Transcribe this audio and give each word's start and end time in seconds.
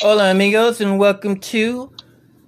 Hola, 0.00 0.30
amigos, 0.30 0.80
and 0.80 0.98
welcome 0.98 1.38
to 1.38 1.92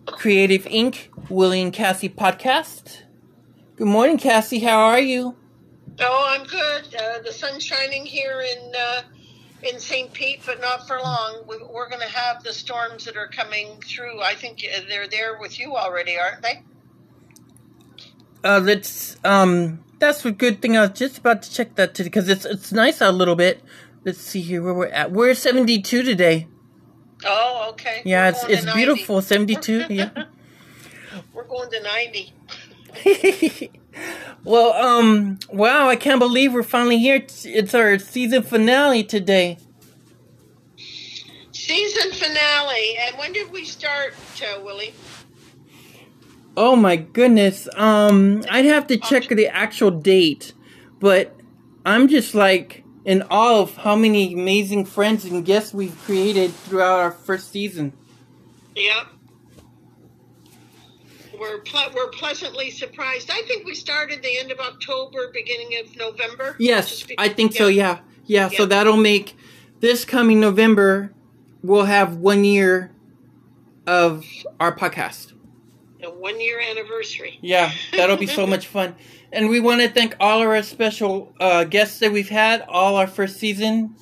Creative 0.07 0.65
Inc. 0.65 1.09
Willie 1.29 1.63
and 1.63 1.73
Cassie 1.73 2.09
podcast. 2.09 3.03
Good 3.77 3.87
morning, 3.87 4.19
Cassie. 4.19 4.61
How 4.61 4.81
are 4.81 5.01
you? 5.01 5.37
Oh, 6.01 6.27
I'm 6.29 6.47
good. 6.47 6.95
Uh, 6.95 7.21
the 7.25 7.33
sun's 7.33 7.65
shining 7.65 8.05
here 8.05 8.41
in 8.41 8.73
uh, 8.75 9.03
in 9.63 9.79
St. 9.79 10.13
Pete, 10.13 10.41
but 10.45 10.61
not 10.61 10.87
for 10.87 10.99
long. 10.99 11.45
We, 11.49 11.59
we're 11.59 11.89
going 11.89 12.03
to 12.03 12.13
have 12.13 12.43
the 12.43 12.53
storms 12.53 13.05
that 13.05 13.17
are 13.17 13.29
coming 13.29 13.81
through. 13.81 14.21
I 14.21 14.35
think 14.35 14.65
uh, 14.65 14.81
they're 14.89 15.09
there 15.09 15.39
with 15.39 15.59
you 15.59 15.77
already, 15.77 16.19
aren't 16.19 16.43
they? 16.43 16.63
Uh, 18.43 18.61
let's 18.63 19.17
um, 19.25 19.83
that's 19.99 20.25
a 20.25 20.31
good 20.33 20.61
thing. 20.61 20.77
I 20.77 20.83
was 20.83 20.99
just 20.99 21.19
about 21.19 21.43
to 21.43 21.51
check 21.51 21.77
that 21.77 21.95
today 21.95 22.09
because 22.09 22.29
it's 22.29 22.45
it's 22.45 22.73
nice 22.73 23.01
out 23.01 23.11
a 23.11 23.17
little 23.17 23.37
bit. 23.37 23.63
Let's 24.05 24.21
see 24.21 24.43
here 24.43 24.63
where 24.63 24.75
we're 24.75 24.87
at. 24.89 25.13
We're 25.13 25.35
72 25.35 26.03
today. 26.03 26.47
Oh, 27.25 27.69
okay. 27.71 28.03
Yeah, 28.05 28.29
it's 28.29 28.45
it's 28.45 28.71
beautiful. 28.73 29.23
72. 29.23 29.87
Yeah. 29.89 30.11
we're 31.33 31.45
going 31.45 31.71
to 31.71 31.83
90. 31.83 32.33
well, 34.45 34.73
um, 34.73 35.39
wow, 35.51 35.89
I 35.89 35.97
can't 35.97 36.19
believe 36.19 36.53
we're 36.53 36.63
finally 36.63 36.99
here. 36.99 37.17
It's, 37.17 37.47
it's 37.47 37.75
our 37.75 37.99
season 37.99 38.43
finale 38.43 39.05
today. 39.05 39.59
Season 41.53 42.13
finale. 42.13 42.97
And 42.99 43.17
when 43.19 43.33
did 43.33 43.51
we 43.51 43.65
start, 43.65 44.15
Joe 44.35 44.63
Willie? 44.63 44.95
Oh 46.57 46.77
my 46.77 46.97
goodness. 46.97 47.69
Um, 47.75 48.45
I'd 48.51 48.67
have 48.67 48.87
to 48.89 48.97
check 48.97 49.29
the 49.29 49.49
actual 49.49 49.91
date, 49.91 50.53
but 51.01 51.35
I'm 51.85 52.07
just 52.07 52.35
like 52.35 52.84
in 53.05 53.23
awe 53.31 53.61
of 53.61 53.77
how 53.77 53.97
many 53.97 54.33
amazing 54.33 54.85
friends 54.85 55.25
and 55.25 55.45
guests 55.45 55.75
we've 55.75 55.99
created 56.05 56.53
throughout 56.53 57.01
our 57.01 57.13
first 57.13 57.51
season. 57.51 57.93
Yep 58.75 59.09
we're 61.45 61.59
ple- 61.59 61.91
we're 61.95 62.09
pleasantly 62.09 62.71
surprised. 62.71 63.31
I 63.31 63.43
think 63.43 63.67
we 63.67 63.75
started 63.75 64.23
the 64.23 64.39
end 64.39 64.51
of 64.51 64.59
October, 64.59 65.31
beginning 65.33 65.79
of 65.83 65.97
November. 65.97 66.57
Yes, 66.59 67.05
I 67.19 67.29
think 67.29 67.55
yeah. 67.55 67.59
so. 67.59 67.67
Yeah. 67.67 67.99
yeah, 68.27 68.49
yeah. 68.51 68.57
So 68.57 68.67
that'll 68.67 68.97
make 68.97 69.37
this 69.81 70.05
coming 70.05 70.41
November. 70.41 71.13
We'll 71.63 71.85
have 71.85 72.17
one 72.17 72.45
year 72.45 72.93
of 73.87 74.25
our 74.61 74.75
podcast. 74.75 75.34
A 76.05 76.11
one 76.11 76.41
year 76.41 76.61
anniversary. 76.61 77.39
Yeah, 77.41 77.73
that'll 77.93 78.17
be 78.17 78.27
so 78.27 78.47
much 78.55 78.67
fun. 78.67 78.95
And 79.33 79.49
we 79.49 79.61
want 79.61 79.81
to 79.81 79.89
thank 79.89 80.15
all 80.21 80.43
of 80.43 80.49
our 80.49 80.63
special 80.63 81.35
uh, 81.41 81.65
guests 81.65 81.99
that 81.99 82.13
we've 82.13 82.29
had 82.29 82.63
all 82.69 82.97
our 82.97 83.07
first 83.07 83.37
season. 83.37 83.97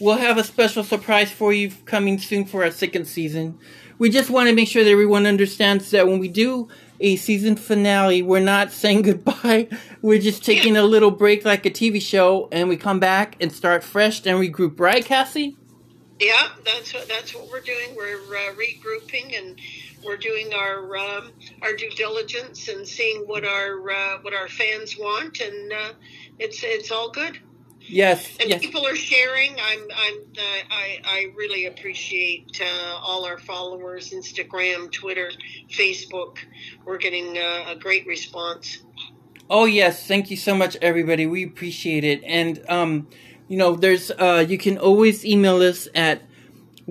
We'll 0.00 0.16
have 0.16 0.38
a 0.38 0.44
special 0.44 0.82
surprise 0.82 1.30
for 1.30 1.52
you 1.52 1.70
coming 1.84 2.18
soon 2.18 2.44
for 2.44 2.64
our 2.64 2.72
second 2.72 3.04
season 3.04 3.58
we 4.02 4.10
just 4.10 4.30
want 4.30 4.48
to 4.48 4.54
make 4.54 4.66
sure 4.66 4.82
that 4.82 4.90
everyone 4.90 5.26
understands 5.26 5.92
that 5.92 6.08
when 6.08 6.18
we 6.18 6.26
do 6.26 6.66
a 6.98 7.14
season 7.14 7.54
finale, 7.54 8.20
we're 8.20 8.40
not 8.40 8.72
saying 8.82 9.02
goodbye. 9.02 9.68
We're 10.02 10.20
just 10.20 10.44
taking 10.44 10.76
a 10.76 10.82
little 10.82 11.12
break 11.12 11.44
like 11.44 11.64
a 11.66 11.70
TV 11.70 12.02
show, 12.02 12.48
and 12.50 12.68
we 12.68 12.76
come 12.76 12.98
back 12.98 13.36
and 13.40 13.52
start 13.52 13.84
fresh 13.84 14.26
and 14.26 14.40
regroup. 14.40 14.80
Right, 14.80 15.04
Cassie? 15.04 15.56
Yeah, 16.18 16.48
that's 16.64 16.92
what 16.92 17.08
that's 17.08 17.32
what 17.32 17.48
we're 17.48 17.60
doing. 17.60 17.94
We're 17.96 18.16
uh, 18.16 18.54
regrouping 18.54 19.38
and 19.38 19.60
we're 20.04 20.16
doing 20.16 20.52
our 20.54 20.96
um, 20.96 21.32
our 21.62 21.74
due 21.74 21.90
diligence 21.90 22.68
and 22.68 22.86
seeing 22.86 23.22
what 23.22 23.44
our 23.44 23.90
uh, 23.90 24.18
what 24.22 24.34
our 24.34 24.48
fans 24.48 24.96
want, 24.98 25.40
and 25.40 25.72
uh, 25.72 25.92
it's 26.38 26.62
it's 26.62 26.90
all 26.90 27.10
good. 27.10 27.38
Yes, 27.88 28.36
and 28.38 28.48
yes. 28.48 28.60
people 28.60 28.86
are 28.86 28.94
sharing. 28.94 29.52
I'm, 29.60 29.80
I'm, 29.94 30.14
uh, 30.38 30.62
I, 30.70 31.00
I 31.04 31.26
really 31.36 31.66
appreciate 31.66 32.60
uh, 32.62 32.98
all 33.02 33.24
our 33.24 33.38
followers, 33.38 34.10
Instagram, 34.10 34.92
Twitter, 34.92 35.32
Facebook. 35.68 36.38
We're 36.84 36.98
getting 36.98 37.38
uh, 37.38 37.64
a 37.68 37.76
great 37.76 38.06
response. 38.06 38.78
Oh 39.50 39.64
yes, 39.64 40.06
thank 40.06 40.30
you 40.30 40.36
so 40.36 40.54
much, 40.54 40.76
everybody. 40.80 41.26
We 41.26 41.44
appreciate 41.44 42.04
it, 42.04 42.22
and 42.24 42.64
um, 42.68 43.08
you 43.48 43.56
know, 43.56 43.74
there's 43.74 44.10
uh, 44.12 44.46
you 44.48 44.58
can 44.58 44.78
always 44.78 45.24
email 45.24 45.60
us 45.60 45.88
at 45.94 46.22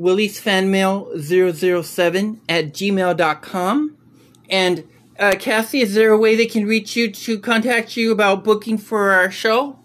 williesfanmail007 0.02 2.40
at 2.50 2.74
gmail.com. 2.74 3.98
And 4.50 4.88
uh, 5.20 5.36
Cassie, 5.40 5.82
is 5.82 5.94
there 5.94 6.12
a 6.12 6.18
way 6.18 6.36
they 6.36 6.48
can 6.48 6.66
reach 6.66 6.96
you 6.96 7.12
to 7.12 7.38
contact 7.40 7.96
you 7.96 8.12
about 8.12 8.44
booking 8.44 8.80
for 8.80 9.12
our 9.12 9.30
show? 9.30 9.78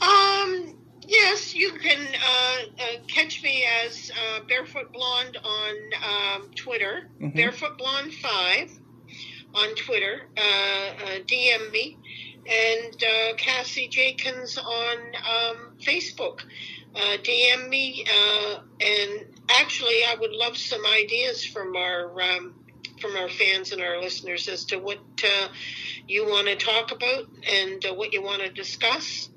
Um, 0.00 0.76
yes, 1.06 1.54
you 1.54 1.72
can 1.72 1.98
uh, 1.98 2.56
uh, 2.78 2.98
catch 3.08 3.42
me 3.42 3.66
as 3.84 4.12
uh, 4.12 4.40
Barefoot 4.46 4.92
Blonde 4.92 5.36
on 5.42 5.74
um, 6.04 6.50
Twitter, 6.54 7.08
mm-hmm. 7.20 7.36
Barefoot 7.36 7.76
Blonde 7.78 8.12
5 8.12 8.78
on 9.54 9.74
Twitter. 9.74 10.28
Uh, 10.36 10.40
uh, 10.40 11.18
DM 11.26 11.72
me. 11.72 11.98
And 12.46 13.02
uh, 13.02 13.34
Cassie 13.36 13.88
Jenkins 13.88 14.56
on 14.56 14.98
um, 15.16 15.72
Facebook. 15.80 16.42
DM 16.94 17.68
me. 17.68 18.04
and 18.80 19.26
actually, 19.50 20.04
I 20.04 20.16
would 20.18 20.32
love 20.32 20.56
some 20.56 20.84
ideas 20.86 21.44
from 21.44 21.76
our. 21.76 22.20
Um, 22.20 22.54
from 23.00 23.16
our 23.16 23.28
fans 23.28 23.70
and 23.70 23.80
our 23.80 24.00
listeners 24.00 24.48
as 24.48 24.64
to 24.64 24.76
what 24.76 24.98
you 26.08 26.26
want 26.26 26.48
to 26.48 26.56
talk 26.56 26.90
about 26.90 27.26
and 27.48 27.84
what 27.96 28.12
you 28.12 28.20
want 28.20 28.42
to 28.42 28.48
discuss 28.48 29.30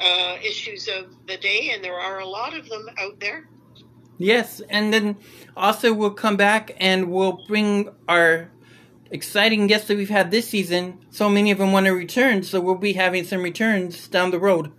uh, 0.00 0.36
issues 0.42 0.88
of 0.88 1.06
the 1.26 1.36
day, 1.36 1.70
and 1.72 1.84
there 1.84 1.98
are 1.98 2.18
a 2.18 2.26
lot 2.26 2.56
of 2.56 2.68
them 2.68 2.88
out 2.98 3.20
there. 3.20 3.48
Yes, 4.18 4.60
and 4.68 4.92
then 4.92 5.16
also 5.56 5.92
we'll 5.92 6.10
come 6.10 6.36
back 6.36 6.74
and 6.78 7.10
we'll 7.10 7.44
bring 7.46 7.88
our 8.08 8.50
exciting 9.10 9.66
guests 9.66 9.88
that 9.88 9.96
we've 9.96 10.08
had 10.08 10.30
this 10.30 10.48
season. 10.48 11.04
So 11.10 11.28
many 11.28 11.50
of 11.50 11.58
them 11.58 11.72
want 11.72 11.86
to 11.86 11.92
return, 11.92 12.42
so 12.42 12.60
we'll 12.60 12.74
be 12.76 12.94
having 12.94 13.24
some 13.24 13.42
returns 13.42 14.08
down 14.08 14.30
the 14.30 14.38
road. 14.38 14.72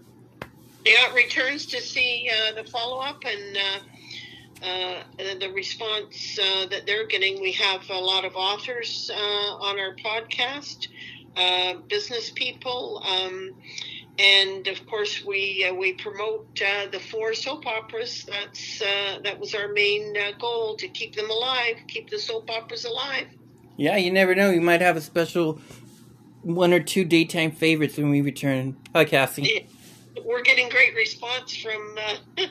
Yeah, 0.85 1.13
returns 1.13 1.65
to 1.67 1.81
see 1.81 2.29
uh, 2.29 2.61
the 2.61 2.69
follow 2.69 2.99
up 2.99 3.23
and. 3.25 3.57
Uh, 3.57 3.79
uh, 4.63 5.03
the 5.39 5.51
response 5.53 6.39
uh, 6.39 6.65
that 6.67 6.85
they're 6.85 7.05
getting. 7.05 7.41
We 7.41 7.51
have 7.53 7.89
a 7.89 7.99
lot 7.99 8.23
of 8.23 8.35
authors 8.35 9.11
uh, 9.13 9.17
on 9.17 9.79
our 9.79 9.95
podcast, 9.95 10.87
uh, 11.35 11.75
business 11.89 12.29
people, 12.29 13.03
um, 13.05 13.51
and 14.19 14.67
of 14.67 14.85
course 14.87 15.23
we 15.25 15.65
uh, 15.69 15.73
we 15.73 15.93
promote 15.93 16.61
uh, 16.61 16.87
the 16.91 16.99
four 16.99 17.33
soap 17.33 17.65
operas. 17.65 18.25
That's 18.25 18.81
uh, 18.81 19.19
that 19.23 19.39
was 19.39 19.53
our 19.53 19.67
main 19.67 20.15
uh, 20.15 20.37
goal 20.39 20.75
to 20.77 20.87
keep 20.87 21.15
them 21.15 21.29
alive, 21.29 21.77
keep 21.87 22.09
the 22.09 22.19
soap 22.19 22.49
operas 22.49 22.85
alive. 22.85 23.27
Yeah, 23.75 23.97
you 23.97 24.11
never 24.11 24.35
know. 24.35 24.51
You 24.51 24.61
might 24.61 24.81
have 24.81 24.95
a 24.95 25.01
special 25.01 25.59
one 26.41 26.73
or 26.73 26.79
two 26.79 27.05
daytime 27.05 27.51
favorites 27.51 27.97
when 27.97 28.11
we 28.11 28.21
return 28.21 28.77
podcasting. 28.93 29.67
We're 30.23 30.41
getting 30.41 30.69
great 30.69 30.95
response 30.95 31.55
from 31.55 31.97
uh, 31.97 32.17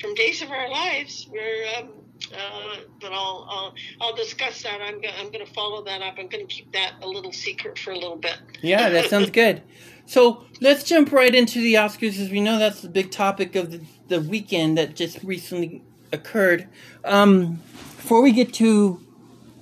from 0.00 0.14
Days 0.14 0.42
of 0.42 0.50
Our 0.50 0.68
Lives. 0.68 1.28
We're 1.30 1.66
um, 1.78 1.90
uh, 2.32 2.76
but 3.00 3.12
I'll, 3.12 3.46
I'll 3.48 3.74
I'll 4.00 4.14
discuss 4.14 4.62
that. 4.62 4.80
I'm 4.82 5.00
go- 5.00 5.10
I'm 5.18 5.30
going 5.30 5.44
to 5.44 5.52
follow 5.52 5.84
that 5.84 6.02
up. 6.02 6.14
I'm 6.18 6.28
going 6.28 6.46
to 6.46 6.52
keep 6.52 6.72
that 6.72 6.94
a 7.02 7.08
little 7.08 7.32
secret 7.32 7.78
for 7.78 7.92
a 7.92 7.98
little 7.98 8.16
bit. 8.16 8.36
yeah, 8.60 8.88
that 8.90 9.08
sounds 9.08 9.30
good. 9.30 9.62
So 10.06 10.44
let's 10.60 10.84
jump 10.84 11.12
right 11.12 11.34
into 11.34 11.60
the 11.60 11.74
Oscars, 11.74 12.18
as 12.18 12.30
we 12.30 12.40
know 12.40 12.58
that's 12.58 12.80
the 12.80 12.88
big 12.88 13.10
topic 13.10 13.54
of 13.54 13.70
the, 13.70 13.82
the 14.08 14.20
weekend 14.20 14.78
that 14.78 14.96
just 14.96 15.22
recently 15.22 15.82
occurred. 16.12 16.66
Um, 17.04 17.60
before 17.96 18.22
we 18.22 18.32
get 18.32 18.52
to 18.54 19.04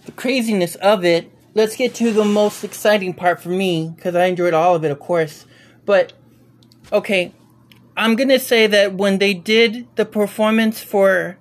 the 0.04 0.12
craziness 0.12 0.76
of 0.76 1.04
it, 1.04 1.32
let's 1.54 1.74
get 1.76 1.94
to 1.96 2.12
the 2.12 2.24
most 2.24 2.62
exciting 2.62 3.12
part 3.12 3.40
for 3.42 3.48
me 3.48 3.92
because 3.96 4.14
I 4.14 4.26
enjoyed 4.26 4.54
all 4.54 4.76
of 4.76 4.84
it, 4.84 4.90
of 4.92 5.00
course. 5.00 5.46
But 5.84 6.12
okay, 6.92 7.32
I'm 7.96 8.16
gonna 8.16 8.38
say 8.38 8.66
that 8.66 8.94
when 8.94 9.18
they 9.18 9.34
did 9.34 9.88
the 9.96 10.04
performance 10.04 10.82
for 10.82 11.38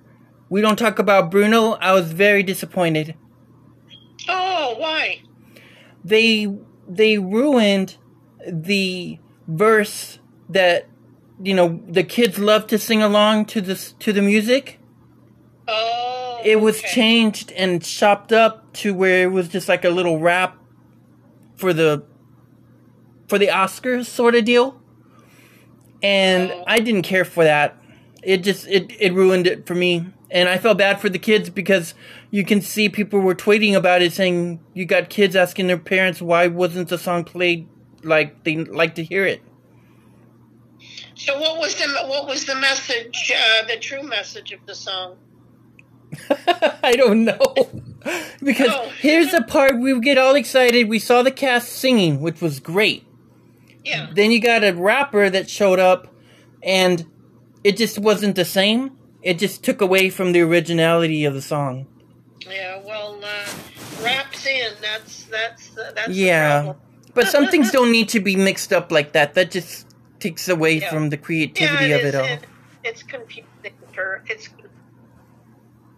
"We 0.48 0.60
Don't 0.60 0.78
Talk 0.78 0.98
About 0.98 1.30
Bruno," 1.30 1.72
I 1.80 1.92
was 1.92 2.12
very 2.12 2.42
disappointed. 2.42 3.14
Oh, 4.28 4.74
why? 4.78 5.20
They 6.04 6.48
they 6.88 7.18
ruined 7.18 7.96
the 8.46 9.18
verse 9.46 10.18
that 10.48 10.88
you 11.42 11.54
know 11.54 11.80
the 11.88 12.04
kids 12.04 12.38
love 12.38 12.66
to 12.68 12.78
sing 12.78 13.02
along 13.02 13.46
to 13.46 13.60
this 13.60 13.92
to 14.00 14.12
the 14.12 14.22
music. 14.22 14.78
Oh, 15.68 16.40
it 16.44 16.60
was 16.60 16.78
okay. 16.78 16.88
changed 16.88 17.52
and 17.52 17.82
chopped 17.82 18.32
up 18.32 18.72
to 18.74 18.94
where 18.94 19.24
it 19.24 19.32
was 19.32 19.48
just 19.48 19.68
like 19.68 19.84
a 19.84 19.90
little 19.90 20.20
rap 20.20 20.56
for 21.56 21.72
the 21.72 22.04
for 23.28 23.38
the 23.38 23.48
Oscars 23.48 24.06
sort 24.06 24.34
of 24.34 24.44
deal. 24.44 24.80
And. 26.02 26.52
I 26.66 26.78
didn't 26.78 27.02
care 27.02 27.24
for 27.24 27.44
that. 27.44 27.76
It 28.22 28.38
just 28.38 28.66
it 28.66 28.90
it 29.00 29.12
ruined 29.12 29.46
it 29.46 29.66
for 29.66 29.74
me. 29.74 30.06
And 30.30 30.48
I 30.48 30.58
felt 30.58 30.78
bad 30.78 31.00
for 31.00 31.08
the 31.08 31.18
kids 31.18 31.48
because 31.50 31.94
you 32.32 32.44
can 32.44 32.60
see 32.60 32.88
people 32.88 33.20
were 33.20 33.34
tweeting 33.36 33.74
about 33.74 34.02
it 34.02 34.12
saying 34.12 34.58
you 34.74 34.84
got 34.84 35.08
kids 35.08 35.36
asking 35.36 35.68
their 35.68 35.78
parents 35.78 36.20
why 36.20 36.48
wasn't 36.48 36.88
the 36.88 36.98
song 36.98 37.22
played 37.22 37.68
like 38.02 38.42
they 38.42 38.56
like 38.56 38.96
to 38.96 39.04
hear 39.04 39.24
it. 39.24 39.40
So 41.14 41.38
what 41.40 41.58
was 41.58 41.76
the 41.76 41.86
what 42.08 42.26
was 42.26 42.44
the 42.44 42.56
message? 42.56 43.32
Uh, 43.34 43.66
the 43.66 43.76
true 43.78 44.02
message 44.02 44.52
of 44.52 44.66
the 44.66 44.74
song? 44.74 45.16
I 46.82 46.94
don't 46.96 47.24
know. 47.24 47.38
because 48.42 48.68
Oh. 48.70 48.90
here's 49.00 49.30
the 49.30 49.42
part 49.42 49.78
we 49.78 49.98
get 50.00 50.18
all 50.18 50.34
excited. 50.34 50.88
We 50.88 50.98
saw 50.98 51.22
the 51.22 51.30
cast 51.30 51.68
singing, 51.68 52.20
which 52.20 52.40
was 52.40 52.60
great. 52.60 53.05
Yeah. 53.86 54.10
Then 54.12 54.32
you 54.32 54.40
got 54.40 54.64
a 54.64 54.72
rapper 54.72 55.30
that 55.30 55.48
showed 55.48 55.78
up, 55.78 56.08
and 56.62 57.06
it 57.62 57.76
just 57.76 57.98
wasn't 58.00 58.34
the 58.34 58.44
same. 58.44 58.98
It 59.22 59.38
just 59.38 59.62
took 59.62 59.80
away 59.80 60.10
from 60.10 60.32
the 60.32 60.40
originality 60.40 61.24
of 61.24 61.34
the 61.34 61.42
song. 61.42 61.86
Yeah. 62.50 62.80
Well, 62.84 63.20
uh, 63.22 64.02
raps 64.02 64.44
in. 64.46 64.72
That's 64.82 65.24
that's 65.24 65.70
that's 65.94 66.08
Yeah. 66.08 66.74
But 67.14 67.28
some 67.28 67.46
things 67.48 67.70
don't 67.70 67.92
need 67.92 68.08
to 68.10 68.20
be 68.20 68.34
mixed 68.36 68.72
up 68.72 68.90
like 68.90 69.12
that. 69.12 69.34
That 69.34 69.50
just 69.52 69.86
takes 70.18 70.48
away 70.48 70.80
Yeah. 70.80 70.90
from 70.90 71.10
the 71.10 71.16
Yeah, 71.16 71.22
creativity 71.22 71.92
of 71.92 72.00
is. 72.00 72.06
it 72.06 72.14
all. 72.16 72.24
It- 72.24 72.46
it's 72.84 73.02
confusing 73.02 73.46
for 73.94 74.22
it's. 74.28 74.48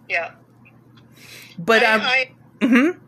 Yeah. 0.08 0.32
But 1.58 1.82
I, 1.82 1.94
I'm. 1.94 2.00
I 2.00 2.30
mhm. 2.60 2.98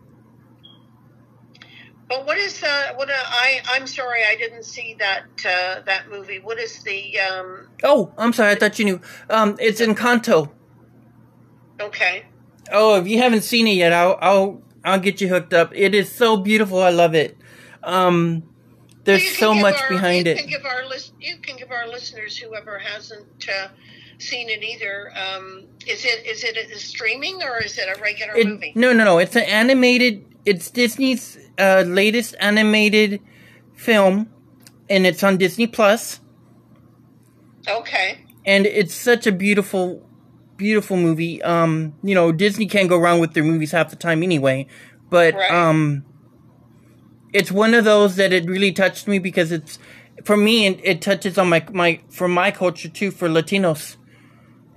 But 2.10 2.26
what 2.26 2.36
is 2.38 2.60
uh, 2.62 2.92
what 2.96 3.08
uh, 3.08 3.12
I 3.14 3.60
I'm 3.68 3.86
sorry 3.86 4.22
I 4.28 4.34
didn't 4.34 4.64
see 4.64 4.96
that 4.98 5.22
uh, 5.46 5.80
that 5.86 6.10
movie. 6.10 6.40
What 6.40 6.58
is 6.58 6.82
the 6.82 7.18
um? 7.20 7.68
Oh, 7.84 8.12
I'm 8.18 8.32
sorry. 8.32 8.50
I 8.50 8.54
thought 8.56 8.78
you 8.80 8.84
knew. 8.84 9.00
Um, 9.30 9.56
it's 9.60 9.80
Encanto. 9.80 10.50
Okay. 11.80 12.24
Oh, 12.72 12.96
if 13.00 13.06
you 13.06 13.18
haven't 13.18 13.42
seen 13.42 13.68
it 13.68 13.74
yet, 13.76 13.92
I'll 13.92 14.18
I'll 14.20 14.62
I'll 14.84 14.98
get 14.98 15.20
you 15.20 15.28
hooked 15.28 15.54
up. 15.54 15.70
It 15.74 15.94
is 15.94 16.10
so 16.10 16.36
beautiful. 16.36 16.82
I 16.82 16.90
love 16.90 17.14
it. 17.14 17.36
Um, 17.84 18.42
there's 19.04 19.20
Well, 19.20 19.24
you 19.30 19.36
can 19.36 19.38
so 19.38 19.54
much 19.54 19.80
our- 19.80 19.88
behind 19.88 20.26
you 20.26 20.32
it. 20.32 20.38
Can 20.38 20.48
give 20.48 20.64
our 20.64 20.86
list. 20.88 21.12
You 21.20 21.36
can 21.38 21.56
give 21.56 21.70
our 21.70 21.86
listeners, 21.88 22.36
whoever 22.36 22.76
hasn't 22.78 23.48
uh, 23.48 23.68
seen 24.22 24.48
it 24.48 24.62
either. 24.62 25.12
Um, 25.16 25.64
is 25.86 26.04
it 26.04 26.26
is 26.26 26.44
it 26.44 26.56
a 26.56 26.78
streaming 26.78 27.42
or 27.42 27.62
is 27.62 27.78
it 27.78 27.88
a 27.94 28.00
regular 28.00 28.36
It- 28.36 28.46
movie? 28.46 28.72
no, 28.74 28.92
no, 28.92 29.04
no. 29.04 29.18
It's 29.18 29.36
an 29.36 29.44
animated. 29.44 30.24
It's 30.44 30.70
Disney's 30.70 31.38
uh, 31.58 31.84
latest 31.86 32.34
animated 32.40 33.20
film, 33.74 34.28
and 34.88 35.06
it's 35.06 35.22
on 35.22 35.36
Disney 35.36 35.66
Plus. 35.66 36.20
Okay. 37.68 38.18
And 38.46 38.66
it's 38.66 38.94
such 38.94 39.26
a 39.26 39.32
beautiful, 39.32 40.06
beautiful 40.56 40.96
movie. 40.96 41.42
Um, 41.42 41.94
you 42.02 42.14
know, 42.14 42.32
Disney 42.32 42.66
can't 42.66 42.88
go 42.88 42.98
wrong 42.98 43.20
with 43.20 43.34
their 43.34 43.44
movies 43.44 43.72
half 43.72 43.90
the 43.90 43.96
time 43.96 44.22
anyway. 44.22 44.66
But 45.10 45.34
Right. 45.34 45.50
um, 45.50 46.04
it's 47.32 47.52
one 47.52 47.74
of 47.74 47.84
those 47.84 48.16
that 48.16 48.32
it 48.32 48.46
really 48.46 48.72
touched 48.72 49.06
me 49.06 49.18
because 49.18 49.52
it's 49.52 49.78
for 50.24 50.36
me. 50.36 50.66
It, 50.66 50.80
it 50.82 51.02
touches 51.02 51.36
on 51.36 51.48
my 51.50 51.64
my 51.72 52.00
for 52.08 52.28
my 52.28 52.50
culture 52.50 52.88
too 52.88 53.10
for 53.10 53.28
Latinos, 53.28 53.96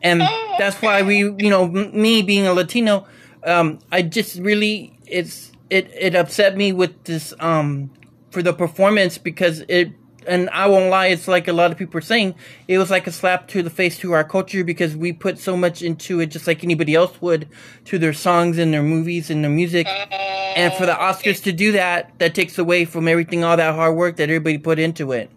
and 0.04 0.22
that's 0.60 0.82
why 0.82 1.02
we 1.02 1.18
you 1.18 1.50
know 1.50 1.64
m- 1.64 2.00
me 2.00 2.22
being 2.22 2.46
a 2.46 2.54
Latino, 2.54 3.08
um, 3.44 3.80
I 3.92 4.02
just 4.04 4.40
really 4.40 5.00
it's 5.08 5.52
it 5.70 5.90
it 5.98 6.16
upset 6.16 6.56
me 6.56 6.72
with 6.74 7.04
this 7.06 7.34
um 7.40 7.90
for 8.32 8.44
the 8.44 8.54
performance 8.54 9.18
because 9.18 9.64
it 9.68 9.94
and 10.28 10.50
I 10.52 10.68
won't 10.68 10.90
lie, 10.90 11.08
it's 11.08 11.28
like 11.28 11.48
a 11.48 11.54
lot 11.54 11.72
of 11.72 11.78
people 11.78 11.98
are 11.98 12.02
saying, 12.02 12.36
it 12.68 12.78
was 12.78 12.90
like 12.90 13.08
a 13.08 13.12
slap 13.12 13.48
to 13.50 13.62
the 13.64 13.70
face 13.70 13.98
to 14.00 14.14
our 14.14 14.24
culture 14.24 14.64
because 14.64 14.96
we 14.96 15.14
put 15.14 15.38
so 15.38 15.58
much 15.58 15.82
into 15.82 16.20
it 16.20 16.28
just 16.28 16.48
like 16.48 16.64
anybody 16.64 16.96
else 16.96 17.22
would 17.22 17.48
to 17.86 18.00
their 18.00 18.14
songs 18.14 18.58
and 18.58 18.74
their 18.74 18.84
movies 18.84 19.30
and 19.30 19.44
their 19.44 19.52
music. 19.52 19.88
and 19.88 20.74
for 20.74 20.86
the 20.86 20.94
Oscars 20.94 21.44
to 21.44 21.52
do 21.52 21.74
that, 21.74 22.18
that 22.20 22.36
takes 22.36 22.58
away 22.58 22.86
from 22.86 23.08
everything, 23.08 23.44
all 23.44 23.58
that 23.58 23.76
hard 23.76 23.96
work 23.96 24.18
that 24.18 24.30
everybody 24.30 24.58
put 24.58 24.80
into 24.80 25.12
it. 25.12 25.30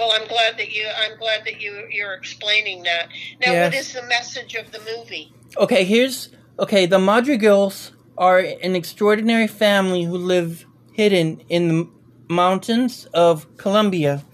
Well, 0.00 0.12
I'm 0.18 0.26
glad 0.28 0.56
that 0.56 0.72
you. 0.72 0.86
I'm 0.96 1.18
glad 1.18 1.44
that 1.44 1.60
you. 1.60 1.86
You're 1.90 2.14
explaining 2.14 2.84
that. 2.84 3.08
Now, 3.44 3.52
Yes. 3.52 3.66
what 3.66 3.78
is 3.78 3.92
the 3.92 4.02
message 4.04 4.54
of 4.54 4.72
the 4.72 4.78
movie? 4.78 5.30
Okay, 5.58 5.84
here's 5.84 6.30
okay. 6.58 6.86
The 6.86 6.98
Madrigals 6.98 7.92
are 8.16 8.38
an 8.38 8.74
extraordinary 8.74 9.46
family 9.46 10.04
who 10.04 10.16
live 10.16 10.64
hidden 10.94 11.42
in 11.50 11.68
the 11.68 11.88
mountains 12.30 13.06
of 13.12 13.46
Colombia 13.58 14.24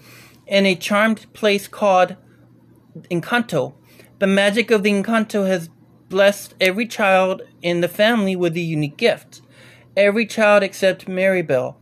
in 0.47 0.65
a 0.65 0.73
charmed 0.73 1.31
place 1.33 1.67
called 1.67 2.15
Encanto. 3.11 3.73
The 4.19 4.27
magic 4.27 4.71
of 4.71 4.83
the 4.83 4.91
Encanto 4.91 5.45
has 5.47 5.69
blessed 6.07 6.55
every 6.61 6.87
child 6.87 7.41
in 7.61 7.81
the 7.81 7.89
family 7.89 8.37
with 8.37 8.55
a 8.55 8.61
unique 8.61 8.95
gift. 8.95 9.41
Every 9.97 10.25
child 10.25 10.63
except 10.63 11.09
Mirabel. 11.09 11.75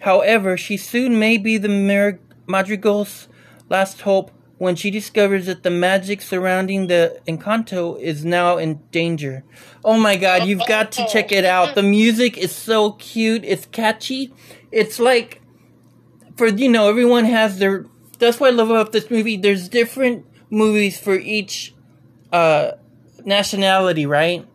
However, 0.00 0.58
she 0.58 0.76
soon 0.76 1.18
may 1.18 1.38
be 1.38 1.56
the 1.56 1.70
Mar- 1.70 2.20
Madrigal's 2.46 3.28
last 3.70 4.02
hope 4.02 4.30
when 4.58 4.76
she 4.76 4.90
discovers 4.90 5.46
that 5.46 5.62
the 5.62 5.70
magic 5.70 6.20
surrounding 6.20 6.88
the 6.88 7.18
Encanto 7.26 7.98
is 7.98 8.26
now 8.26 8.58
in 8.58 8.74
danger. 8.90 9.42
Oh 9.82 9.98
my 9.98 10.16
god, 10.16 10.44
you've 10.46 10.66
got 10.68 10.92
to 10.92 11.06
check 11.10 11.32
it 11.32 11.46
out. 11.46 11.74
The 11.74 11.82
music 11.82 12.36
is 12.36 12.52
so 12.54 12.92
cute, 12.92 13.42
it's 13.42 13.64
catchy. 13.64 14.34
It's 14.70 15.00
like 15.00 15.40
for 16.36 16.48
you 16.48 16.68
know, 16.68 16.90
everyone 16.90 17.24
has 17.24 17.58
their 17.58 17.86
that's 18.18 18.38
what 18.38 18.52
I 18.52 18.56
love 18.56 18.68
about 18.68 18.92
this 18.92 19.10
movie. 19.10 19.38
There's 19.38 19.66
different 19.68 20.26
movies 20.50 21.00
for 21.00 21.14
each 21.14 21.74
uh 22.30 22.72
nationality, 23.24 24.04
right? 24.04 24.46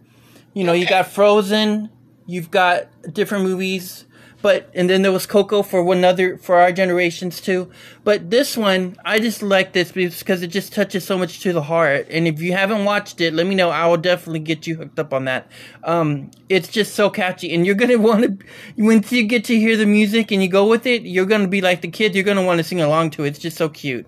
You 0.53 0.65
know, 0.65 0.73
you 0.73 0.87
got 0.87 1.07
Frozen, 1.07 1.89
you've 2.27 2.51
got 2.51 2.89
different 3.11 3.43
movies, 3.43 4.05
but 4.45 4.69
and 4.75 4.87
then 4.87 5.01
there 5.01 5.11
was 5.11 5.25
Coco 5.25 5.63
for 5.63 5.81
one 5.81 6.05
other 6.05 6.37
for 6.37 6.57
our 6.57 6.71
generations 6.71 7.41
too. 7.41 7.71
But 8.03 8.29
this 8.29 8.55
one, 8.55 8.95
I 9.03 9.17
just 9.17 9.41
like 9.41 9.73
this 9.73 9.91
because 9.91 10.43
it 10.43 10.49
just 10.49 10.71
touches 10.71 11.03
so 11.03 11.17
much 11.17 11.39
to 11.39 11.51
the 11.51 11.63
heart. 11.63 12.05
And 12.11 12.27
if 12.27 12.39
you 12.39 12.53
haven't 12.53 12.85
watched 12.85 13.19
it, 13.21 13.33
let 13.33 13.47
me 13.47 13.55
know. 13.55 13.71
I 13.71 13.87
will 13.87 13.97
definitely 13.97 14.41
get 14.41 14.67
you 14.67 14.75
hooked 14.75 14.99
up 14.99 15.15
on 15.15 15.25
that. 15.25 15.47
Um, 15.83 16.29
it's 16.47 16.67
just 16.67 16.93
so 16.93 17.09
catchy, 17.09 17.55
and 17.55 17.65
you're 17.65 17.73
gonna 17.73 17.97
want 18.09 18.21
to 18.21 18.45
once 18.77 19.11
you 19.11 19.23
get 19.23 19.45
to 19.45 19.57
hear 19.57 19.75
the 19.77 19.87
music 19.87 20.31
and 20.31 20.43
you 20.43 20.47
go 20.47 20.67
with 20.69 20.85
it, 20.85 21.01
you're 21.01 21.25
gonna 21.25 21.47
be 21.47 21.61
like 21.61 21.81
the 21.81 21.87
kids. 21.87 22.13
You're 22.13 22.23
gonna 22.23 22.45
want 22.45 22.59
to 22.59 22.63
sing 22.63 22.81
along 22.81 23.09
to 23.11 23.23
it. 23.23 23.29
It's 23.29 23.39
just 23.39 23.57
so 23.57 23.67
cute. 23.67 24.05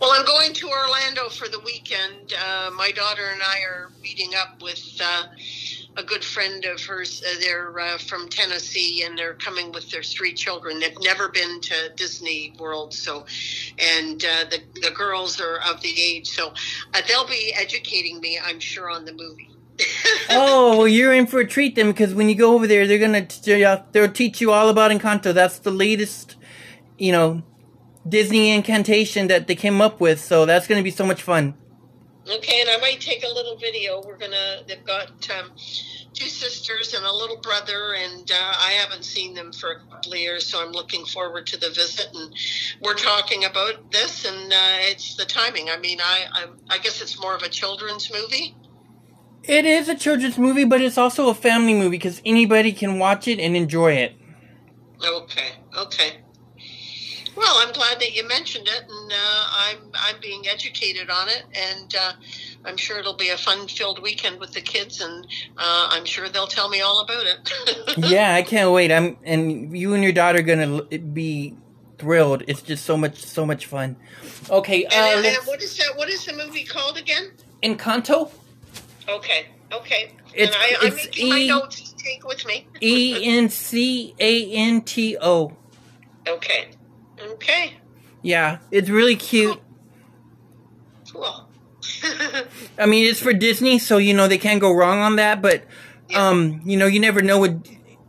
Well, 0.00 0.10
I'm 0.14 0.24
going 0.24 0.54
to 0.54 0.68
Orlando 0.70 1.28
for 1.28 1.48
the 1.48 1.60
weekend. 1.60 2.32
Uh, 2.32 2.70
my 2.74 2.90
daughter 2.92 3.26
and 3.30 3.42
I 3.42 3.60
are 3.60 3.90
meeting 4.02 4.30
up 4.34 4.62
with 4.62 4.82
uh, 5.04 5.26
a 5.96 6.02
good 6.02 6.24
friend 6.24 6.64
of 6.64 6.80
hers. 6.80 7.22
Uh, 7.22 7.40
they're 7.40 7.78
uh, 7.78 7.98
from 7.98 8.28
Tennessee, 8.28 9.02
and 9.04 9.18
they're 9.18 9.34
coming 9.34 9.72
with 9.72 9.90
their 9.90 10.02
three 10.02 10.32
children. 10.32 10.80
They've 10.80 10.98
never 11.00 11.28
been 11.28 11.60
to 11.60 11.92
Disney 11.96 12.54
World, 12.58 12.94
so 12.94 13.26
and 13.78 14.24
uh, 14.24 14.44
the 14.50 14.60
the 14.80 14.90
girls 14.90 15.40
are 15.40 15.58
of 15.68 15.80
the 15.82 15.92
age, 16.00 16.28
so 16.28 16.52
uh, 16.94 17.02
they'll 17.06 17.26
be 17.26 17.52
educating 17.54 18.20
me, 18.20 18.38
I'm 18.42 18.60
sure, 18.60 18.90
on 18.90 19.04
the 19.04 19.12
movie. 19.12 19.48
Oh, 20.30 20.78
well, 20.78 20.88
you're 20.88 21.12
in 21.12 21.26
for 21.26 21.40
a 21.40 21.46
treat 21.46 21.74
then, 21.74 21.88
because 21.88 22.14
when 22.14 22.28
you 22.28 22.34
go 22.34 22.54
over 22.54 22.66
there, 22.66 22.86
they're 22.86 22.98
gonna 22.98 23.26
they'll 23.92 24.10
teach 24.10 24.40
you 24.40 24.50
all 24.52 24.68
about 24.68 24.90
Encanto. 24.90 25.34
That's 25.34 25.58
the 25.58 25.70
latest, 25.70 26.36
you 26.96 27.12
know, 27.12 27.42
Disney 28.08 28.50
incantation 28.50 29.26
that 29.26 29.46
they 29.46 29.54
came 29.54 29.80
up 29.80 30.00
with. 30.00 30.20
So 30.20 30.46
that's 30.46 30.66
gonna 30.66 30.82
be 30.82 30.90
so 30.90 31.04
much 31.04 31.22
fun. 31.22 31.54
Okay, 32.28 32.60
and 32.60 32.70
I 32.70 32.76
might 32.78 33.00
take 33.00 33.24
a 33.24 33.28
little 33.28 33.56
video. 33.56 34.00
We're 34.04 34.16
gonna. 34.16 34.62
They've 34.66 34.84
got 34.84 35.08
um, 35.30 35.50
two 36.12 36.28
sisters 36.28 36.94
and 36.94 37.04
a 37.04 37.12
little 37.12 37.38
brother, 37.38 37.94
and 37.94 38.30
uh, 38.30 38.54
I 38.58 38.72
haven't 38.72 39.04
seen 39.04 39.34
them 39.34 39.52
for 39.52 39.72
a 39.72 39.80
couple 39.80 40.12
of 40.12 40.18
years, 40.18 40.46
so 40.46 40.62
I'm 40.62 40.70
looking 40.70 41.04
forward 41.04 41.46
to 41.48 41.58
the 41.58 41.70
visit. 41.70 42.08
And 42.14 42.32
we're 42.80 42.94
talking 42.94 43.44
about 43.44 43.90
this, 43.90 44.24
and 44.24 44.52
uh, 44.52 44.90
it's 44.90 45.16
the 45.16 45.24
timing. 45.24 45.68
I 45.68 45.78
mean, 45.78 45.98
I 46.00 46.26
I'm, 46.32 46.58
I 46.70 46.78
guess 46.78 47.02
it's 47.02 47.20
more 47.20 47.34
of 47.34 47.42
a 47.42 47.48
children's 47.48 48.12
movie. 48.12 48.54
It 49.42 49.64
is 49.64 49.88
a 49.88 49.96
children's 49.96 50.38
movie, 50.38 50.64
but 50.64 50.80
it's 50.80 50.96
also 50.96 51.28
a 51.28 51.34
family 51.34 51.74
movie 51.74 51.96
because 51.96 52.22
anybody 52.24 52.72
can 52.72 53.00
watch 53.00 53.26
it 53.26 53.40
and 53.40 53.56
enjoy 53.56 53.94
it. 53.94 54.14
Okay, 55.04 55.48
okay. 55.76 56.18
Well, 57.34 57.54
I'm 57.58 57.72
glad 57.72 57.98
that 58.00 58.14
you 58.14 58.26
mentioned 58.28 58.68
it, 58.68 58.82
and 58.88 59.12
uh, 59.12 59.46
I'm 59.52 59.78
I'm 59.94 60.20
being 60.20 60.46
educated 60.46 61.08
on 61.08 61.28
it, 61.28 61.44
and 61.54 61.94
uh, 61.94 62.12
I'm 62.64 62.76
sure 62.76 62.98
it'll 62.98 63.16
be 63.16 63.30
a 63.30 63.38
fun-filled 63.38 64.02
weekend 64.02 64.38
with 64.38 64.52
the 64.52 64.60
kids, 64.60 65.00
and 65.00 65.26
uh, 65.56 65.88
I'm 65.90 66.04
sure 66.04 66.28
they'll 66.28 66.46
tell 66.46 66.68
me 66.68 66.80
all 66.82 67.00
about 67.00 67.24
it. 67.24 67.52
yeah, 67.96 68.34
I 68.34 68.42
can't 68.42 68.70
wait. 68.70 68.92
I'm 68.92 69.16
and 69.24 69.76
you 69.76 69.94
and 69.94 70.02
your 70.02 70.12
daughter 70.12 70.40
are 70.40 70.42
gonna 70.42 70.82
be 70.82 71.54
thrilled. 71.98 72.42
It's 72.48 72.60
just 72.60 72.84
so 72.84 72.96
much, 72.96 73.22
so 73.24 73.46
much 73.46 73.64
fun. 73.66 73.96
Okay, 74.50 74.84
uh, 74.86 74.90
And, 74.92 75.24
and 75.26 75.36
what 75.46 75.62
is 75.62 75.76
that? 75.78 75.96
What 75.96 76.10
is 76.10 76.26
the 76.26 76.34
movie 76.34 76.64
called 76.64 76.98
again? 76.98 77.30
Encanto. 77.62 78.30
Okay, 79.08 79.46
okay. 79.72 80.12
It's- 80.34 80.48
and 80.48 80.56
I, 80.56 80.76
I'm 80.86 80.92
it's 80.98 81.22
my 81.22 81.38
E- 81.38 81.48
notes 81.48 81.94
take 81.96 82.26
with 82.26 82.44
me. 82.44 82.66
E 82.82 83.22
N 83.24 83.48
C 83.48 84.14
A 84.18 84.52
N 84.52 84.82
T 84.82 85.16
O. 85.20 85.56
okay, 86.28 86.70
okay, 87.32 87.74
Yeah, 88.22 88.58
it's 88.70 88.88
really 88.88 89.16
cute. 89.16 89.60
cool. 91.12 91.48
I 92.78 92.86
mean, 92.86 93.06
it's 93.06 93.20
for 93.20 93.32
Disney, 93.32 93.78
so 93.78 93.98
you 93.98 94.14
know 94.14 94.28
they 94.28 94.38
can't 94.38 94.60
go 94.60 94.72
wrong 94.72 95.00
on 95.00 95.16
that. 95.16 95.42
But 95.42 95.64
Yeah. 96.08 96.28
um, 96.28 96.60
you 96.64 96.76
know, 96.76 96.86
you 96.86 97.00
never 97.00 97.22
know 97.22 97.38
what. 97.38 97.56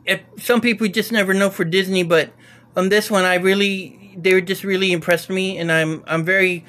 If 0.06 0.22
some 0.38 0.62
people 0.62 0.88
just 0.88 1.12
never 1.12 1.34
know 1.34 1.50
for 1.50 1.64
Disney, 1.64 2.04
but 2.04 2.34
on 2.76 2.90
this 2.90 3.10
one, 3.10 3.24
I 3.26 3.36
really 3.36 4.16
they 4.18 4.34
were 4.34 4.42
just 4.42 4.64
really 4.64 4.92
impressed 4.92 5.30
me, 5.30 5.58
and 5.58 5.72
I'm 5.72 6.04
I'm 6.08 6.24
very 6.24 6.66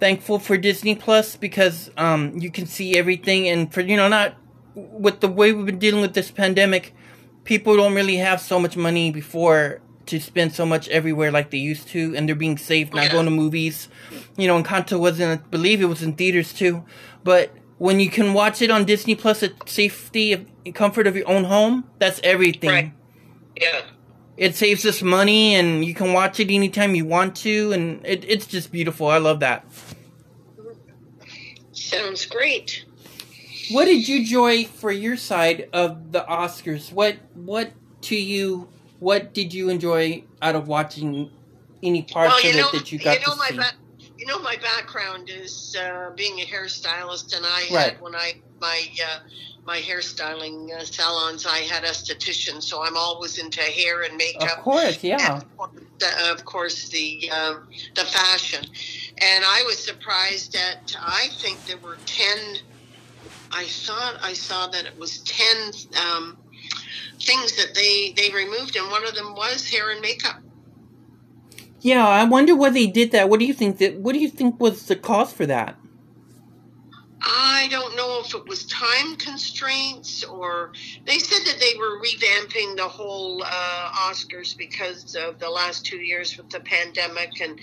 thankful 0.00 0.38
for 0.38 0.56
Disney 0.56 0.94
Plus 0.94 1.36
because 1.36 1.90
um, 1.96 2.36
you 2.38 2.50
can 2.50 2.66
see 2.66 2.96
everything, 2.96 3.48
and 3.48 3.72
for 3.72 3.80
you 3.80 3.96
know 3.96 4.08
not 4.08 4.34
with 4.74 5.20
the 5.20 5.28
way 5.28 5.52
we've 5.52 5.66
been 5.66 5.78
dealing 5.78 6.00
with 6.02 6.14
this 6.14 6.30
pandemic, 6.30 6.94
people 7.44 7.76
don't 7.76 7.94
really 7.94 8.16
have 8.16 8.40
so 8.40 8.58
much 8.58 8.76
money 8.76 9.10
before 9.10 9.80
to 10.06 10.20
spend 10.20 10.52
so 10.54 10.66
much 10.66 10.88
everywhere 10.88 11.30
like 11.30 11.50
they 11.50 11.58
used 11.58 11.88
to, 11.88 12.14
and 12.16 12.28
they're 12.28 12.36
being 12.36 12.58
safe, 12.58 12.92
not 12.92 13.04
Yeah. 13.04 13.12
going 13.12 13.24
to 13.24 13.30
movies. 13.30 13.88
You 14.36 14.46
know, 14.46 14.62
Encanto 14.62 14.98
wasn't, 14.98 15.40
I 15.40 15.48
believe 15.48 15.80
it 15.80 15.86
was 15.86 16.02
in 16.02 16.12
theaters 16.14 16.52
too, 16.52 16.84
but 17.22 17.50
when 17.78 18.00
you 18.00 18.10
can 18.10 18.34
watch 18.34 18.62
it 18.62 18.70
on 18.70 18.84
Disney 18.84 19.14
Plus 19.14 19.42
at 19.42 19.68
safety 19.68 20.46
comfort 20.74 21.06
of 21.06 21.16
your 21.16 21.28
own 21.28 21.44
home, 21.44 21.84
that's 21.98 22.20
everything. 22.22 22.70
Right. 22.70 22.92
Yeah. 23.60 23.80
It 24.36 24.56
saves 24.56 24.84
us 24.84 25.00
money, 25.02 25.54
and 25.54 25.84
you 25.84 25.94
can 25.94 26.12
watch 26.12 26.40
it 26.40 26.50
anytime 26.50 26.94
you 26.94 27.04
want 27.04 27.36
to, 27.36 27.72
and 27.72 28.04
it, 28.04 28.24
it's 28.26 28.46
just 28.46 28.72
beautiful. 28.72 29.06
I 29.08 29.18
love 29.18 29.40
that. 29.40 29.64
Sounds 31.72 32.26
great. 32.26 32.84
What 33.70 33.86
did 33.86 34.06
you 34.08 34.24
joy 34.26 34.64
for 34.64 34.90
your 34.92 35.16
side 35.16 35.68
of 35.72 36.12
the 36.12 36.20
Oscars? 36.20 36.92
What 36.92 37.16
what 37.34 37.72
to 38.02 38.16
you? 38.16 38.68
What 39.04 39.34
did 39.34 39.52
you 39.52 39.68
enjoy 39.68 40.24
out 40.40 40.56
of 40.56 40.66
watching 40.66 41.30
any 41.82 42.04
parts 42.04 42.42
well, 42.42 42.50
of 42.50 42.56
you 42.56 42.60
it 42.62 42.72
that 42.72 42.90
you 42.90 42.98
got 42.98 43.20
you 43.20 43.26
know 43.26 43.32
to 43.34 43.38
my 43.38 43.48
see? 43.50 43.56
ba- 43.58 44.08
you 44.18 44.24
know 44.24 44.38
my 44.40 44.56
background 44.56 45.28
is 45.28 45.76
uh, 45.78 46.08
being 46.16 46.40
a 46.40 46.44
hairstylist, 46.46 47.36
and 47.36 47.44
I 47.44 47.66
Right. 47.70 47.92
had 47.92 48.00
when 48.00 48.14
I 48.14 48.32
my 48.62 48.80
uh, 49.06 49.18
my 49.66 49.78
hairstyling 49.78 50.72
uh, 50.74 50.84
salons, 50.86 51.44
I 51.44 51.58
had 51.58 51.84
estheticians, 51.84 52.62
so 52.62 52.82
I'm 52.82 52.96
always 52.96 53.36
into 53.36 53.60
hair 53.60 54.04
and 54.04 54.16
makeup. 54.16 54.56
of 54.56 54.64
course, 54.64 55.04
yeah. 55.04 55.34
And 55.34 55.44
the, 55.98 56.32
of 56.32 56.46
course, 56.46 56.88
the 56.88 57.30
um, 57.30 57.68
the 57.96 58.06
fashion, 58.06 58.64
and 59.20 59.44
I 59.44 59.64
was 59.66 59.84
surprised 59.84 60.56
at. 60.56 60.96
I 60.98 61.28
think 61.42 61.66
there 61.66 61.76
were 61.76 61.98
ten. 62.06 62.56
I 63.52 63.66
thought 63.66 64.16
I 64.22 64.32
saw 64.32 64.68
that 64.68 64.86
it 64.86 64.98
was 64.98 65.18
ten 65.24 65.72
um, 66.02 66.38
things 67.20 67.56
that 67.56 67.74
they 67.74 68.14
they 68.16 68.34
removed, 68.34 68.76
and 68.76 68.90
one 68.90 69.06
of 69.06 69.14
them 69.14 69.34
was 69.34 69.68
hair 69.68 69.90
and 69.90 70.00
makeup. 70.00 70.40
Yeah, 71.80 72.06
I 72.06 72.24
wonder 72.24 72.56
why 72.56 72.70
they 72.70 72.86
did 72.86 73.12
that. 73.12 73.28
What 73.28 73.40
do 73.40 73.46
you 73.46 73.54
think 73.54 73.78
that? 73.78 73.96
What 74.00 74.14
do 74.14 74.18
you 74.18 74.30
think 74.30 74.58
was 74.60 74.86
the 74.86 74.96
cause 74.96 75.32
for 75.32 75.46
that? 75.46 75.76
I 77.26 77.68
don't 77.70 77.96
know 77.96 78.20
if 78.22 78.34
it 78.34 78.46
was 78.46 78.66
time 78.66 79.16
constraints 79.16 80.24
or 80.24 80.72
they 81.06 81.18
said 81.18 81.40
that 81.46 81.58
they 81.58 81.78
were 81.78 81.98
revamping 81.98 82.76
the 82.76 82.86
whole 82.86 83.42
uh, 83.42 84.10
Oscars 84.10 84.56
because 84.56 85.14
of 85.14 85.38
the 85.38 85.48
last 85.48 85.86
two 85.86 85.96
years 85.96 86.36
with 86.36 86.50
the 86.50 86.60
pandemic 86.60 87.40
and 87.40 87.58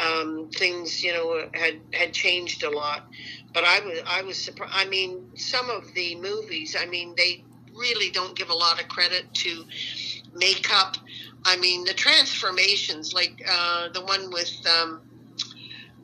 um, 0.00 0.50
things, 0.52 1.04
you 1.04 1.12
know, 1.12 1.48
had 1.54 1.80
had 1.92 2.12
changed 2.12 2.64
a 2.64 2.70
lot. 2.70 3.06
But 3.52 3.64
I 3.64 3.80
was 3.80 4.00
I 4.04 4.22
was 4.22 4.36
surprised. 4.36 4.72
I 4.74 4.86
mean, 4.86 5.30
some 5.36 5.70
of 5.70 5.94
the 5.94 6.16
movies, 6.16 6.76
I 6.76 6.86
mean, 6.86 7.14
they 7.16 7.44
really 7.74 8.10
don't 8.10 8.36
give 8.36 8.50
a 8.50 8.54
lot 8.54 8.80
of 8.80 8.88
credit 8.88 9.32
to 9.34 9.64
makeup. 10.34 10.96
I 11.44 11.56
mean, 11.56 11.84
the 11.84 11.94
transformations, 11.94 13.12
like 13.12 13.42
uh, 13.50 13.88
the 13.90 14.04
one 14.04 14.30
with. 14.30 14.52
Um, 14.66 15.00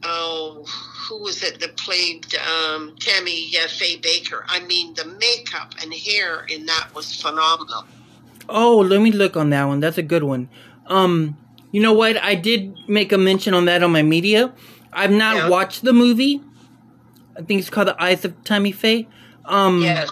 oh, 0.02 0.64
who 1.08 1.22
was 1.22 1.42
it 1.42 1.60
that 1.60 1.76
played 1.76 2.26
um, 2.36 2.94
Tammy 3.00 3.50
uh, 3.62 3.68
Faye 3.68 3.98
Bakker? 3.98 4.42
I 4.46 4.60
mean, 4.60 4.94
the 4.94 5.04
makeup 5.04 5.74
and 5.82 5.92
hair 5.92 6.44
in 6.48 6.66
that 6.66 6.88
was 6.94 7.14
phenomenal. 7.20 7.84
Oh, 8.48 8.78
let 8.78 9.00
me 9.00 9.12
look 9.12 9.36
on 9.36 9.50
that 9.50 9.64
one. 9.64 9.80
That's 9.80 9.98
a 9.98 10.02
good 10.02 10.22
one. 10.22 10.48
Um, 10.86 11.36
you 11.70 11.80
know 11.80 11.92
what? 11.92 12.16
I 12.16 12.34
did 12.34 12.74
make 12.88 13.12
a 13.12 13.18
mention 13.18 13.54
on 13.54 13.66
that 13.66 13.82
on 13.82 13.92
my 13.92 14.02
media. 14.02 14.52
I've 14.92 15.12
not 15.12 15.36
Yeah. 15.36 15.48
watched 15.48 15.82
the 15.82 15.92
movie. 15.92 16.40
I 17.36 17.42
think 17.42 17.60
it's 17.60 17.70
called 17.70 17.88
The 17.88 18.02
Eyes 18.02 18.24
of 18.24 18.42
Tammy 18.44 18.72
Faye. 18.72 19.06
Um, 19.44 19.82
Yes. 19.82 20.10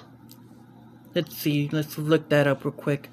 Let's 1.18 1.37
see. 1.37 1.68
Let's 1.72 1.98
look 1.98 2.28
that 2.28 2.46
up 2.46 2.64
real 2.64 2.70
quick. 2.70 3.10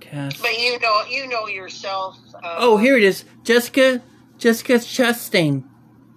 Cast. 0.00 0.40
But 0.40 0.58
you 0.58 0.78
know, 0.80 1.02
you 1.10 1.28
know 1.28 1.46
yourself. 1.48 2.16
Uh, 2.34 2.56
Oh, 2.60 2.78
here 2.78 2.96
it 2.96 3.02
is. 3.04 3.26
Jessica 3.44 4.00
Jessica 4.38 4.74
Chastain. 4.74 5.64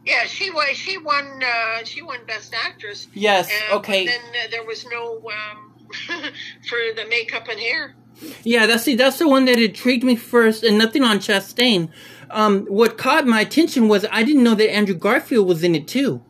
Yeah, 0.05 0.23
she 0.27 0.49
was. 0.49 0.77
She 0.77 0.97
won. 0.97 1.43
Uh, 1.43 1.83
she 1.83 2.01
won 2.01 2.19
Best 2.25 2.53
Actress. 2.53 3.09
Yes. 3.13 3.51
Uh, 3.69 3.75
okay. 3.79 4.05
Then 4.05 4.21
uh, 4.21 4.47
there 4.49 4.63
was 4.63 4.85
no 4.85 5.17
um, 5.17 5.73
for 6.69 6.77
the 6.95 7.05
makeup 7.09 7.49
and 7.49 7.59
hair. 7.59 7.93
Yeah, 8.43 8.65
that's 8.67 8.85
the 8.85 8.95
that's 8.95 9.17
the 9.19 9.27
one 9.27 9.43
that 9.45 9.59
intrigued 9.59 10.05
me 10.05 10.15
first, 10.15 10.63
and 10.63 10.77
nothing 10.77 11.03
on 11.03 11.17
Chastain. 11.19 11.89
Um, 12.29 12.65
what 12.67 12.97
caught 12.97 13.27
my 13.27 13.41
attention 13.41 13.89
was 13.89 14.05
I 14.09 14.23
didn't 14.23 14.43
know 14.45 14.55
that 14.55 14.71
Andrew 14.71 14.95
Garfield 14.95 15.49
was 15.49 15.65
in 15.65 15.75
it 15.75 15.85
too, 15.89 16.23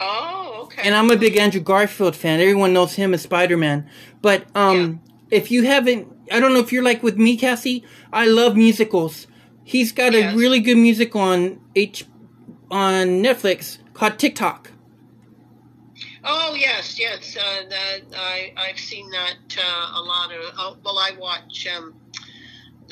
Oh. 0.00 0.38
And 0.84 0.94
I'm 0.94 1.10
a 1.10 1.16
big 1.16 1.36
Andrew 1.36 1.60
Garfield 1.60 2.16
fan. 2.16 2.40
Everyone 2.40 2.72
knows 2.72 2.94
him 2.94 3.14
as 3.14 3.22
Spider 3.22 3.56
Man. 3.56 3.88
But 4.20 4.46
um, 4.56 5.00
if 5.30 5.50
you 5.50 5.64
haven't, 5.64 6.08
I 6.30 6.40
don't 6.40 6.52
know 6.54 6.60
if 6.60 6.72
you're 6.72 6.82
like 6.82 7.02
with 7.02 7.16
me, 7.16 7.36
Cassie. 7.36 7.84
I 8.12 8.26
love 8.26 8.56
musicals. 8.56 9.26
He's 9.64 9.92
got 9.92 10.12
Yes. 10.12 10.34
a 10.34 10.36
really 10.36 10.60
good 10.60 10.76
musical 10.76 11.20
on 11.20 11.60
H 11.76 12.04
on 12.70 13.22
Netflix 13.22 13.78
called 13.94 14.18
TikTok. 14.18 14.70
Oh 16.24 16.54
yes, 16.56 16.98
yes. 16.98 17.36
Uh, 17.36 17.68
that 17.68 18.00
I 18.16 18.52
I've 18.56 18.78
seen 18.78 19.10
that 19.10 19.56
uh, 19.58 19.92
a 19.94 20.02
lot 20.02 20.32
of. 20.32 20.40
Oh, 20.56 20.76
well, 20.84 20.98
I 20.98 21.12
watch 21.18 21.66
um, 21.76 21.94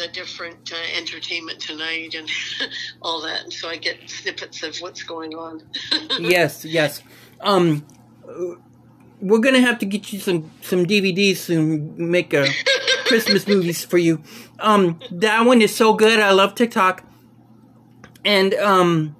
the 0.01 0.09
different 0.09 0.73
uh, 0.73 0.77
Entertainment 0.97 1.61
Tonight 1.61 2.15
and 2.15 2.29
all 3.03 3.21
that, 3.23 3.45
and 3.45 3.53
so 3.53 3.69
I 3.69 3.77
get 3.77 4.09
snippets 4.09 4.63
of 4.63 4.77
what's 4.79 5.03
going 5.03 5.35
on. 5.35 5.63
yes, 6.19 6.65
yes. 6.65 7.03
Um, 7.41 7.87
we're 9.21 9.39
gonna 9.39 9.61
have 9.61 9.79
to 9.81 9.87
get 9.87 10.13
you 10.13 10.19
some 10.19 10.51
some 10.63 10.87
DVDs 10.87 11.47
to 11.47 11.61
make 11.97 12.33
a 12.33 12.47
Christmas 13.05 13.47
movies 13.55 13.85
for 13.85 13.99
you. 13.99 14.23
Um, 14.59 14.99
that 15.11 15.45
one 15.45 15.61
is 15.61 15.75
so 15.75 15.93
good. 15.93 16.19
I 16.19 16.33
love 16.33 16.55
TikTok. 16.55 17.05
And 18.25 18.55
um, 18.55 19.17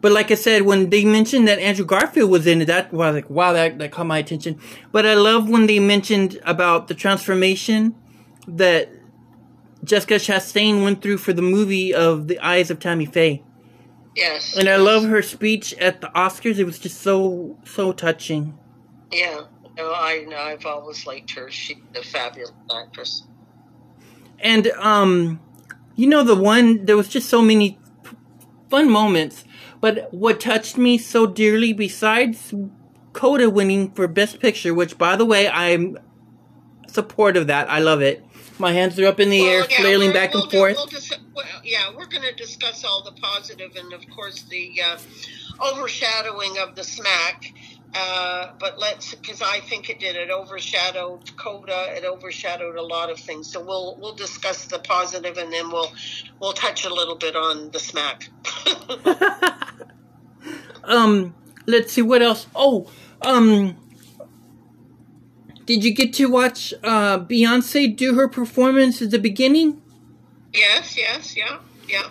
but 0.00 0.12
like 0.12 0.30
I 0.30 0.34
said, 0.34 0.62
when 0.62 0.90
they 0.90 1.04
mentioned 1.04 1.48
that 1.48 1.58
Andrew 1.58 1.84
Garfield 1.84 2.30
was 2.30 2.46
in 2.46 2.62
it, 2.62 2.66
that 2.66 2.92
was 2.92 3.14
like 3.14 3.30
wow, 3.30 3.52
that 3.54 3.78
that 3.78 3.92
caught 3.92 4.06
my 4.06 4.18
attention. 4.18 4.58
But 4.90 5.06
I 5.06 5.14
love 5.14 5.48
when 5.48 5.66
they 5.66 5.80
mentioned 5.80 6.38
about 6.44 6.88
the 6.88 6.94
transformation 6.94 7.94
that 8.46 8.90
Jessica 9.84 10.14
Chastain 10.14 10.82
went 10.82 11.02
through 11.02 11.18
for 11.18 11.32
the 11.32 11.42
movie 11.42 11.92
of 11.92 12.28
The 12.28 12.38
Eyes 12.38 12.70
of 12.70 12.78
Tammy 12.78 13.06
Faye. 13.06 13.42
yes. 14.14 14.56
And 14.56 14.68
I 14.68 14.76
love 14.76 15.04
her 15.04 15.22
speech 15.22 15.74
at 15.74 16.00
the 16.00 16.08
Oscars. 16.08 16.58
It 16.58 16.64
was 16.64 16.78
just 16.78 17.00
so 17.00 17.58
so 17.64 17.92
touching. 17.92 18.58
Yeah. 19.10 19.42
No, 19.76 19.90
I 19.90 20.26
I've 20.36 20.66
always 20.66 21.06
liked 21.06 21.32
her. 21.32 21.50
She's 21.50 21.78
a 21.96 22.02
fabulous 22.02 22.52
actress. 22.74 23.24
And 24.38 24.68
um, 24.72 25.40
you 25.96 26.06
know 26.06 26.22
the 26.22 26.36
one 26.36 26.84
there 26.84 26.96
was 26.96 27.08
just 27.08 27.28
so 27.28 27.42
many 27.42 27.78
fun 28.70 28.90
moments. 28.90 29.44
But 29.80 30.12
what 30.14 30.38
touched 30.40 30.76
me 30.76 30.96
so 30.98 31.26
dearly, 31.26 31.72
besides 31.72 32.54
Coda 33.12 33.50
winning 33.50 33.90
for 33.90 34.06
Best 34.06 34.38
Picture, 34.38 34.72
which 34.72 34.96
by 34.96 35.16
the 35.16 35.24
way 35.24 35.48
I'm 35.48 35.98
supportive 36.86 37.42
of 37.42 37.46
that. 37.48 37.68
I 37.70 37.80
love 37.80 38.00
it. 38.00 38.24
My 38.62 38.70
hands 38.70 38.96
are 39.00 39.06
up 39.06 39.18
in 39.18 39.28
the 39.28 39.42
air, 39.42 39.66
yeah, 39.68 39.80
flailing 39.80 40.12
back 40.12 40.34
we'll 40.34 40.44
and 40.44 40.52
do- 40.52 40.56
forth. 40.56 40.76
we'll 40.76 40.86
dis- 40.86 41.12
well, 41.34 41.44
yeah, 41.64 41.90
we're 41.96 42.06
going 42.06 42.22
to 42.22 42.32
discuss 42.32 42.84
all 42.84 43.02
the 43.02 43.10
positive 43.20 43.74
and, 43.74 43.92
of 43.92 44.08
course, 44.08 44.44
the 44.44 44.80
uh, 44.80 44.98
overshadowing 45.60 46.58
of 46.58 46.76
the 46.76 46.84
smack. 46.84 47.52
Uh, 47.92 48.52
but 48.60 48.78
let's, 48.78 49.16
because 49.16 49.42
I 49.42 49.58
think 49.58 49.90
it 49.90 49.98
did. 49.98 50.14
It 50.14 50.30
overshadowed 50.30 51.36
Coda. 51.36 51.86
It 51.88 52.04
overshadowed 52.04 52.76
a 52.76 52.82
lot 52.82 53.10
of 53.10 53.18
things. 53.18 53.50
So 53.52 53.60
we'll 53.60 53.98
we'll 54.00 54.14
discuss 54.14 54.66
the 54.66 54.78
positive, 54.78 55.38
and 55.38 55.52
then 55.52 55.68
we'll 55.72 55.92
we'll 56.40 56.52
touch 56.52 56.84
a 56.84 56.94
little 56.94 57.16
bit 57.16 57.34
on 57.34 57.72
the 57.72 57.80
smack. 57.80 58.30
um, 60.84 61.34
let's 61.66 61.92
see 61.92 62.02
what 62.02 62.22
else. 62.22 62.46
Oh, 62.54 62.88
um, 63.22 63.76
did 65.66 65.84
you 65.84 65.94
get 65.94 66.12
to 66.14 66.26
watch 66.26 66.74
uh 66.82 67.18
Beyonce 67.18 67.94
do 67.96 68.14
her 68.14 68.28
performance 68.28 69.00
at 69.02 69.10
the 69.10 69.18
beginning? 69.18 69.80
yes, 70.52 70.96
yes, 70.96 71.36
yeah, 71.36 71.58
yeah. 71.88 72.08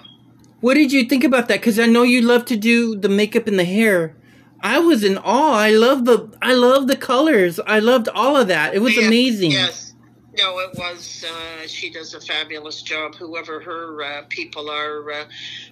What 0.62 0.75
did 0.75 0.91
you 0.91 1.05
think 1.05 1.24
about 1.24 1.48
that? 1.48 1.60
Because 1.60 1.79
I 1.79 1.88
know 1.88 2.03
you 2.03 2.22
love 2.22 2.46
to 2.46 2.55
do 2.55 2.96
the 2.96 3.10
makeup 3.10 3.48
and 3.48 3.58
the 3.58 3.65
hair. 3.65 4.15
I 4.62 4.77
was 4.77 5.03
in 5.03 5.17
awe. 5.17 5.53
I 5.53 5.72
love 5.72 6.05
the 6.05 6.31
I 6.41 6.53
love 6.53 6.88
the 6.88 6.96
colors. 6.96 7.60
I 7.65 7.79
loved 7.79 8.08
all 8.10 8.38
of 8.38 8.48
that. 8.48 8.75
It 8.75 8.79
was 8.79 8.96
Yeah, 8.96 9.08
amazing. 9.08 9.51
Yes. 9.51 9.93
No, 10.38 10.60
it 10.60 10.77
was. 10.77 11.25
Uh, 11.27 11.67
she 11.67 11.89
does 11.91 12.13
a 12.13 12.22
fabulous 12.22 12.81
job. 12.84 13.15
Whoever 13.15 13.60
her 13.60 14.01
uh, 14.01 14.22
people 14.29 14.70
are, 14.70 15.12
uh, 15.12 15.25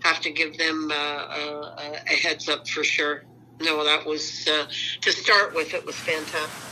have 0.04 0.20
to 0.22 0.32
give 0.32 0.58
them 0.58 0.92
uh, 0.92 0.96
uh, 0.96 2.00
a 2.10 2.14
heads 2.14 2.50
up 2.50 2.68
for 2.68 2.84
sure. 2.84 3.24
No, 3.62 3.86
that 3.86 4.06
was 4.06 4.48
uh, 4.48 4.66
to 5.02 5.12
start 5.12 5.56
with. 5.56 5.74
It 5.74 5.86
was 5.86 5.96
fantastic. 5.96 6.69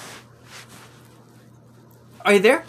Are 2.28 2.34
you 2.34 2.40
there? 2.40 2.66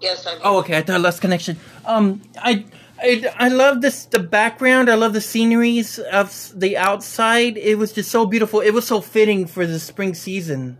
Yes, 0.00 0.26
I'm. 0.26 0.38
Oh, 0.44 0.58
okay. 0.58 0.76
I 0.76 0.82
thought 0.82 0.96
I 0.96 0.98
lost 0.98 1.20
connection. 1.22 1.56
Um, 1.86 2.22
I, 2.36 2.66
I, 3.02 3.24
I 3.38 3.48
love 3.48 3.80
this 3.80 4.04
the 4.04 4.18
background. 4.18 4.90
I 4.90 4.94
love 4.94 5.14
the 5.14 5.22
sceneries 5.22 5.98
of 5.98 6.52
the 6.54 6.76
outside. 6.76 7.56
It 7.56 7.78
was 7.78 7.92
just 7.92 8.10
so 8.10 8.26
beautiful. 8.26 8.60
It 8.60 8.72
was 8.72 8.86
so 8.86 9.00
fitting 9.00 9.46
for 9.46 9.66
the 9.66 9.80
spring 9.80 10.14
season. 10.14 10.78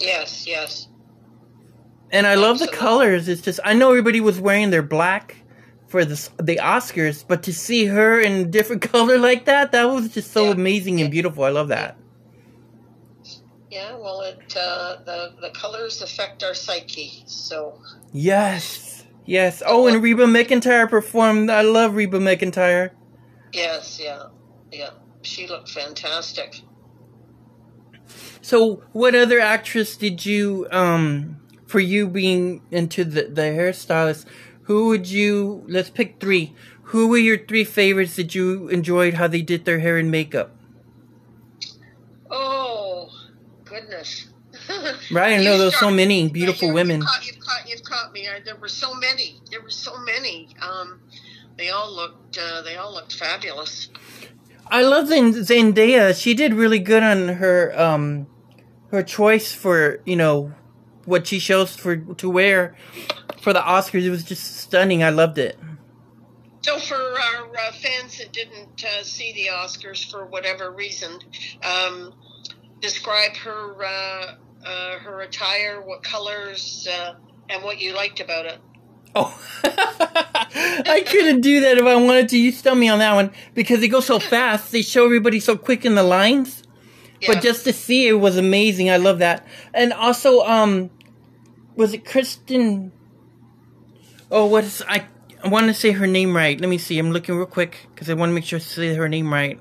Yes, 0.00 0.46
yes. 0.48 0.88
And 2.10 2.26
I 2.26 2.34
love 2.34 2.58
the 2.58 2.68
colors. 2.68 3.28
It's 3.28 3.40
just 3.40 3.60
I 3.64 3.72
know 3.72 3.90
everybody 3.90 4.20
was 4.20 4.40
wearing 4.40 4.70
their 4.70 4.82
black 4.82 5.36
for 5.88 6.04
the 6.04 6.28
the 6.42 6.56
Oscars, 6.56 7.24
but 7.26 7.44
to 7.44 7.52
see 7.54 7.86
her 7.86 8.20
in 8.20 8.32
a 8.32 8.44
different 8.44 8.82
color 8.92 9.16
like 9.18 9.44
that, 9.46 9.72
that 9.72 9.84
was 9.84 10.08
just 10.08 10.32
so 10.32 10.46
Yeah. 10.46 10.50
amazing 10.50 11.00
and 11.00 11.10
beautiful. 11.10 11.44
I 11.44 11.50
love 11.50 11.68
that. 11.68 11.96
Yeah, 13.72 13.96
well, 13.96 14.20
it 14.20 14.54
uh, 14.54 14.98
the 15.06 15.32
the 15.40 15.48
colors 15.48 16.02
affect 16.02 16.44
our 16.44 16.52
psyche. 16.52 17.22
So 17.24 17.80
Yes, 18.12 19.06
yes. 19.24 19.62
Oh, 19.64 19.86
and 19.86 20.02
Reba 20.02 20.26
McEntire 20.26 20.90
performed. 20.90 21.50
I 21.50 21.62
love 21.62 21.94
Reba 21.94 22.18
McEntire. 22.18 22.90
yes, 23.54 23.98
yeah, 23.98 24.24
yeah. 24.70 24.90
She 25.22 25.46
looked 25.46 25.70
fantastic. 25.70 26.60
So, 28.42 28.82
what 28.92 29.14
other 29.14 29.40
actress 29.40 29.96
did 29.96 30.26
you, 30.26 30.68
um, 30.70 31.40
for 31.66 31.80
you 31.80 32.08
being 32.08 32.60
into 32.70 33.04
the, 33.04 33.22
the 33.22 33.42
hairstylist, 33.56 34.26
who 34.64 34.88
would 34.88 35.06
you, 35.06 35.64
let's 35.66 35.88
pick 35.88 36.20
three. 36.20 36.54
Who 36.92 37.08
were 37.08 37.16
your 37.16 37.38
three 37.38 37.64
favorites 37.64 38.16
that 38.16 38.34
you 38.34 38.68
enjoyed 38.68 39.14
how 39.14 39.28
they 39.28 39.40
did 39.40 39.64
their 39.64 39.78
hair 39.78 39.96
and 39.96 40.10
makeup? 40.10 40.50
Oh, 42.30 43.08
goodness. 43.92 44.28
Right, 45.10 45.38
I 45.38 45.42
know 45.42 45.58
there's 45.58 45.78
so 45.78 45.90
many 45.90 46.28
beautiful 46.28 46.68
you- 46.68 46.74
women. 46.74 47.00
You've 47.00 47.06
caught, 47.06 47.26
you've 47.26 47.40
caught, 47.40 47.68
you've 47.68 47.82
caught 47.82 48.12
me. 48.12 48.28
I, 48.28 48.40
there 48.40 48.56
were 48.56 48.68
so 48.68 48.94
many. 48.94 49.40
There 49.50 49.62
were 49.62 49.70
so 49.70 49.98
many. 49.98 50.48
Um, 50.60 51.00
they 51.56 51.70
all 51.70 51.94
looked. 51.94 52.38
Uh, 52.38 52.62
they 52.62 52.76
all 52.76 52.92
looked 52.92 53.14
fabulous. 53.14 53.88
I 54.68 54.82
love 54.82 55.08
Zendaya. 55.08 56.18
She 56.18 56.34
did 56.34 56.54
really 56.54 56.78
good 56.78 57.02
on 57.02 57.28
her, 57.28 57.78
um, 57.78 58.26
her 58.90 59.02
choice 59.02 59.52
for, 59.52 60.00
you 60.06 60.16
know, 60.16 60.54
what 61.04 61.26
she 61.26 61.40
chose 61.40 61.76
for, 61.76 61.96
to 61.96 62.30
wear 62.30 62.74
for 63.42 63.52
the 63.52 63.60
Oscars. 63.60 64.04
It 64.04 64.10
was 64.10 64.24
just 64.24 64.56
stunning. 64.58 65.02
I 65.02 65.10
loved 65.10 65.36
it. 65.38 65.58
So, 66.62 66.78
for 66.78 66.94
our 66.94 67.50
uh, 67.50 67.72
fans 67.72 68.18
that 68.18 68.32
didn't 68.32 68.84
uh, 68.84 69.02
see 69.02 69.32
the 69.32 69.48
Oscars 69.52 70.08
for 70.08 70.24
whatever 70.26 70.70
reason, 70.70 71.18
um, 71.64 72.14
describe 72.82 73.36
her 73.36 73.84
uh, 73.84 74.34
uh, 74.64 74.98
her 74.98 75.22
attire, 75.22 75.80
what 75.80 76.02
colors, 76.02 76.86
uh, 76.90 77.14
and 77.48 77.62
what 77.62 77.80
you 77.80 77.94
liked 77.94 78.20
about 78.20 78.44
it. 78.44 78.58
Oh, 79.14 79.38
I 79.64 81.04
couldn't 81.06 81.40
do 81.40 81.60
that 81.60 81.78
if 81.78 81.84
I 81.84 81.96
wanted 81.96 82.28
to. 82.30 82.38
You 82.38 82.52
stump 82.52 82.78
me 82.78 82.88
on 82.88 82.98
that 82.98 83.14
one 83.14 83.32
because 83.54 83.80
they 83.80 83.88
go 83.88 84.00
so 84.00 84.18
fast. 84.18 84.72
They 84.72 84.82
show 84.82 85.04
everybody 85.04 85.40
so 85.40 85.56
quick 85.56 85.84
in 85.84 85.94
the 85.94 86.02
lines. 86.02 86.62
Yeah. 87.20 87.34
But 87.34 87.42
just 87.42 87.64
to 87.64 87.72
see 87.72 88.08
it 88.08 88.14
was 88.14 88.36
amazing. 88.36 88.90
I 88.90 88.96
love 88.96 89.18
that. 89.18 89.46
And 89.72 89.92
also, 89.92 90.40
um, 90.40 90.90
was 91.76 91.94
it 91.94 92.04
Kristen? 92.04 92.92
Oh, 94.30 94.46
what 94.46 94.64
is 94.64 94.82
I? 94.88 95.06
I 95.44 95.48
want 95.48 95.66
to 95.66 95.74
say 95.74 95.90
her 95.92 96.06
name 96.06 96.34
right. 96.34 96.58
Let 96.60 96.70
me 96.70 96.78
see. 96.78 96.98
I'm 96.98 97.10
looking 97.10 97.36
real 97.36 97.46
quick 97.46 97.88
because 97.94 98.08
I 98.08 98.14
want 98.14 98.30
to 98.30 98.34
make 98.34 98.44
sure 98.44 98.58
I 98.58 98.60
say 98.60 98.94
her 98.94 99.08
name 99.08 99.32
right. 99.32 99.60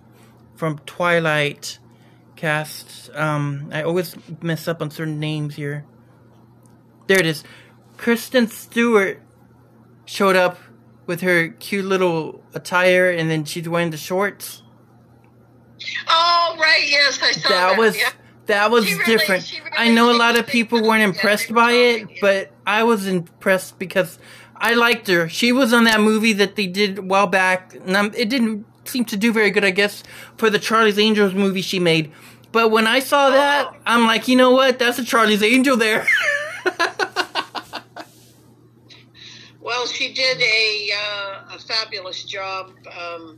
From 0.56 0.78
Twilight 0.86 1.80
cast. 2.41 3.12
Um, 3.13 3.69
I 3.71 3.83
always 3.83 4.15
mess 4.41 4.67
up 4.67 4.81
on 4.81 4.89
certain 4.89 5.19
names 5.19 5.55
here. 5.55 5.86
There 7.05 7.19
it 7.19 7.27
is. 7.27 7.43
Kristen 7.98 8.48
Stewart 8.48 9.21
showed 10.05 10.36
up 10.36 10.57
with 11.05 11.21
her 11.21 11.50
cute 11.50 11.86
little 11.86 12.43
attire, 12.55 13.12
and 13.12 13.29
then 13.29 13.45
she's 13.45 13.69
wearing 13.69 13.91
the 13.91 13.98
shorts. 13.98 14.63
oh, 16.07 16.57
right. 16.60 16.83
Yes, 16.89 17.19
I 17.21 17.31
saw 17.31 17.50
that. 17.50 17.50
that 17.50 17.77
was 17.77 17.98
yeah. 17.98 18.10
that 18.48 18.71
was 18.71 18.86
really- 18.91 19.05
different. 19.05 19.51
really 19.51 19.77
I 19.77 19.89
know 19.89 20.12
a 20.12 20.17
lot 20.17 20.36
of 20.36 20.47
people 20.47 20.82
weren't 20.82 21.04
impressed 21.04 21.54
by 21.54 21.71
it, 21.73 22.10
yeah. 22.10 22.17
but 22.21 22.51
I 22.65 22.84
was 22.84 23.06
impressed 23.06 23.77
because 23.77 24.17
I 24.56 24.73
liked 24.73 25.08
her. 25.08 25.30
She 25.30 25.51
was 25.51 25.73
on 25.73 25.84
that 25.84 26.01
movie 26.01 26.34
that 26.34 26.56
they 26.56 26.65
did 26.65 26.97
a 26.97 27.01
while 27.04 27.27
back, 27.27 27.75
and 27.75 27.95
I'm, 27.95 28.12
it 28.15 28.30
didn't 28.30 28.65
seem 28.86 29.06
to 29.06 29.17
do 29.17 29.32
very 29.34 29.52
good, 29.52 29.63
I 29.65 29.72
guess, 29.72 30.04
for 30.38 30.50
the 30.50 30.60
Charlie's 30.60 31.00
Angels 31.00 31.34
movie 31.34 31.62
she 31.62 31.80
made. 31.80 32.12
But 32.52 32.70
when 32.70 32.86
I 32.88 33.00
saw 33.00 33.30
that. 33.30 33.74
I'm 33.86 34.06
like, 34.06 34.28
you 34.28 34.36
know 34.36 34.52
what? 34.52 34.78
That's 34.80 35.00
a 35.00 35.06
Charlie's 35.06 35.44
Angel 35.44 35.78
there. 35.78 36.06
Well, 39.63 39.86
she 39.86 40.12
did 40.13 40.41
a 40.41 40.89
uh, 40.96 41.56
a 41.56 41.60
fabulous 41.60 42.24
job 42.24 42.72
um, 43.00 43.38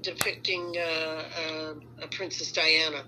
depicting 0.00 0.74
uh, 0.78 1.22
uh, 2.02 2.06
Princess 2.10 2.50
Diana. 2.50 3.04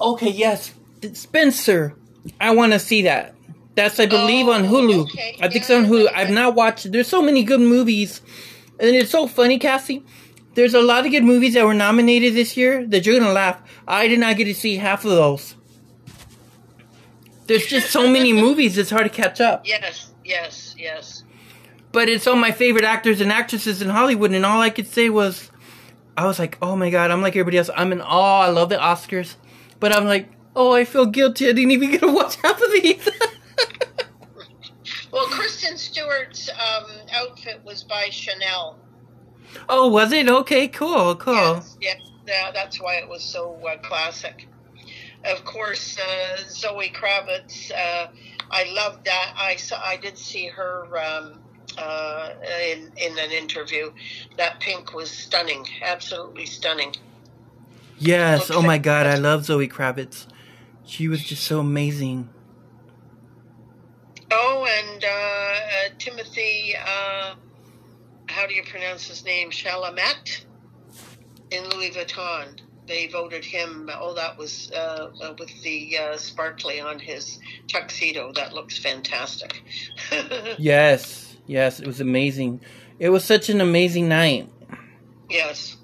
okay, 0.00 0.28
yes, 0.30 0.74
Spencer. 1.12 1.94
I 2.40 2.50
want 2.54 2.72
to 2.72 2.78
see 2.78 3.02
that. 3.02 3.34
That's 3.76 4.00
I 4.00 4.06
believe 4.06 4.48
on 4.48 4.66
Oh, 4.66 4.68
Hulu. 4.68 5.02
okay. 5.04 5.36
I 5.40 5.48
think 5.48 5.62
it's 5.62 5.70
on 5.70 5.86
Hulu. 5.86 6.04
yeah. 6.06 6.18
I've 6.18 6.30
not 6.30 6.54
watched. 6.56 6.90
There's 6.90 7.08
so 7.08 7.22
many 7.22 7.44
good 7.44 7.60
movies, 7.60 8.20
and 8.80 8.90
it's 8.96 9.10
so 9.10 9.26
funny, 9.28 9.58
Cassie. 9.58 10.04
There's 10.54 10.74
a 10.74 10.82
lot 10.82 11.06
of 11.06 11.12
good 11.12 11.24
movies 11.24 11.54
that 11.54 11.64
were 11.64 11.74
nominated 11.74 12.34
this 12.34 12.56
year 12.56 12.86
that 12.88 13.06
you're 13.06 13.18
gonna 13.18 13.32
laugh. 13.32 13.60
I 13.86 14.08
did 14.08 14.18
not 14.18 14.36
get 14.36 14.46
to 14.46 14.54
see 14.54 14.76
half 14.76 15.04
of 15.04 15.12
those. 15.12 15.54
There's 17.46 17.66
just 17.66 17.90
so 17.90 18.08
many 18.08 18.32
movies; 18.44 18.76
it's 18.78 18.90
hard 18.90 19.04
to 19.04 19.10
catch 19.10 19.40
up. 19.40 19.66
Yes, 19.66 20.10
yes, 20.24 20.74
yes. 20.78 21.24
But 21.92 22.08
it's 22.08 22.26
all 22.26 22.36
my 22.36 22.52
favorite 22.52 22.84
actors 22.84 23.20
and 23.20 23.32
actresses 23.32 23.82
in 23.82 23.88
Hollywood, 23.88 24.32
and 24.32 24.46
all 24.46 24.60
I 24.60 24.70
could 24.70 24.86
say 24.86 25.08
was, 25.08 25.50
I 26.16 26.26
was 26.26 26.38
like, 26.38 26.58
oh 26.62 26.76
my 26.76 26.90
god, 26.90 27.10
I'm 27.10 27.22
like 27.22 27.34
everybody 27.34 27.58
else. 27.58 27.70
I'm 27.74 27.92
in 27.92 28.00
awe. 28.00 28.42
I 28.42 28.48
love 28.48 28.68
the 28.68 28.76
Oscars, 28.76 29.36
but 29.80 29.94
I'm 29.94 30.04
like, 30.04 30.28
oh, 30.54 30.72
I 30.72 30.84
feel 30.84 31.06
guilty. 31.06 31.48
I 31.48 31.52
didn't 31.52 31.72
even 31.72 31.90
get 31.90 32.00
to 32.00 32.12
watch 32.12 32.36
half 32.42 32.60
of 32.60 32.72
these. 32.72 33.08
Well, 35.12 35.26
Kristen 35.26 35.76
Stewart's 35.76 36.48
um, 36.50 36.90
outfit 37.12 37.62
was 37.64 37.82
by 37.82 38.10
Chanel. 38.10 38.78
Oh, 39.68 39.88
was 39.88 40.12
it? 40.12 40.28
Okay, 40.28 40.68
cool, 40.68 41.14
cool. 41.16 41.34
Yes, 41.34 41.76
yeah, 41.80 41.94
yeah, 42.26 42.50
that's 42.52 42.80
why 42.80 42.96
it 42.96 43.08
was 43.08 43.22
so 43.22 43.58
uh, 43.66 43.78
classic. 43.78 44.46
Of 45.24 45.44
course, 45.44 45.98
uh, 45.98 46.38
Zoe 46.48 46.90
Kravitz. 46.90 47.70
Uh, 47.70 48.08
I 48.50 48.64
loved 48.72 49.04
that. 49.04 49.34
I 49.36 49.56
saw. 49.56 49.80
I 49.82 49.96
did 49.96 50.16
see 50.16 50.46
her 50.46 50.86
um, 50.98 51.40
uh, 51.76 52.30
in 52.62 52.90
in 52.96 53.18
an 53.18 53.30
interview. 53.30 53.92
That 54.36 54.60
pink 54.60 54.94
was 54.94 55.10
stunning. 55.10 55.66
Absolutely 55.82 56.46
stunning. 56.46 56.94
Yes. 57.98 58.50
Oh 58.50 58.62
my 58.62 58.78
god, 58.78 59.06
I 59.06 59.16
love 59.16 59.44
Zoe 59.44 59.68
Kravitz. 59.68 60.26
She 60.84 61.06
was 61.06 61.22
just 61.22 61.44
so 61.44 61.60
amazing. 61.60 62.30
Oh, 64.30 64.66
and 64.66 65.04
uh, 65.04 65.08
uh, 65.08 65.94
Timothy. 65.98 66.74
How 68.30 68.46
do 68.46 68.54
you 68.54 68.62
pronounce 68.62 69.06
his 69.08 69.24
name? 69.24 69.50
Chalamet 69.50 70.44
in 71.50 71.68
Louis 71.70 71.90
Vuitton. 71.90 72.60
They 72.86 73.06
voted 73.06 73.44
him. 73.44 73.88
Oh, 73.92 74.14
that 74.14 74.36
was 74.38 74.70
uh, 74.72 75.10
uh, 75.22 75.34
with 75.38 75.50
the 75.62 75.96
uh, 75.98 76.16
sparkly 76.16 76.80
on 76.80 76.98
his 76.98 77.38
tuxedo. 77.68 78.32
That 78.32 78.52
looks 78.52 78.78
fantastic. 78.78 79.62
Yes, 80.58 81.36
yes, 81.46 81.78
it 81.80 81.86
was 81.86 82.00
amazing. 82.00 82.60
It 82.98 83.10
was 83.10 83.24
such 83.24 83.48
an 83.48 83.60
amazing 83.60 84.08
night. 84.08 84.48
yes. 85.28 85.76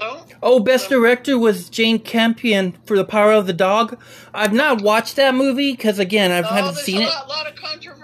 Oh, 0.00 0.24
Oh, 0.40 0.60
best 0.60 0.88
director 0.88 1.36
was 1.36 1.68
Jane 1.68 1.98
Campion 1.98 2.76
for 2.84 2.96
The 2.96 3.04
Power 3.04 3.32
of 3.32 3.48
the 3.48 3.52
Dog. 3.52 4.00
I've 4.32 4.52
not 4.52 4.80
watched 4.82 5.16
that 5.16 5.34
movie 5.34 5.72
because 5.72 5.98
again, 5.98 6.30
I 6.30 6.38
oh 6.40 6.42
haven't 6.54 6.76
seen 6.76 6.98
a 6.98 7.06
it. 7.06 7.06
lot, 7.08 7.28
lot 7.28 7.46
of 7.48 7.56
controversy 7.56 7.97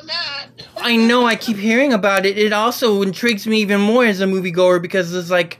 on 0.00 0.06
that. 0.06 0.48
I 0.76 0.96
know 0.96 1.26
I 1.26 1.36
keep 1.36 1.56
hearing 1.56 1.92
about 1.92 2.26
it. 2.26 2.38
It 2.38 2.52
also 2.52 3.02
intrigues 3.02 3.46
me 3.46 3.60
even 3.60 3.80
more 3.80 4.04
as 4.04 4.20
a 4.20 4.26
moviegoer 4.26 4.80
because 4.80 5.14
it's 5.14 5.30
like, 5.30 5.58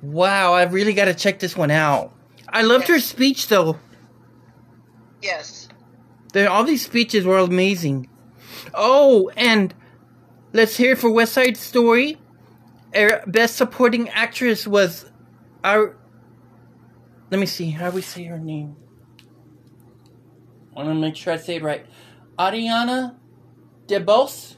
wow, 0.00 0.52
I've 0.54 0.72
really 0.72 0.92
got 0.92 1.06
to 1.06 1.14
check 1.14 1.38
this 1.38 1.56
one 1.56 1.70
out. 1.70 2.14
I 2.48 2.62
loved 2.62 2.88
her 2.88 3.00
speech 3.00 3.48
though. 3.48 3.78
Yes. 5.20 5.68
There, 6.32 6.48
all 6.48 6.64
these 6.64 6.84
speeches 6.84 7.24
were 7.24 7.38
amazing. 7.38 8.08
Oh, 8.74 9.30
and 9.36 9.74
let's 10.52 10.76
hear 10.76 10.92
it 10.92 10.98
for 10.98 11.10
West 11.10 11.32
Side 11.32 11.56
Story. 11.56 12.18
Our 12.94 13.22
Best 13.26 13.56
supporting 13.56 14.08
actress 14.10 14.66
was 14.66 15.10
our. 15.64 15.96
Let 17.30 17.38
me 17.40 17.46
see. 17.46 17.70
How 17.70 17.90
do 17.90 17.96
we 17.96 18.02
say 18.02 18.24
her 18.24 18.38
name? 18.38 18.76
I 20.74 20.84
want 20.84 20.88
to 20.88 20.94
make 20.94 21.16
sure 21.16 21.32
I 21.32 21.36
say 21.36 21.56
it 21.56 21.62
right. 21.62 21.86
Ariana 22.38 23.16
DeBose. 23.92 24.56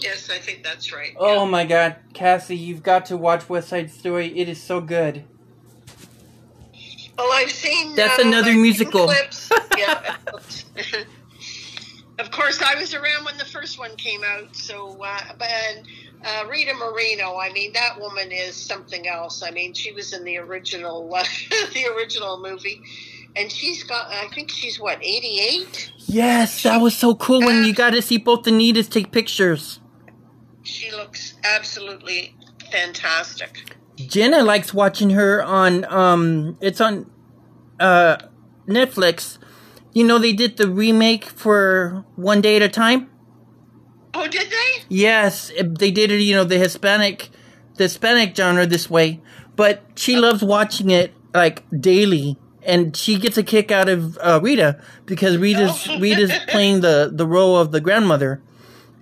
Yes, 0.00 0.30
I 0.30 0.38
think 0.38 0.64
that's 0.64 0.92
right. 0.92 1.14
Oh 1.16 1.44
yeah. 1.44 1.50
my 1.50 1.64
God, 1.64 1.96
Cassie, 2.12 2.56
you've 2.56 2.82
got 2.82 3.06
to 3.06 3.16
watch 3.16 3.48
West 3.48 3.68
Side 3.68 3.90
Story. 3.90 4.36
It 4.36 4.48
is 4.48 4.60
so 4.60 4.80
good. 4.80 5.24
Well, 7.16 7.30
I've 7.32 7.50
seen. 7.50 7.94
That's 7.94 8.18
uh, 8.18 8.26
another 8.26 8.50
I've 8.50 8.58
musical. 8.58 9.06
Clips. 9.06 9.50
yeah. 9.78 10.16
of 12.18 12.30
course, 12.30 12.62
I 12.62 12.74
was 12.76 12.94
around 12.94 13.24
when 13.24 13.38
the 13.38 13.44
first 13.44 13.78
one 13.78 13.94
came 13.96 14.22
out. 14.24 14.54
So, 14.54 15.02
uh, 15.02 15.20
but 15.36 15.48
uh, 16.24 16.46
Rita 16.48 16.74
Moreno, 16.74 17.36
I 17.36 17.52
mean, 17.52 17.72
that 17.74 18.00
woman 18.00 18.32
is 18.32 18.56
something 18.56 19.06
else. 19.06 19.42
I 19.42 19.50
mean, 19.50 19.72
she 19.74 19.92
was 19.92 20.12
in 20.12 20.24
the 20.24 20.38
original, 20.38 21.12
uh, 21.14 21.24
the 21.74 21.86
original 21.96 22.40
movie, 22.40 22.82
and 23.38 23.50
she's 23.50 23.84
got. 23.84 24.10
I 24.10 24.28
think 24.28 24.50
she's 24.50 24.78
what, 24.80 24.98
eighty-eight. 25.02 25.92
Yes, 26.06 26.62
that 26.64 26.78
was 26.78 26.96
so 26.96 27.14
cool 27.14 27.40
when 27.40 27.64
you 27.64 27.72
got 27.72 27.90
to 27.90 28.02
see 28.02 28.18
both 28.18 28.42
the 28.42 28.50
Anitas 28.50 28.90
take 28.90 29.12
pictures. 29.12 29.80
She 30.62 30.90
looks 30.90 31.34
absolutely 31.44 32.34
fantastic. 32.70 33.76
Jenna 33.96 34.42
likes 34.42 34.74
watching 34.74 35.10
her 35.10 35.42
on 35.42 35.84
um 35.92 36.58
it's 36.60 36.80
on 36.80 37.10
uh 37.80 38.16
Netflix. 38.66 39.38
You 39.92 40.04
know 40.04 40.18
they 40.18 40.32
did 40.32 40.56
the 40.56 40.68
remake 40.68 41.24
for 41.24 42.04
One 42.16 42.40
Day 42.40 42.56
at 42.56 42.62
a 42.62 42.68
Time? 42.68 43.10
Oh, 44.14 44.26
did 44.26 44.50
they? 44.50 44.84
Yes, 44.88 45.52
they 45.78 45.90
did 45.90 46.10
it, 46.10 46.20
you 46.20 46.34
know, 46.34 46.44
the 46.44 46.58
Hispanic 46.58 47.30
the 47.76 47.84
Hispanic 47.84 48.36
genre 48.36 48.66
this 48.66 48.90
way. 48.90 49.20
But 49.56 49.82
she 49.96 50.16
loves 50.16 50.42
watching 50.42 50.90
it 50.90 51.14
like 51.34 51.64
daily 51.80 52.38
and 52.62 52.96
she 52.96 53.18
gets 53.18 53.38
a 53.38 53.42
kick 53.42 53.70
out 53.70 53.88
of 53.88 54.18
uh, 54.18 54.40
Rita 54.42 54.80
because 55.06 55.36
Rita's 55.36 55.88
Rita's 56.00 56.32
playing 56.48 56.80
the 56.80 57.10
the 57.12 57.26
role 57.26 57.56
of 57.56 57.72
the 57.72 57.80
grandmother. 57.80 58.42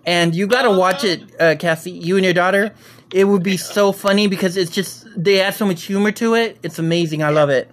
And 0.05 0.37
you 0.37 0.47
got 0.47 0.63
to 0.63 0.71
watch 0.71 1.03
it, 1.03 1.25
uh, 1.41 1.57
Cassie, 1.59 1.91
you 1.91 2.15
and 2.15 2.25
your 2.25 2.33
daughter 2.33 2.73
it 3.13 3.25
would 3.25 3.43
be 3.43 3.57
so 3.57 3.93
funny 3.93 4.27
because 4.27 4.57
it's 4.57 4.71
just 4.71 5.07
they 5.17 5.41
add 5.41 5.55
so 5.55 5.67
much 5.67 5.85
humor 5.85 6.13
to 6.13 6.35
it. 6.35 6.59
It's 6.63 6.79
amazing. 6.79 7.23
I 7.23 7.31
love 7.31 7.51
it. 7.51 7.71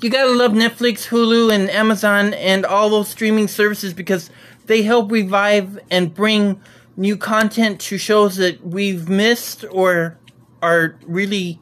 You 0.00 0.10
gotta 0.10 0.32
love 0.32 0.52
Netflix, 0.52 1.08
Hulu, 1.08 1.52
and 1.52 1.70
Amazon 1.70 2.34
and 2.34 2.64
all 2.64 2.90
those 2.90 3.08
streaming 3.08 3.46
services 3.46 3.94
because 3.94 4.30
they 4.66 4.82
help 4.82 5.12
revive 5.12 5.78
and 5.90 6.12
bring 6.12 6.60
new 6.96 7.16
content 7.16 7.80
to 7.80 7.98
shows 7.98 8.36
that 8.36 8.66
we've 8.66 9.08
missed 9.08 9.64
or 9.70 10.18
are 10.60 10.96
really 11.06 11.60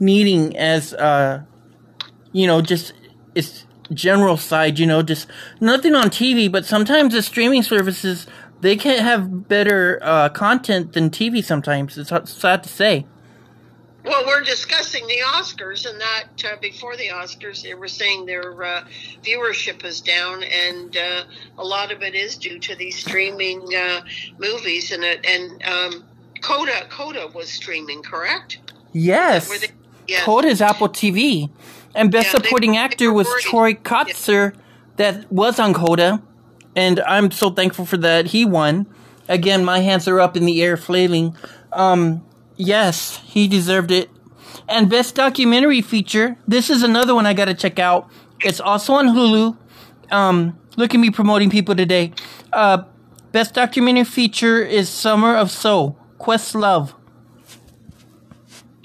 needing 0.00 0.56
as 0.56 0.94
uh 0.94 1.42
you 2.32 2.46
know 2.46 2.60
just 2.60 2.92
it's 3.34 3.66
general 3.92 4.36
side 4.36 4.78
you 4.78 4.86
know 4.86 5.02
just 5.02 5.28
nothing 5.60 5.94
on 5.94 6.08
tv 6.08 6.50
but 6.50 6.64
sometimes 6.64 7.12
the 7.12 7.22
streaming 7.22 7.62
services 7.62 8.26
they 8.62 8.76
can't 8.76 9.00
have 9.00 9.48
better 9.48 9.98
uh, 10.02 10.28
content 10.28 10.92
than 10.92 11.10
TV 11.10 11.44
sometimes. 11.44 11.98
It's 11.98 12.10
sad 12.32 12.62
to 12.62 12.68
say. 12.68 13.06
Well, 14.04 14.24
we're 14.24 14.42
discussing 14.42 15.06
the 15.08 15.18
Oscars, 15.34 15.88
and 15.88 16.00
that 16.00 16.44
uh, 16.44 16.56
before 16.60 16.96
the 16.96 17.08
Oscars, 17.08 17.62
they 17.62 17.74
were 17.74 17.88
saying 17.88 18.26
their 18.26 18.62
uh, 18.62 18.84
viewership 19.22 19.84
is 19.84 20.00
down, 20.00 20.44
and 20.44 20.96
uh, 20.96 21.24
a 21.58 21.64
lot 21.64 21.92
of 21.92 22.02
it 22.02 22.14
is 22.14 22.36
due 22.36 22.58
to 22.60 22.76
these 22.76 22.98
streaming 22.98 23.62
uh, 23.74 24.02
movies. 24.38 24.92
And 24.92 25.02
it, 25.02 25.26
and 25.26 25.62
um, 25.64 26.04
Coda 26.40 26.86
Coda 26.88 27.28
was 27.34 27.48
streaming, 27.48 28.02
correct? 28.02 28.58
Yes. 28.92 29.48
They, 29.60 29.68
yes. 30.06 30.24
Coda 30.24 30.48
is 30.48 30.62
Apple 30.62 30.88
TV, 30.88 31.50
and 31.94 32.10
Best 32.10 32.26
yeah, 32.26 32.32
Supporting 32.32 32.72
they, 32.72 32.78
Actor 32.78 33.06
they 33.06 33.08
was 33.08 33.28
Troy 33.40 33.74
Kotsur, 33.74 34.54
yeah. 34.54 34.60
that 34.96 35.32
was 35.32 35.58
on 35.58 35.74
Coda 35.74 36.22
and 36.74 37.00
I'm 37.00 37.30
so 37.30 37.50
thankful 37.50 37.84
for 37.84 37.96
that. 37.98 38.26
He 38.26 38.44
won. 38.44 38.86
Again, 39.28 39.64
my 39.64 39.80
hands 39.80 40.08
are 40.08 40.20
up 40.20 40.36
in 40.36 40.46
the 40.46 40.62
air, 40.62 40.76
flailing. 40.76 41.36
Um, 41.72 42.24
yes, 42.56 43.18
he 43.24 43.48
deserved 43.48 43.90
it. 43.90 44.10
And 44.68 44.88
best 44.88 45.14
documentary 45.14 45.82
feature. 45.82 46.36
This 46.46 46.70
is 46.70 46.82
another 46.82 47.14
one 47.14 47.26
I 47.26 47.34
got 47.34 47.46
to 47.46 47.54
check 47.54 47.78
out. 47.78 48.10
It's 48.40 48.60
also 48.60 48.94
on 48.94 49.08
Hulu. 49.08 49.56
Um, 50.10 50.58
look 50.76 50.94
at 50.94 50.98
me 50.98 51.10
promoting 51.10 51.50
people 51.50 51.74
today. 51.74 52.12
Uh, 52.52 52.84
best 53.32 53.54
documentary 53.54 54.04
feature 54.04 54.62
is 54.62 54.88
Summer 54.88 55.36
of 55.36 55.50
Soul, 55.50 55.98
Questlove. 56.18 56.94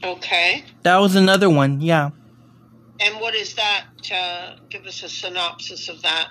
Okay. 0.04 0.64
That 0.84 0.98
was 0.98 1.16
another 1.16 1.50
one. 1.50 1.82
Yeah. 1.82 2.12
And 3.00 3.20
what 3.20 3.36
is 3.36 3.54
that? 3.56 3.86
Uh, 4.12 4.56
give 4.70 4.86
us 4.86 5.04
a 5.04 5.10
synopsis 5.10 5.90
of 5.90 6.02
that. 6.02 6.30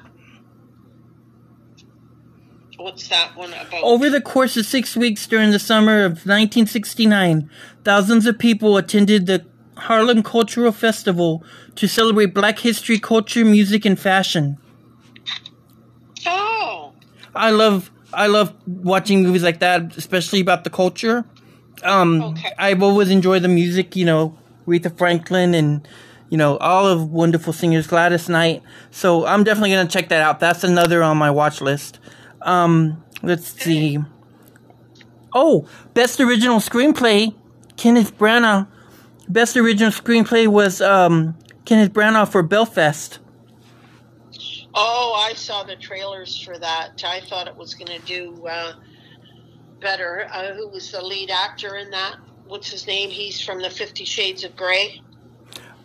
What's 2.76 3.08
that 3.08 3.36
one 3.36 3.54
about? 3.54 3.82
Over 3.82 4.10
the 4.10 4.20
course 4.20 4.56
of 4.56 4.66
six 4.66 4.96
weeks 4.96 5.26
during 5.26 5.50
the 5.50 5.58
summer 5.58 6.04
of 6.04 6.26
1969, 6.26 7.48
thousands 7.84 8.26
of 8.26 8.38
people 8.38 8.76
attended 8.76 9.26
the 9.26 9.46
Harlem 9.76 10.22
Cultural 10.22 10.72
Festival 10.72 11.44
to 11.76 11.86
celebrate 11.86 12.34
black 12.34 12.58
history, 12.58 12.98
culture, 12.98 13.44
music, 13.44 13.84
and 13.84 13.98
fashion. 13.98 14.58
Oh. 16.26 16.92
I 17.34 17.50
love 17.50 17.90
I 18.12 18.26
love 18.26 18.54
watching 18.66 19.22
movies 19.22 19.42
like 19.42 19.60
that, 19.60 19.96
especially 19.96 20.40
about 20.40 20.64
the 20.64 20.70
culture. 20.70 21.24
Um, 21.82 22.22
okay. 22.22 22.52
I've 22.58 22.82
always 22.82 23.10
enjoyed 23.10 23.42
the 23.42 23.48
music, 23.48 23.94
you 23.96 24.04
know, 24.04 24.38
Aretha 24.66 24.96
Franklin 24.96 25.54
and 25.54 25.86
you 26.28 26.36
know 26.36 26.56
all 26.58 26.86
of 26.86 27.10
wonderful 27.10 27.52
singers, 27.52 27.86
Gladys 27.86 28.28
Knight. 28.28 28.62
So 28.90 29.26
I'm 29.26 29.44
definitely 29.44 29.70
gonna 29.70 29.88
check 29.88 30.08
that 30.08 30.22
out. 30.22 30.40
That's 30.40 30.64
another 30.64 31.02
on 31.02 31.16
my 31.16 31.30
watch 31.30 31.60
list. 31.60 31.98
Um, 32.42 33.02
let's 33.22 33.48
see. 33.48 33.98
Oh, 35.34 35.68
best 35.94 36.20
original 36.20 36.58
screenplay, 36.60 37.34
Kenneth 37.76 38.16
Branagh. 38.16 38.66
Best 39.28 39.56
original 39.56 39.90
screenplay 39.90 40.46
was 40.46 40.80
um, 40.80 41.36
Kenneth 41.64 41.92
Branagh 41.92 42.30
for 42.30 42.42
Belfast. 42.42 43.18
Oh, 44.72 45.14
I 45.16 45.32
saw 45.34 45.62
the 45.62 45.74
trailers 45.76 46.38
for 46.38 46.58
that. 46.58 47.02
I 47.04 47.20
thought 47.20 47.48
it 47.48 47.56
was 47.56 47.74
going 47.74 47.98
to 47.98 48.06
do 48.06 48.46
uh, 48.46 48.74
better. 49.80 50.28
Uh, 50.30 50.54
who 50.54 50.68
was 50.68 50.92
the 50.92 51.02
lead 51.02 51.30
actor 51.30 51.76
in 51.76 51.90
that? 51.90 52.16
What's 52.46 52.70
his 52.70 52.86
name? 52.86 53.10
He's 53.10 53.40
from 53.40 53.60
the 53.60 53.70
Fifty 53.70 54.04
Shades 54.04 54.44
of 54.44 54.54
Grey. 54.54 55.00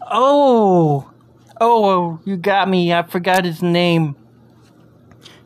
Oh, 0.10 1.12
oh, 1.60 2.20
you 2.26 2.38
got 2.38 2.70
me. 2.70 2.94
I 2.94 3.04
forgot 3.04 3.46
his 3.46 3.62
name. 3.62 4.16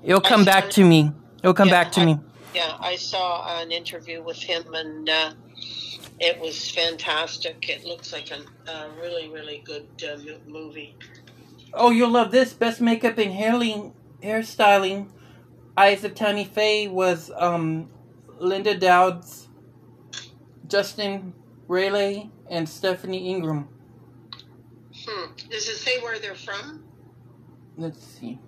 It'll 0.04 0.22
come 0.22 0.46
back 0.46 0.70
to 0.72 0.86
me. 0.86 1.12
It'll 1.40 1.54
come 1.54 1.68
yeah, 1.68 1.84
back 1.84 1.92
to 1.94 2.02
I, 2.02 2.06
me. 2.06 2.20
Yeah, 2.54 2.78
I 2.80 2.96
saw 2.96 3.60
an 3.62 3.72
interview 3.72 4.24
with 4.24 4.42
him, 4.42 4.74
and 4.74 5.10
uh, 5.10 5.34
it 6.20 6.40
was 6.40 6.70
fantastic. 6.72 7.70
It 7.70 7.86
looks 7.86 8.14
like 8.14 8.32
a, 8.32 8.72
a 8.72 8.90
really, 9.02 9.30
really 9.30 9.62
good 9.66 9.88
uh, 10.08 10.18
movie. 10.48 10.96
Oh, 11.74 11.90
you'll 11.90 12.12
love 12.12 12.32
this. 12.32 12.54
Best 12.54 12.80
makeup 12.80 13.18
and 13.18 13.34
hairling, 13.34 13.94
hairstyling. 14.22 15.08
Eyes 15.76 16.06
of 16.06 16.16
Tammy 16.16 16.46
Faye 16.46 16.88
was 16.88 17.30
um, 17.36 17.90
Linda 18.40 18.78
Dowds, 18.78 19.50
Justin 20.68 21.34
Raleigh, 21.68 22.32
and 22.50 22.70
Stephanie 22.70 23.30
Ingram. 23.30 23.68
Hmm. 25.08 25.32
Does 25.50 25.68
it 25.68 25.78
say 25.78 26.00
where 26.00 26.20
they're 26.20 26.36
from? 26.36 26.84
Let's 27.78 28.04
see. 28.04 28.40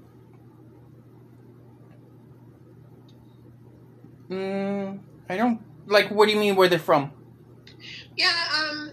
Mm, 4.30 5.00
I 5.30 5.38
don't 5.38 5.62
like. 5.86 6.10
What 6.12 6.28
do 6.28 6.34
you 6.34 6.40
mean? 6.40 6.56
Where 6.56 6.68
they're 6.68 6.80
from? 6.80 7.12
Yeah, 8.16 8.34
um, 8.60 8.92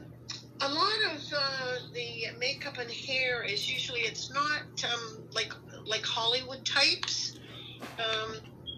a 0.61 0.69
lot 0.69 0.93
of 1.13 1.33
uh, 1.33 1.79
the 1.93 2.27
makeup 2.39 2.79
and 2.79 2.91
hair 2.91 3.43
is 3.43 3.71
usually 3.71 4.01
it's 4.01 4.33
not 4.33 4.63
um, 4.85 5.25
like 5.33 5.53
like 5.87 6.05
Hollywood 6.05 6.65
types. 6.65 7.39
Um, 7.99 8.37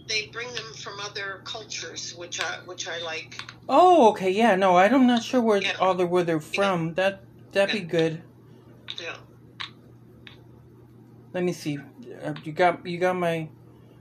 they 0.08 0.26
bring 0.26 0.48
them 0.54 0.72
from 0.74 1.00
other 1.00 1.42
cultures, 1.44 2.14
which 2.14 2.40
I 2.40 2.60
which 2.64 2.88
I 2.88 2.98
like. 3.02 3.42
Oh, 3.68 4.10
okay, 4.10 4.30
yeah. 4.30 4.56
No, 4.56 4.76
I'm 4.76 5.06
not 5.06 5.22
sure 5.22 5.40
where 5.40 5.58
yeah. 5.58 5.76
all 5.80 5.94
the 5.94 6.06
where 6.06 6.24
they're 6.24 6.40
from. 6.40 6.88
Yeah. 6.88 6.92
That 6.94 7.22
that'd 7.52 7.74
yeah. 7.74 7.80
be 7.82 7.86
good. 7.86 8.22
Yeah. 9.00 9.16
Let 11.32 11.44
me 11.44 11.52
see. 11.52 11.78
Uh, 12.22 12.34
you 12.44 12.52
got 12.52 12.86
you 12.86 12.98
got 12.98 13.16
my 13.16 13.48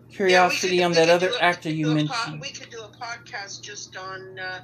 curiosity 0.09 0.77
yeah, 0.77 0.83
could, 0.83 0.85
on 0.85 1.07
that 1.07 1.09
other 1.09 1.31
a, 1.31 1.43
actor 1.43 1.69
you 1.69 1.87
mentioned. 1.93 2.39
we 2.39 2.49
could 2.49 2.69
do 2.69 2.79
a 2.79 2.89
podcast 2.89 3.61
just 3.61 3.97
on 3.97 4.39
uh, 4.39 4.61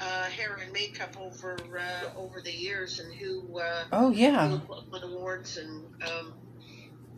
uh, 0.00 0.24
hair 0.24 0.58
and 0.62 0.72
makeup 0.72 1.16
over 1.20 1.56
uh, 1.78 2.18
over 2.18 2.40
the 2.40 2.52
years 2.52 2.98
and 2.98 3.14
who. 3.14 3.58
Uh, 3.58 3.84
oh 3.92 4.10
yeah. 4.10 4.48
Who 4.48 4.74
won 4.90 5.02
awards 5.02 5.58
and. 5.58 5.84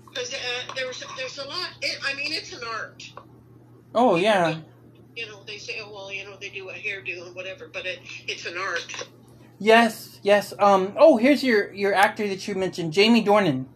because 0.09 0.35
um, 0.35 0.75
there's 0.77 1.03
there's 1.17 1.39
a 1.39 1.45
lot. 1.45 1.71
It, 1.81 1.99
I 2.05 2.15
mean, 2.15 2.33
it's 2.33 2.53
an 2.53 2.63
art. 2.71 3.11
Oh 3.95 4.17
yeah. 4.17 4.59
You 5.17 5.27
know, 5.27 5.43
they 5.47 5.59
say, 5.59 5.81
oh 5.83 5.93
well, 5.93 6.13
you 6.13 6.25
know, 6.25 6.37
they 6.41 6.51
do 6.51 6.69
a 6.69 6.75
hairdo 6.75 7.27
and 7.27 7.35
whatever, 7.35 7.69
but 7.73 7.87
it 7.87 8.01
it's 8.29 8.47
an 8.47 8.57
art. 8.59 9.09
Yes, 9.61 10.19
yes. 10.23 10.55
Um. 10.59 10.95
Oh, 10.97 11.19
here's 11.19 11.45
your 11.45 11.73
your 11.73 11.95
actor 11.95 12.27
that 12.27 12.49
you 12.49 12.55
mentioned, 12.55 12.95
Jamie 12.95 13.23
Dornan. 13.23 13.67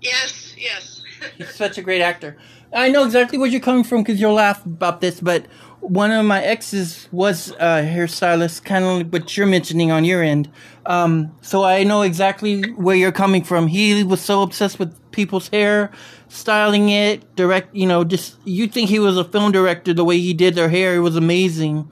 Yes, 0.00 0.54
yes. 0.58 1.02
He's 1.38 1.54
such 1.54 1.78
a 1.78 1.82
great 1.82 2.02
actor. 2.02 2.36
I 2.72 2.88
know 2.88 3.04
exactly 3.04 3.38
where 3.38 3.48
you're 3.48 3.60
coming 3.60 3.84
from 3.84 4.02
because 4.02 4.20
you'll 4.20 4.34
laugh 4.34 4.66
about 4.66 5.00
this, 5.00 5.20
but 5.20 5.46
one 5.78 6.10
of 6.10 6.26
my 6.26 6.42
exes 6.42 7.08
was 7.12 7.50
a 7.52 7.82
hairstylist, 7.86 8.64
kind 8.64 8.84
of 8.84 8.96
like 8.96 9.10
what 9.10 9.36
you're 9.36 9.46
mentioning 9.46 9.92
on 9.92 10.04
your 10.04 10.22
end. 10.22 10.50
Um, 10.84 11.32
so 11.40 11.62
I 11.62 11.84
know 11.84 12.02
exactly 12.02 12.62
where 12.72 12.96
you're 12.96 13.12
coming 13.12 13.44
from. 13.44 13.68
He 13.68 14.02
was 14.02 14.20
so 14.20 14.42
obsessed 14.42 14.80
with 14.80 14.98
people's 15.12 15.48
hair, 15.48 15.92
styling 16.28 16.88
it, 16.88 17.36
direct. 17.36 17.72
You 17.74 17.86
know, 17.86 18.02
just 18.02 18.36
you 18.44 18.66
think 18.66 18.90
he 18.90 18.98
was 18.98 19.16
a 19.16 19.24
film 19.24 19.52
director 19.52 19.94
the 19.94 20.04
way 20.04 20.18
he 20.18 20.34
did 20.34 20.56
their 20.56 20.68
hair. 20.68 20.96
It 20.96 21.00
was 21.00 21.14
amazing. 21.14 21.88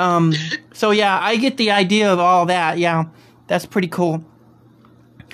Um, 0.00 0.32
so 0.72 0.92
yeah, 0.92 1.18
I 1.20 1.36
get 1.36 1.58
the 1.58 1.70
idea 1.72 2.10
of 2.10 2.18
all 2.18 2.46
that. 2.46 2.78
Yeah, 2.78 3.04
that's 3.48 3.66
pretty 3.66 3.88
cool. 3.88 4.24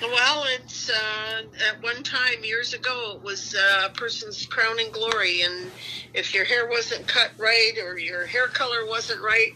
Well, 0.01 0.43
it's 0.59 0.89
uh, 0.89 1.41
at 1.69 1.81
one 1.81 2.03
time 2.03 2.43
years 2.43 2.73
ago 2.73 3.13
it 3.15 3.23
was 3.23 3.55
uh, 3.55 3.87
a 3.87 3.89
person's 3.89 4.45
crowning 4.45 4.91
glory, 4.91 5.41
and 5.41 5.71
if 6.13 6.33
your 6.35 6.43
hair 6.43 6.67
wasn't 6.69 7.07
cut 7.07 7.31
right 7.37 7.73
or 7.81 7.97
your 7.97 8.25
hair 8.25 8.47
color 8.47 8.85
wasn't 8.85 9.21
right, 9.21 9.53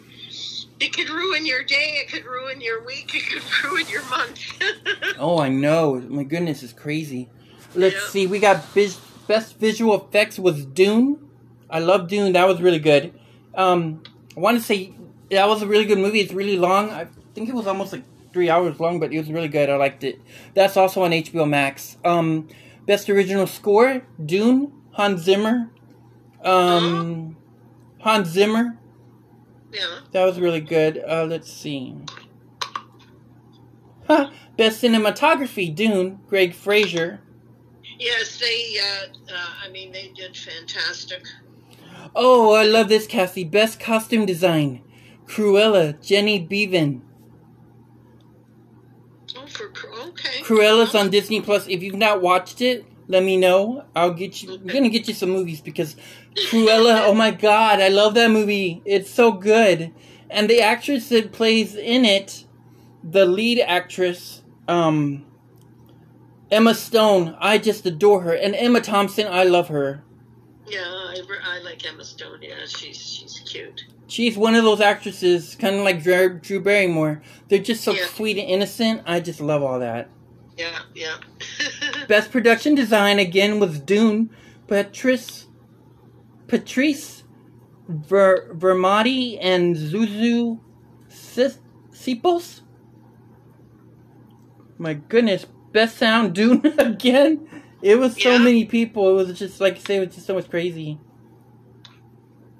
it 0.79 0.93
could 0.93 1.09
ruin 1.09 1.45
your 1.45 1.63
day. 1.63 1.99
It 2.01 2.07
could 2.09 2.25
ruin 2.25 2.61
your 2.61 2.83
week. 2.85 3.11
It 3.15 3.23
could 3.29 3.63
ruin 3.69 3.85
your 3.89 4.03
month. 4.05 4.39
oh, 5.19 5.39
I 5.39 5.49
know. 5.49 6.01
My 6.07 6.23
goodness, 6.23 6.63
it's 6.63 6.73
crazy. 6.73 7.29
Let's 7.75 7.95
Yeah. 7.95 8.07
see. 8.07 8.27
We 8.27 8.39
got 8.39 8.65
vis- 8.73 8.99
best 9.27 9.57
visual 9.59 9.93
effects 10.07 10.39
was 10.39 10.65
Dune. 10.65 11.19
I 11.69 11.79
love 11.79 12.07
Dune. 12.07 12.33
That 12.33 12.47
was 12.47 12.61
really 12.61 12.79
good. 12.79 13.13
Um, 13.53 14.01
I 14.35 14.39
want 14.39 14.57
to 14.57 14.63
say 14.63 14.93
that 15.31 15.47
was 15.47 15.61
a 15.61 15.67
really 15.67 15.85
good 15.85 15.97
movie. 15.97 16.19
It's 16.19 16.33
really 16.33 16.57
long. 16.57 16.89
I 16.91 17.07
think 17.33 17.49
it 17.49 17.55
was 17.55 17.67
almost 17.67 17.93
like 17.93 18.03
three 18.33 18.49
hours 18.49 18.79
long, 18.79 18.99
but 18.99 19.11
it 19.11 19.17
was 19.17 19.31
really 19.31 19.47
good. 19.47 19.69
I 19.69 19.75
liked 19.75 20.03
it. 20.03 20.21
That's 20.53 20.77
also 20.77 21.03
on 21.03 21.11
HBO 21.11 21.47
Max. 21.47 21.97
Um, 22.03 22.47
best 22.85 23.09
original 23.09 23.47
score: 23.47 24.03
Dune, 24.23 24.71
Hans 24.91 25.21
Zimmer. 25.21 25.71
Um, 26.43 27.37
Hans 27.99 28.29
Zimmer. 28.29 28.77
yeah. 29.71 29.99
That 30.11 30.25
was 30.25 30.39
really 30.39 30.61
good. 30.61 31.01
Uh, 31.07 31.25
let's 31.25 31.51
see. 31.51 31.95
Huh. 34.07 34.31
Best 34.57 34.83
cinematography: 34.83 35.73
Dune, 35.73 36.19
Greig 36.27 36.53
Fraser. 36.53 37.21
Yes, 37.97 38.37
they. 38.39 38.79
Uh, 38.79 39.33
uh, 39.33 39.49
I 39.63 39.69
mean, 39.69 39.91
they 39.91 40.11
did 40.15 40.35
fantastic. 40.35 41.23
Oh, 42.15 42.53
I 42.53 42.63
love 42.63 42.89
this, 42.89 43.07
Cassie. 43.07 43.43
Best 43.45 43.79
costume 43.79 44.25
design: 44.25 44.81
Cruella, 45.31 45.99
Jenny 46.01 46.45
Beavan. 46.45 46.99
Oh, 49.37 49.47
for 49.47 49.71
okay. 50.09 50.41
Cruella's 50.41 50.93
on 50.93 51.09
Disney 51.09 51.39
Plus. 51.39 51.69
If 51.69 51.81
you've 51.81 51.95
not 51.95 52.21
watched 52.21 52.59
it, 52.59 52.85
let 53.07 53.23
me 53.23 53.37
know. 53.37 53.85
I'll 53.95 54.13
get 54.13 54.43
you. 54.43 54.55
I'm 54.55 54.67
gonna 54.67 54.89
get 54.89 55.07
you 55.07 55.13
some 55.13 55.29
movies 55.29 55.61
because 55.61 55.95
Cruella. 56.35 57.05
Oh 57.05 57.13
my 57.13 57.31
God, 57.31 57.79
I 57.79 57.87
love 57.87 58.13
that 58.15 58.29
movie. 58.29 58.81
It's 58.83 59.09
so 59.09 59.31
good, 59.31 59.93
and 60.29 60.49
the 60.49 60.59
actress 60.59 61.07
that 61.09 61.31
plays 61.31 61.75
in 61.75 62.03
it, 62.03 62.45
the 63.01 63.25
lead 63.25 63.61
actress, 63.61 64.43
um, 64.67 65.25
Emma 66.51 66.75
Stone. 66.75 67.37
I 67.39 67.57
just 67.57 67.85
adore 67.85 68.23
her, 68.23 68.33
and 68.33 68.53
Emma 68.53 68.81
Thompson. 68.81 69.27
I 69.27 69.45
love 69.45 69.69
her. 69.69 70.03
Yeah, 70.67 70.81
I, 70.83 71.21
I 71.43 71.59
like 71.59 71.85
Emma 71.85 72.03
Stone. 72.03 72.39
Yeah, 72.41 72.65
she's 72.65 72.97
she's 72.97 73.39
cute. 73.45 73.85
She's 74.11 74.37
one 74.37 74.55
of 74.55 74.65
those 74.65 74.81
actresses, 74.81 75.55
kind 75.55 75.77
of 75.77 75.83
like 75.85 76.03
Drew, 76.03 76.37
Drew 76.37 76.59
Barrymore. 76.59 77.21
They're 77.47 77.59
just 77.59 77.81
so 77.81 77.93
Yeah. 77.93 78.07
sweet 78.07 78.37
and 78.37 78.49
innocent. 78.49 79.03
I 79.05 79.21
just 79.21 79.39
love 79.39 79.63
all 79.63 79.79
that. 79.79 80.09
Yeah, 80.57 80.79
yeah. 80.93 81.15
Best 82.09 82.29
production 82.29 82.75
design 82.75 83.19
again 83.19 83.57
was 83.61 83.79
Dune. 83.79 84.29
Patrice 84.67 85.47
Patrice 86.49 87.23
Ver, 87.87 88.53
Vermati 88.53 89.37
and 89.39 89.77
Zuzu 89.77 90.59
Sis- 91.07 91.59
Sipos. 91.93 92.59
My 94.77 94.93
goodness, 94.95 95.45
best 95.71 95.97
sound 95.97 96.33
Dune 96.35 96.65
again. 96.77 97.47
It 97.81 97.97
was 97.97 98.21
so 98.21 98.31
Yeah. 98.33 98.37
many 98.39 98.65
people. 98.65 99.09
It 99.09 99.13
was 99.29 99.39
just 99.39 99.61
like 99.61 99.75
I 99.75 99.79
say, 99.79 99.95
it 99.95 100.05
was 100.07 100.15
just 100.15 100.27
so 100.27 100.33
much 100.33 100.49
crazy. 100.49 100.99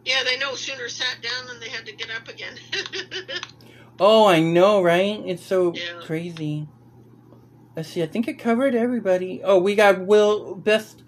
Yeah, 0.06 0.24
they 0.24 0.38
no 0.38 0.56
sooner 0.56 0.90
sat 0.90 1.22
down 1.22 1.48
than 1.48 1.60
they 1.60 1.70
had 1.70 1.86
to 1.86 1.96
get 1.96 2.10
up 2.12 2.28
again. 2.28 2.56
Oh, 4.04 4.26
I 4.26 4.40
know, 4.40 4.82
right? 4.82 5.22
It's 5.28 5.46
so 5.46 5.74
Yeah. 5.74 6.02
crazy. 6.02 6.68
Let's 7.76 7.90
see. 7.90 8.02
I 8.02 8.08
think 8.08 8.28
it 8.28 8.40
covered 8.40 8.74
everybody. 8.74 9.42
Oh, 9.44 9.60
we 9.60 9.76
got 9.76 10.02
Will 10.08 10.56
best 10.56 11.04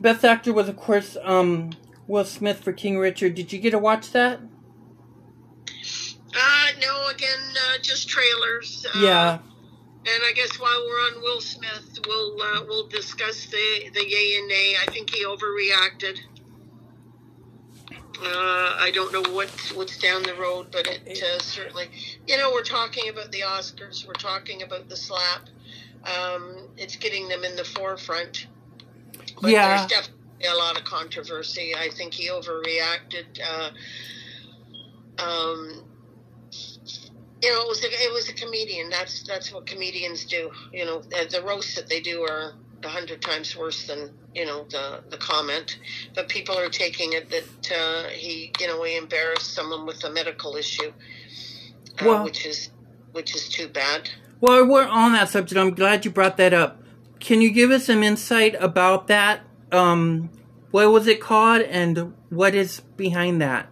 best 0.00 0.24
actor 0.24 0.52
was 0.52 0.68
of 0.68 0.76
course 0.76 1.16
um 1.22 1.70
Will 2.08 2.24
Smith 2.24 2.58
for 2.64 2.72
King 2.72 2.98
Richard. 2.98 3.36
Did 3.36 3.52
you 3.52 3.60
get 3.60 3.70
to 3.70 3.78
watch 3.78 4.10
that? 4.10 4.40
uh, 6.34 6.66
no, 6.80 7.08
again, 7.14 7.38
uh, 7.70 7.78
just 7.80 8.08
trailers. 8.08 8.84
Uh, 8.92 9.00
yeah. 9.02 9.38
And 10.08 10.22
I 10.24 10.32
guess 10.34 10.58
while 10.60 10.84
we're 10.86 11.16
on 11.16 11.22
Will 11.22 11.40
Smith, 11.40 11.98
we'll 12.06 12.40
uh, 12.42 12.64
we'll 12.68 12.88
discuss 12.88 13.46
the 13.46 13.90
the 13.94 14.04
yay 14.08 14.36
and 14.38 14.48
nay. 14.48 14.74
I 14.82 14.90
think 14.90 15.10
he 15.10 15.24
overreacted. 15.24 16.18
Uh, 18.22 18.76
I 18.78 18.90
don't 18.94 19.12
know 19.12 19.32
what 19.32 19.50
what's 19.74 19.98
down 19.98 20.22
the 20.22 20.34
road, 20.34 20.68
but 20.72 20.86
it 20.86 21.22
uh, 21.22 21.38
certainly, 21.40 21.90
you 22.26 22.36
know, 22.38 22.50
we're 22.52 22.62
talking 22.62 23.08
about 23.10 23.30
the 23.32 23.40
Oscars. 23.40 24.06
We're 24.06 24.14
talking 24.14 24.62
about 24.62 24.88
the 24.88 24.96
slap. 24.96 25.48
Um, 26.04 26.68
it's 26.76 26.96
getting 26.96 27.28
them 27.28 27.44
in 27.44 27.56
the 27.56 27.64
forefront. 27.64 28.46
But 29.40 29.50
Yeah. 29.50 29.76
there's 29.76 29.90
definitely 29.90 30.46
a 30.48 30.54
lot 30.54 30.78
of 30.78 30.84
controversy. 30.84 31.74
I 31.76 31.90
think 31.90 32.14
he 32.14 32.30
overreacted. 32.30 33.40
Uh, 33.44 33.70
um, 35.22 35.84
you 37.42 37.52
know, 37.52 37.62
it 37.62 37.68
was 37.68 37.84
a, 37.84 37.88
it 37.88 38.12
was 38.12 38.28
a 38.28 38.32
comedian. 38.34 38.88
That's 38.88 39.22
that's 39.24 39.52
what 39.52 39.66
comedians 39.66 40.24
do. 40.24 40.50
You 40.72 40.84
know, 40.86 41.00
the, 41.00 41.28
the 41.30 41.42
roasts 41.42 41.74
that 41.74 41.88
they 41.88 42.00
do 42.00 42.22
are 42.22 42.54
a 42.84 42.88
hundred 42.88 43.22
times 43.22 43.56
worse 43.56 43.86
than 43.86 44.10
you 44.34 44.44
know 44.46 44.64
the 44.70 45.02
the 45.10 45.16
comment. 45.16 45.78
But 46.14 46.28
people 46.28 46.56
are 46.58 46.68
taking 46.68 47.12
it 47.12 47.30
that 47.30 47.72
uh, 47.72 48.08
he 48.08 48.52
you 48.60 48.66
know 48.66 48.82
he 48.84 48.96
embarrassed 48.96 49.54
someone 49.54 49.86
with 49.86 50.02
a 50.04 50.10
medical 50.10 50.56
issue, 50.56 50.88
uh, 52.00 52.04
Well- 52.04 52.24
which 52.24 52.46
is 52.46 52.70
which 53.12 53.34
is 53.34 53.48
too 53.48 53.68
bad. 53.68 54.10
Well, 54.40 54.66
we're 54.66 54.86
on 54.86 55.12
that 55.12 55.30
subject. 55.30 55.58
I'm 55.58 55.74
glad 55.74 56.04
you 56.04 56.10
brought 56.10 56.36
that 56.36 56.52
up. 56.52 56.82
Can 57.20 57.40
you 57.40 57.50
give 57.50 57.70
us 57.70 57.86
some 57.86 58.02
insight 58.02 58.54
about 58.60 59.06
that? 59.08 59.40
Um, 59.72 60.28
what 60.70 60.90
was 60.92 61.06
it 61.06 61.20
called, 61.22 61.62
and 61.62 62.12
what 62.28 62.54
is 62.54 62.80
behind 62.98 63.40
that? 63.40 63.68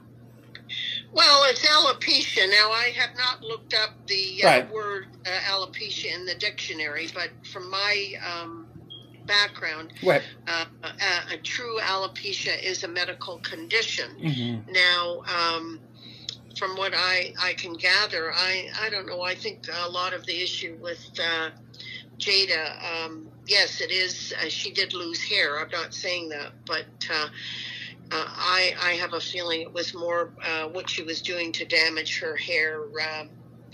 Well, 1.13 1.45
it's 1.51 1.65
alopecia. 1.65 2.49
Now, 2.49 2.73
I 2.73 2.93
have 2.97 3.11
not 3.17 3.43
looked 3.43 3.75
up 3.75 3.91
the 4.07 4.43
uh, 4.43 4.47
Right. 4.49 4.73
word 4.73 5.07
uh, 5.27 5.53
alopecia 5.53 6.13
in 6.15 6.25
the 6.27 6.35
dictionary, 6.35 7.09
but 7.15 7.29
from 7.53 7.71
my 7.71 8.15
um, 8.27 8.64
background, 9.27 9.93
Right. 10.03 10.23
uh, 10.47 10.67
a, 10.83 11.35
a 11.35 11.37
true 11.39 11.79
alopecia 11.81 12.63
is 12.63 12.85
a 12.85 12.89
medical 12.89 13.39
condition. 13.39 14.11
Mm-hmm. 14.21 14.73
Now, 14.73 15.23
um, 15.27 15.81
from 16.59 16.77
what 16.77 16.93
I, 16.95 17.35
I 17.41 17.55
can 17.55 17.75
gather, 17.75 18.33
I, 18.33 18.69
I 18.81 18.91
don't 18.91 19.07
know. 19.07 19.23
I 19.23 19.35
think 19.35 19.67
a 19.87 19.89
lot 19.89 20.13
of 20.15 20.25
the 20.27 20.41
issue 20.43 20.77
with 20.81 21.05
uh, 21.21 21.51
Jada, 22.19 23.05
um, 23.05 23.27
yes, 23.47 23.81
it 23.81 23.91
is. 23.91 24.33
Uh, 24.41 24.49
she 24.49 24.71
did 24.73 24.95
lose 24.95 25.21
hair. 25.23 25.59
I'm 25.61 25.71
not 25.71 25.93
saying 25.93 26.29
that, 26.29 26.53
but 26.67 26.87
uh, 27.11 27.27
uh, 28.13 28.25
I 28.29 28.75
I 28.81 28.91
have 28.93 29.15
a 29.15 29.21
feeling 29.21 29.63
it 29.63 29.73
was 29.73 29.95
more 29.95 30.31
uh, 30.43 30.69
what 30.69 30.89
she 30.89 31.03
was 31.03 31.21
doing 31.23 31.51
to 31.53 31.65
damage 31.65 32.21
her 32.21 32.37
hair. 32.37 32.83
Uh, 33.03 33.25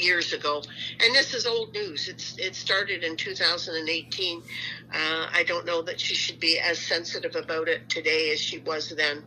years 0.01 0.33
ago, 0.33 0.63
and 1.01 1.15
this 1.15 1.35
is 1.35 1.47
old 1.47 1.73
news. 1.73 2.09
It's 2.09 2.37
it 2.39 2.55
started 2.55 3.05
in 3.05 3.17
2018. 3.17 4.39
Uh, 4.39 4.43
I 4.93 5.45
don't 5.47 5.67
know 5.67 5.83
that 5.83 6.01
she 6.01 6.15
should 6.15 6.41
be 6.41 6.59
as 6.59 6.79
sensitive 6.79 7.37
about 7.37 7.69
it 7.69 7.89
today 7.89 8.31
as 8.33 8.41
she 8.41 8.59
was 8.59 8.91
then. 8.97 9.25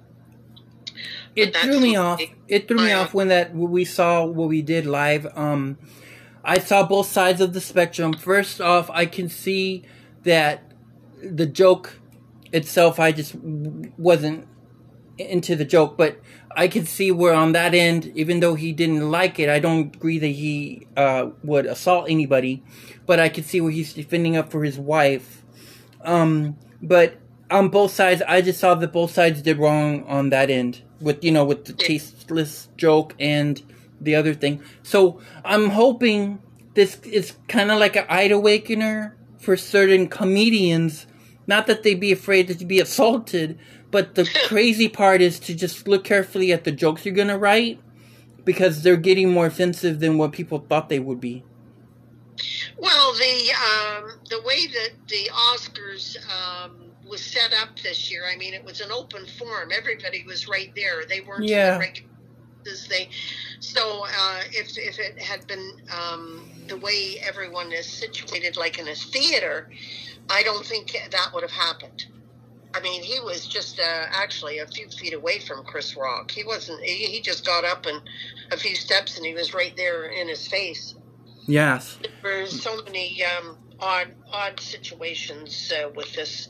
It 1.36 1.56
threw 1.56 1.80
me 1.80 1.96
off. 1.96 2.22
It 2.48 2.68
threw 2.68 2.78
me 2.78 2.92
I- 2.92 3.02
off 3.02 3.14
when 3.14 3.30
that 3.30 3.54
when 3.56 3.72
we 3.72 3.86
saw 3.86 4.26
what 4.26 4.50
we 4.50 4.62
did 4.62 4.86
live. 4.86 5.26
Um, 5.36 5.78
I 6.44 6.60
saw 6.60 6.86
both 6.86 7.08
sides 7.08 7.42
of 7.42 7.54
the 7.54 7.62
spectrum. 7.62 8.14
First 8.14 8.60
off, 8.60 8.90
I 8.90 9.06
can 9.06 9.30
see 9.30 9.84
that 10.24 10.74
the 11.22 11.46
joke 11.46 12.00
itself, 12.52 13.00
I 13.00 13.12
just 13.12 13.36
wasn't 13.36 14.48
into 15.18 15.56
the 15.56 15.66
joke, 15.66 15.98
but 15.98 16.20
I 16.56 16.68
could 16.68 16.88
see 16.88 17.12
where 17.12 17.34
on 17.34 17.54
that 17.54 17.74
end, 17.74 18.12
even 18.16 18.40
though 18.40 18.56
he 18.56 18.72
didn't 18.72 19.10
like 19.10 19.40
it, 19.40 19.50
I 19.50 19.60
don't 19.60 19.96
agree 19.96 20.20
that 20.20 20.28
he 20.28 20.88
uh, 20.96 21.30
would 21.44 21.66
assault 21.66 22.10
anybody, 22.10 22.64
but 23.06 23.20
I 23.20 23.30
could 23.30 23.46
see 23.46 23.62
where 23.62 23.72
he's 23.72 23.94
defending 23.94 24.38
up 24.38 24.52
for 24.52 24.64
his 24.64 24.78
wife. 24.78 25.44
Um, 26.02 26.58
but 26.82 27.18
on 27.50 27.70
both 27.70 27.92
sides, 27.92 28.22
I 28.28 28.42
just 28.42 28.60
saw 28.60 28.76
that 28.76 28.92
both 28.92 29.12
sides 29.12 29.42
did 29.42 29.58
wrong 29.58 30.04
on 30.06 30.30
that 30.30 30.50
end 30.50 30.82
with 31.00 31.24
you 31.24 31.32
know 31.32 31.46
with 31.46 31.66
the 31.66 31.74
tasteless 31.74 32.70
joke 32.78 33.14
and 33.20 33.62
the 34.02 34.16
other 34.16 34.34
thing. 34.34 34.62
So 34.82 35.22
I'm 35.46 35.70
hoping 35.70 36.42
this 36.74 37.00
is 37.02 37.34
kind 37.48 37.72
of 37.72 37.80
like 37.80 37.96
an 37.96 38.06
eye 38.10 38.30
awakener 38.30 39.16
for 39.38 39.56
certain 39.58 40.08
comedians. 40.08 41.06
Not 41.46 41.68
that 41.68 41.84
they'd 41.84 42.00
be 42.00 42.12
afraid 42.12 42.48
to 42.48 42.66
be 42.66 42.80
assaulted, 42.80 43.60
but 43.94 44.16
the 44.16 44.26
crazy 44.48 44.90
part 44.90 45.22
is 45.22 45.40
to 45.40 45.54
just 45.54 45.88
look 45.88 46.04
carefully 46.04 46.52
at 46.52 46.66
the 46.66 46.72
jokes 46.72 47.06
you're 47.06 47.16
gonna 47.16 47.38
write 47.38 47.80
because 48.44 48.82
they're 48.82 48.98
getting 48.98 49.30
more 49.30 49.46
offensive 49.46 50.02
than 50.02 50.18
what 50.18 50.34
people 50.34 50.66
thought 50.68 50.90
they 50.90 51.00
would 51.00 51.22
be. 51.22 51.44
Well, 52.78 53.14
the 53.14 53.52
um, 53.54 54.20
the 54.30 54.42
way 54.42 54.66
that 54.68 54.90
the 55.08 55.30
Oscars 55.32 56.18
um, 56.28 56.72
was 57.08 57.24
set 57.24 57.54
up 57.54 57.80
this 57.82 58.12
year, 58.12 58.24
I 58.28 58.36
mean, 58.36 58.56
it 58.56 58.66
was 58.66 58.82
an 58.82 58.92
open 58.92 59.28
forum. 59.38 59.70
Everybody 59.72 60.24
was 60.26 60.48
right 60.48 60.74
there. 60.76 61.06
They 61.08 61.22
weren't 61.22 61.46
Yeah. 61.46 61.76
the 61.76 61.80
regular 61.80 62.10
they 62.88 63.10
so 63.60 64.06
uh, 64.06 64.40
if 64.52 64.78
if 64.78 64.98
it 64.98 65.22
had 65.22 65.46
been 65.48 65.82
um, 65.92 66.50
the 66.68 66.78
way 66.78 67.18
everyone 67.22 67.74
is 67.74 67.86
situated, 67.86 68.56
like 68.56 68.80
in 68.80 68.88
a 68.88 68.96
theater, 68.96 69.70
I 70.30 70.44
don't 70.44 70.66
think 70.66 70.98
that 71.12 71.32
would 71.34 71.44
have 71.44 71.52
happened. 71.52 72.06
I 72.74 72.80
mean, 72.80 73.04
he 73.04 73.20
was 73.20 73.46
just 73.46 73.80
uh, 73.80 74.06
actually 74.10 74.60
a 74.60 74.68
few 74.68 74.90
feet 74.90 75.14
away 75.14 75.40
from 75.40 75.64
Chris 75.64 75.96
Rock. 75.96 76.32
He 76.32 76.44
wasn't. 76.44 76.82
He, 76.82 77.06
he 77.06 77.22
just 77.22 77.46
got 77.46 77.64
up 77.64 77.86
and 77.86 78.02
a 78.52 78.58
few 78.58 78.76
steps, 78.76 79.18
and 79.18 79.26
he 79.26 79.34
was 79.34 79.54
right 79.54 79.76
there 79.78 80.06
in 80.06 80.28
his 80.28 80.48
face. 80.48 80.96
Yes. 81.46 82.00
There's 82.22 82.62
so 82.62 82.82
many 82.84 83.24
um, 83.24 83.58
odd 83.80 84.08
odd 84.32 84.60
situations 84.60 85.72
uh, 85.76 85.90
with 85.96 86.14
this, 86.14 86.48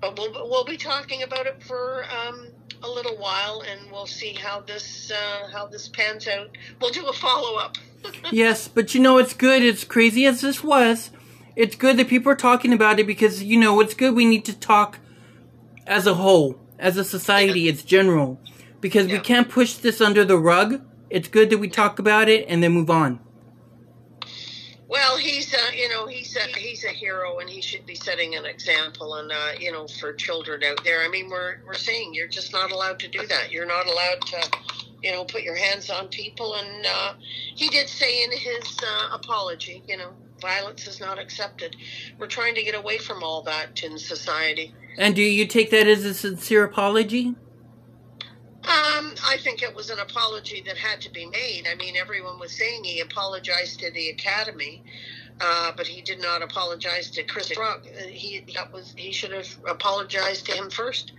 but 0.00 0.18
we'll 0.18 0.32
we'll 0.50 0.64
be 0.64 0.76
talking 0.76 1.22
about 1.22 1.46
it 1.46 1.62
for 1.62 2.04
um, 2.04 2.48
a 2.82 2.88
little 2.88 3.16
while, 3.16 3.62
and 3.62 3.90
we'll 3.90 4.06
see 4.06 4.34
how 4.34 4.60
this 4.60 5.10
uh, 5.10 5.48
how 5.50 5.66
this 5.66 5.88
pans 5.88 6.28
out. 6.28 6.50
We'll 6.80 6.90
do 6.90 7.06
a 7.06 7.12
follow 7.12 7.58
up. 7.58 7.76
Yes, 8.30 8.68
but 8.68 8.94
you 8.94 9.00
know, 9.00 9.16
it's 9.16 9.32
good. 9.32 9.62
It's 9.62 9.82
crazy 9.82 10.26
as 10.26 10.42
this 10.42 10.62
was. 10.62 11.10
It's 11.56 11.74
good 11.74 11.96
that 11.96 12.08
people 12.08 12.30
are 12.32 12.36
talking 12.36 12.72
about 12.72 12.98
it 12.98 13.06
because, 13.06 13.42
you 13.42 13.58
know, 13.58 13.80
it's 13.80 13.94
good 13.94 14.14
we 14.14 14.26
need 14.26 14.44
to 14.44 14.52
talk 14.52 14.98
as 15.86 16.06
a 16.06 16.14
whole, 16.14 16.58
as 16.78 16.96
a 16.96 17.04
society, 17.04 17.68
it's 17.68 17.82
general. 17.82 18.40
Because 18.80 19.06
we 19.06 19.18
can't 19.18 19.48
push 19.48 19.74
this 19.74 20.00
under 20.00 20.24
the 20.24 20.36
rug. 20.36 20.82
It's 21.08 21.28
good 21.28 21.48
that 21.50 21.58
we 21.58 21.68
talk 21.68 21.98
about 21.98 22.28
it 22.28 22.44
and 22.48 22.62
then 22.62 22.72
move 22.72 22.90
on. 22.90 23.20
Well, 24.86 25.16
he's 25.16 25.52
a, 25.54 25.76
you 25.76 25.88
know 25.88 26.06
he's 26.06 26.36
a, 26.36 26.58
he's 26.58 26.84
a 26.84 26.88
hero, 26.90 27.38
and 27.38 27.48
he 27.50 27.60
should 27.60 27.84
be 27.84 27.94
setting 27.94 28.36
an 28.36 28.44
example, 28.44 29.14
and 29.14 29.32
uh, 29.32 29.52
you 29.58 29.72
know 29.72 29.88
for 29.88 30.12
children 30.12 30.62
out 30.62 30.84
there. 30.84 31.02
I 31.02 31.08
mean, 31.08 31.30
we're 31.30 31.56
we're 31.66 31.74
saying 31.74 32.14
you're 32.14 32.28
just 32.28 32.52
not 32.52 32.70
allowed 32.70 33.00
to 33.00 33.08
do 33.08 33.26
that. 33.26 33.50
You're 33.50 33.66
not 33.66 33.86
allowed 33.86 34.20
to, 34.26 34.50
you 35.02 35.10
know, 35.10 35.24
put 35.24 35.42
your 35.42 35.56
hands 35.56 35.90
on 35.90 36.08
people. 36.08 36.54
And 36.54 36.86
uh, 36.86 37.14
he 37.56 37.70
did 37.70 37.88
say 37.88 38.22
in 38.22 38.30
his 38.30 38.78
uh, 38.86 39.08
apology, 39.16 39.82
you 39.88 39.96
know, 39.96 40.12
violence 40.44 40.86
is 40.86 41.00
not 41.00 41.18
accepted. 41.18 41.74
We're 42.18 42.26
trying 42.26 42.54
to 42.56 42.62
get 42.62 42.74
away 42.74 42.98
from 42.98 43.22
all 43.22 43.42
that 43.42 43.82
in 43.82 43.98
society. 43.98 44.74
And 44.98 45.16
do 45.16 45.22
you 45.22 45.46
take 45.46 45.70
that 45.70 45.86
as 45.86 46.04
a 46.04 46.12
sincere 46.12 46.64
apology? 46.64 47.34
Um, 48.66 49.14
I 49.26 49.36
think 49.40 49.62
it 49.62 49.74
was 49.74 49.90
an 49.90 49.98
apology 49.98 50.62
that 50.66 50.76
had 50.76 51.00
to 51.02 51.10
be 51.10 51.26
made. 51.26 51.66
I 51.70 51.74
mean, 51.74 51.96
everyone 51.96 52.38
was 52.38 52.52
saying 52.52 52.84
he 52.84 53.00
apologized 53.00 53.80
to 53.80 53.90
the 53.90 54.10
Academy, 54.10 54.82
uh, 55.40 55.72
but 55.76 55.86
he 55.86 56.00
did 56.00 56.20
not 56.20 56.42
apologize 56.42 57.10
to 57.10 57.22
Chris 57.24 57.56
Rock. 57.58 57.84
Uh, 57.86 58.06
He 58.06 58.44
that 58.54 58.72
was 58.72 58.94
he 58.96 59.12
should 59.12 59.32
have 59.32 59.48
apologized 59.68 60.46
to 60.46 60.52
him 60.52 60.70
first, 60.70 61.12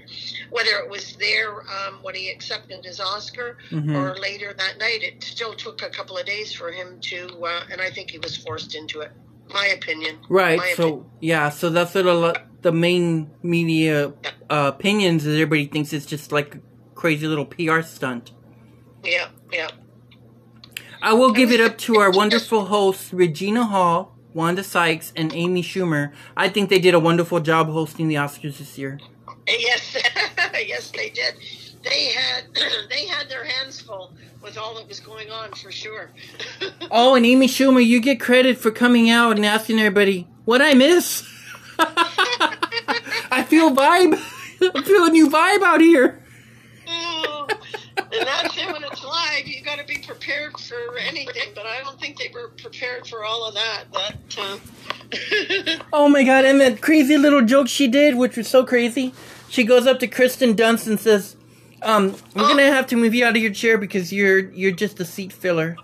whether 0.49 0.71
it 0.80 0.89
was 0.89 1.15
there 1.17 1.51
um, 1.62 1.99
when 2.01 2.15
he 2.15 2.30
accepted 2.30 2.84
his 2.86 2.99
Oscar 2.99 3.58
Mhm. 3.71 3.95
or 3.95 4.15
later 4.19 4.54
that 4.58 4.78
night. 4.80 5.04
It 5.04 5.23
still 5.23 5.54
took 5.54 5.82
a 5.82 5.89
couple 5.89 6.17
of 6.17 6.25
days 6.25 6.54
for 6.54 6.71
him 6.71 6.99
to, 7.01 7.28
uh, 7.45 7.63
and 7.71 7.82
I 7.82 7.89
think 7.91 8.10
he 8.12 8.19
was 8.19 8.38
forced 8.38 8.73
into 8.75 9.01
it. 9.01 9.12
My 9.54 9.67
opinion. 9.67 10.17
Right. 10.30 10.58
My 10.58 10.73
So 10.75 11.06
yeah. 11.19 11.49
So 11.49 11.69
that's 11.69 11.93
what 11.93 12.06
a 12.06 12.13
lot, 12.13 12.41
the 12.62 12.71
main 12.71 13.30
media 13.43 14.13
uh, 14.49 14.71
opinions 14.75 15.25
is. 15.25 15.34
Everybody 15.36 15.67
thinks 15.67 15.93
it's 15.93 16.06
just 16.06 16.32
like 16.32 16.56
a 16.56 16.60
crazy 16.95 17.28
little 17.28 17.45
PR 17.45 17.82
stunt. 17.82 18.32
Yeah, 19.04 19.28
yeah. 19.51 19.69
I 21.06 21.13
will 21.13 21.32
give 21.32 21.52
it 21.52 21.62
up 21.62 21.78
to 21.78 21.98
our 21.98 22.10
wonderful 22.10 22.65
hosts, 22.65 23.13
Regina 23.13 23.65
Hall, 23.65 24.18
Wanda 24.34 24.63
Sykes, 24.63 25.13
and 25.15 25.32
Amy 25.36 25.62
Schumer. 25.62 26.12
I 26.36 26.50
think 26.50 26.72
they 26.72 26.80
did 26.80 26.96
a 26.96 27.00
wonderful 27.00 27.39
job 27.41 27.68
hosting 27.68 28.08
the 28.08 28.15
Oscars 28.15 28.58
this 28.58 28.76
year. 28.76 29.00
Yes, 29.48 29.96
yes, 30.65 30.89
they 30.89 31.12
did. 31.12 31.36
They 31.84 32.06
had 32.06 32.46
they 32.89 33.06
had 33.06 33.30
their 33.30 33.44
hands 33.44 33.80
full 33.80 34.13
with 34.41 34.58
all 34.58 34.74
that 34.74 34.88
was 34.88 35.00
going 35.00 35.30
on 35.30 35.52
for 35.52 35.72
sure. 35.72 36.10
Oh, 36.89 37.13
and 37.13 37.24
Amy 37.24 37.48
Schumer, 37.48 37.86
you 37.86 38.02
get 38.02 38.20
credit 38.20 38.58
for 38.58 38.72
coming 38.72 39.10
out 39.12 39.36
and 39.36 39.46
asking 39.46 39.78
everybody 39.78 40.28
what 40.46 40.62
I 40.62 40.74
miss. 40.74 41.24
I 41.78 43.46
feel 43.48 43.70
vibe. 43.70 44.13
I 44.76 44.82
feel 44.82 45.06
a 45.06 45.10
new 45.10 45.30
vibe 45.30 45.62
out 45.62 45.82
here. 45.82 46.24
And 47.98 48.28
that's 48.28 48.58
it 48.58 48.72
when 48.72 48.84
it's 48.84 49.04
live. 49.04 49.46
You 49.75 49.81
got 49.81 49.88
to 49.88 49.93
be 49.93 50.05
prepared 50.07 50.57
for 50.57 50.97
anything, 50.97 51.49
but 51.53 51.65
I 51.65 51.81
don't 51.81 51.99
think 51.99 52.17
they 52.17 52.29
were 52.33 52.49
prepared 52.49 53.07
for 53.07 53.25
all 53.25 53.45
of 53.45 53.55
that. 53.55 53.83
That. 53.91 54.15
Uh, 54.38 54.57
Oh 55.91 56.07
my 56.07 56.23
god, 56.23 56.45
and 56.45 56.61
that 56.61 56.81
crazy 56.81 57.17
little 57.17 57.41
joke 57.41 57.67
she 57.67 57.88
did, 57.88 58.15
which 58.15 58.38
was 58.38 58.47
so 58.47 58.65
crazy. 58.65 59.13
She 59.49 59.65
goes 59.65 59.85
up 59.85 59.99
to 59.99 60.07
Kirsten 60.07 60.55
Dunst 60.55 60.88
and 60.88 60.97
says, 60.99 61.35
um, 61.81 62.15
we're 62.33 62.47
gonna 62.47 62.71
have 62.71 62.88
to 62.88 62.95
move 62.95 63.13
you 63.13 63.25
out 63.25 63.35
of 63.35 63.41
your 63.41 63.51
chair 63.51 63.77
because 63.77 64.13
you're 64.13 64.49
you're 64.51 64.71
just 64.71 64.99
a 65.01 65.05
seat 65.05 65.33
filler. 65.33 65.75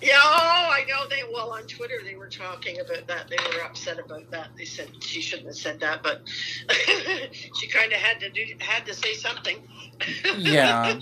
yeah, 0.00 0.20
oh, 0.22 0.70
I 0.72 0.84
know 0.88 1.08
they. 1.08 1.22
Well, 1.32 1.50
on 1.50 1.66
Twitter 1.66 1.98
they 2.04 2.14
were 2.14 2.28
talking 2.28 2.78
about 2.78 3.08
that. 3.08 3.28
They 3.28 3.36
were 3.36 3.64
upset 3.64 3.98
about 3.98 4.30
that. 4.30 4.50
They 4.56 4.64
said 4.64 4.88
she 5.00 5.20
shouldn't 5.20 5.48
have 5.48 5.56
said 5.56 5.80
that, 5.80 6.02
but 6.04 6.22
she 7.56 7.66
kind 7.66 7.92
of 7.92 7.98
had 7.98 8.20
to 8.20 8.30
do 8.30 8.44
had 8.60 8.86
to 8.86 8.94
say 8.94 9.14
something. 9.14 9.58
Yeah. 10.36 11.00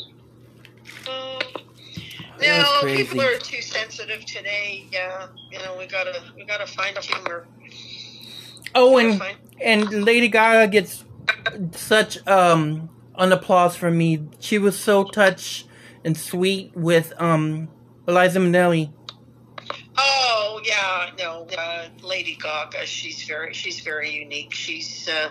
Oh. 1.06 1.38
No, 2.40 2.80
people 2.84 3.20
are 3.20 3.38
too 3.38 3.62
sensitive 3.62 4.24
today. 4.24 4.86
Yeah, 4.90 5.26
you 5.50 5.58
know, 5.58 5.76
we 5.78 5.86
gotta 5.86 6.22
we 6.36 6.44
gotta 6.44 6.66
find 6.66 6.96
a 6.96 7.00
humor. 7.00 7.46
Oh, 8.74 8.98
and 8.98 9.18
find- 9.18 9.36
and 9.62 10.04
Lady 10.04 10.28
Gaga 10.28 10.70
gets 10.70 11.04
such 11.72 12.26
um 12.26 12.90
an 13.16 13.32
applause 13.32 13.76
from 13.76 13.96
me. 13.96 14.26
She 14.40 14.58
was 14.58 14.78
so 14.78 15.04
touched 15.04 15.66
and 16.04 16.16
sweet 16.16 16.72
with 16.74 17.12
um 17.20 17.68
Eliza 18.08 18.38
Minnelli. 18.40 18.92
Oh 19.96 20.60
yeah, 20.64 21.10
no, 21.18 21.46
uh, 21.56 21.88
Lady 22.02 22.36
Gaga. 22.40 22.84
She's 22.86 23.22
very 23.24 23.54
she's 23.54 23.80
very 23.80 24.10
unique. 24.10 24.52
She's 24.52 25.08
uh, 25.08 25.30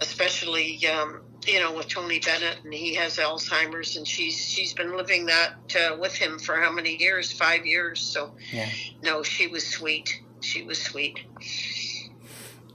especially 0.00 0.86
um, 0.86 1.22
you 1.46 1.60
know 1.60 1.72
with 1.72 1.88
Tony 1.88 2.18
Bennett, 2.18 2.58
and 2.64 2.72
he 2.72 2.94
has 2.94 3.16
Alzheimer's, 3.16 3.96
and 3.96 4.06
she's 4.06 4.36
she's 4.36 4.74
been 4.74 4.96
living 4.96 5.26
that 5.26 5.54
uh, 5.76 5.96
with 5.98 6.14
him 6.14 6.38
for 6.38 6.56
how 6.56 6.72
many 6.72 6.96
years? 6.96 7.32
Five 7.32 7.66
years. 7.66 8.00
So 8.00 8.34
Yeah. 8.52 8.68
no, 9.02 9.22
she 9.22 9.46
was 9.46 9.66
sweet. 9.66 10.20
She 10.40 10.62
was 10.62 10.80
sweet. 10.80 11.20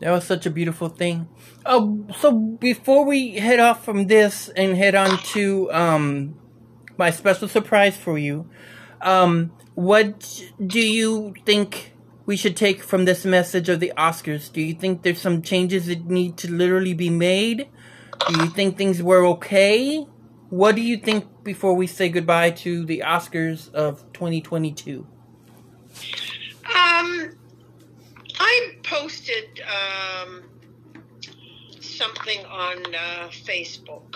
That 0.01 0.11
was 0.11 0.25
such 0.25 0.45
a 0.45 0.49
beautiful 0.49 0.89
thing. 0.89 1.27
Oh, 1.65 2.05
so 2.17 2.31
before 2.31 3.05
we 3.05 3.33
head 3.33 3.59
off 3.59 3.83
from 3.83 4.07
this 4.07 4.49
and 4.49 4.77
head 4.77 4.95
on 4.95 5.17
to 5.33 5.71
um 5.71 6.35
my 6.97 7.11
special 7.11 7.47
surprise 7.47 7.97
for 7.97 8.17
you, 8.17 8.49
um, 9.01 9.51
what 9.75 10.43
do 10.65 10.79
you 10.79 11.33
think 11.45 11.93
we 12.25 12.35
should 12.35 12.55
take 12.55 12.83
from 12.83 13.05
this 13.05 13.25
message 13.25 13.69
of 13.69 13.79
the 13.79 13.91
Oscars? 13.97 14.51
Do 14.51 14.61
you 14.61 14.73
think 14.73 15.01
there's 15.01 15.21
some 15.21 15.41
changes 15.41 15.87
that 15.87 16.05
need 16.05 16.37
to 16.37 16.51
literally 16.51 16.93
be 16.93 17.09
made? 17.09 17.67
Do 18.27 18.43
you 18.43 18.49
think 18.49 18.77
things 18.77 19.01
were 19.01 19.25
okay? 19.25 20.05
What 20.49 20.75
do 20.75 20.81
you 20.81 20.97
think 20.97 21.43
before 21.43 21.73
we 21.75 21.87
say 21.87 22.09
goodbye 22.09 22.51
to 22.51 22.85
the 22.85 23.03
Oscars 23.05 23.73
of 23.73 24.11
2022? 24.13 25.05
Um, 26.65 27.31
I 28.39 28.71
posted 28.83 29.61
um, 29.61 30.43
something 31.79 32.45
on 32.45 32.77
uh, 32.95 33.29
Facebook, 33.29 34.15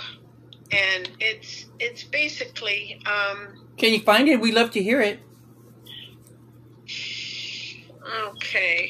and 0.71 1.09
it's 1.19 1.65
it's 1.79 2.03
basically 2.03 3.01
um, 3.05 3.67
Can 3.77 3.93
you 3.93 3.99
find 3.99 4.27
it? 4.27 4.39
We'd 4.39 4.53
love 4.53 4.71
to 4.71 4.83
hear 4.83 5.01
it. 5.01 5.19
okay. 8.27 8.89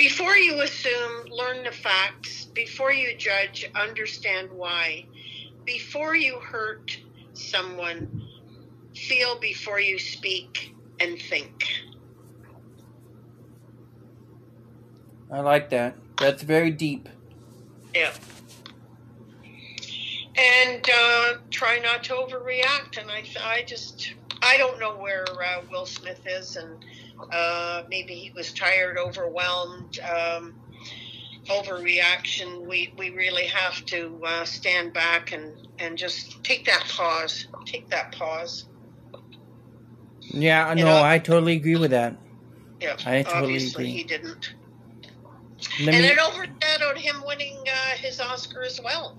Before 0.00 0.34
you 0.34 0.62
assume, 0.62 1.26
learn 1.28 1.62
the 1.62 1.72
facts. 1.72 2.46
Before 2.46 2.90
you 2.90 3.14
judge, 3.18 3.70
understand 3.74 4.48
why. 4.50 5.04
Before 5.66 6.16
you 6.16 6.40
hurt 6.40 6.98
someone, 7.34 8.26
feel 8.96 9.38
before 9.38 9.78
you 9.78 9.98
speak 9.98 10.74
and 11.00 11.20
think. 11.20 11.66
I 15.30 15.40
like 15.40 15.68
that. 15.68 15.98
That's 16.18 16.44
very 16.44 16.70
deep. 16.70 17.06
Yeah. 17.94 18.14
And 20.38 20.88
uh, 20.90 21.32
try 21.50 21.78
not 21.78 22.04
to 22.04 22.14
overreact. 22.14 22.96
And 22.96 23.10
I, 23.10 23.22
I 23.44 23.64
just, 23.64 24.14
I 24.40 24.56
don't 24.56 24.80
know 24.80 24.96
where 24.96 25.26
uh, 25.28 25.60
Will 25.70 25.84
Smith 25.84 26.22
is, 26.24 26.56
and 26.56 26.82
uh, 27.32 27.84
maybe 27.88 28.14
he 28.14 28.30
was 28.32 28.52
tired, 28.52 28.98
overwhelmed, 28.98 29.98
um, 30.00 30.54
overreaction. 31.46 32.66
We 32.66 32.92
we 32.96 33.10
really 33.10 33.46
have 33.46 33.84
to 33.86 34.20
uh, 34.24 34.44
stand 34.44 34.92
back 34.92 35.32
and 35.32 35.52
and 35.78 35.96
just 35.96 36.42
take 36.44 36.66
that 36.66 36.84
pause. 36.88 37.46
Take 37.66 37.88
that 37.90 38.12
pause. 38.12 38.66
Yeah, 40.32 40.72
no, 40.74 40.84
know? 40.84 41.02
I 41.02 41.18
totally 41.18 41.54
agree 41.54 41.76
with 41.76 41.90
that. 41.90 42.16
Yeah, 42.80 42.96
I 43.04 43.22
totally 43.22 43.54
obviously 43.54 43.84
agree. 43.84 43.96
he 43.98 44.04
didn't. 44.04 44.54
Let 45.80 45.94
and 45.94 46.04
me... 46.04 46.10
it 46.10 46.18
overshadowed 46.18 46.98
him 46.98 47.22
winning 47.26 47.58
uh, 47.66 47.96
his 47.96 48.20
Oscar 48.20 48.62
as 48.62 48.80
well. 48.82 49.18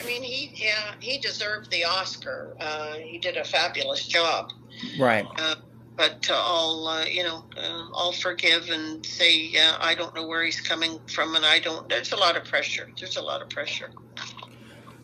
I 0.00 0.06
mean, 0.06 0.22
he 0.22 0.52
yeah, 0.54 0.94
he 1.00 1.18
deserved 1.18 1.70
the 1.70 1.84
Oscar. 1.84 2.56
Uh, 2.60 2.94
he 2.94 3.18
did 3.18 3.36
a 3.36 3.44
fabulous 3.44 4.06
job. 4.06 4.52
Right. 4.98 5.26
Uh, 5.38 5.56
but 5.96 6.28
I'll 6.30 6.86
uh, 6.86 7.04
you 7.04 7.22
know 7.22 7.44
uh, 7.56 8.12
forgive 8.12 8.68
and 8.68 9.04
say 9.04 9.54
I 9.80 9.94
don't 9.94 10.14
know 10.14 10.26
where 10.26 10.44
he's 10.44 10.60
coming 10.60 10.98
from, 11.06 11.34
and 11.34 11.44
I 11.44 11.58
don't. 11.58 11.88
There's 11.88 12.12
a 12.12 12.16
lot 12.16 12.36
of 12.36 12.44
pressure. 12.44 12.88
There's 12.98 13.16
a 13.16 13.22
lot 13.22 13.42
of 13.42 13.48
pressure. 13.48 13.90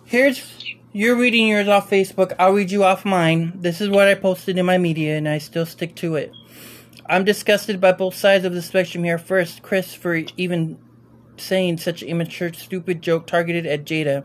Here's 0.04 0.64
you're 0.92 1.16
reading 1.16 1.48
yours 1.48 1.68
off 1.68 1.88
Facebook. 1.88 2.34
I'll 2.38 2.52
read 2.52 2.70
you 2.70 2.84
off 2.84 3.04
mine. 3.04 3.52
This 3.56 3.80
is 3.80 3.88
what 3.88 4.08
I 4.08 4.14
posted 4.14 4.58
in 4.58 4.66
my 4.66 4.78
media, 4.78 5.16
and 5.16 5.28
I 5.28 5.38
still 5.38 5.66
stick 5.66 5.94
to 5.96 6.16
it. 6.16 6.32
I'm 7.06 7.24
disgusted 7.24 7.80
by 7.80 7.92
both 7.92 8.14
sides 8.14 8.44
of 8.44 8.52
the 8.52 8.62
spectrum 8.62 9.04
here. 9.04 9.18
First, 9.18 9.62
Chris 9.62 9.94
for 9.94 10.22
even 10.36 10.78
saying 11.36 11.78
such 11.78 12.02
immature, 12.02 12.52
stupid 12.52 13.02
joke 13.02 13.26
targeted 13.26 13.66
at 13.66 13.84
Jada 13.84 14.24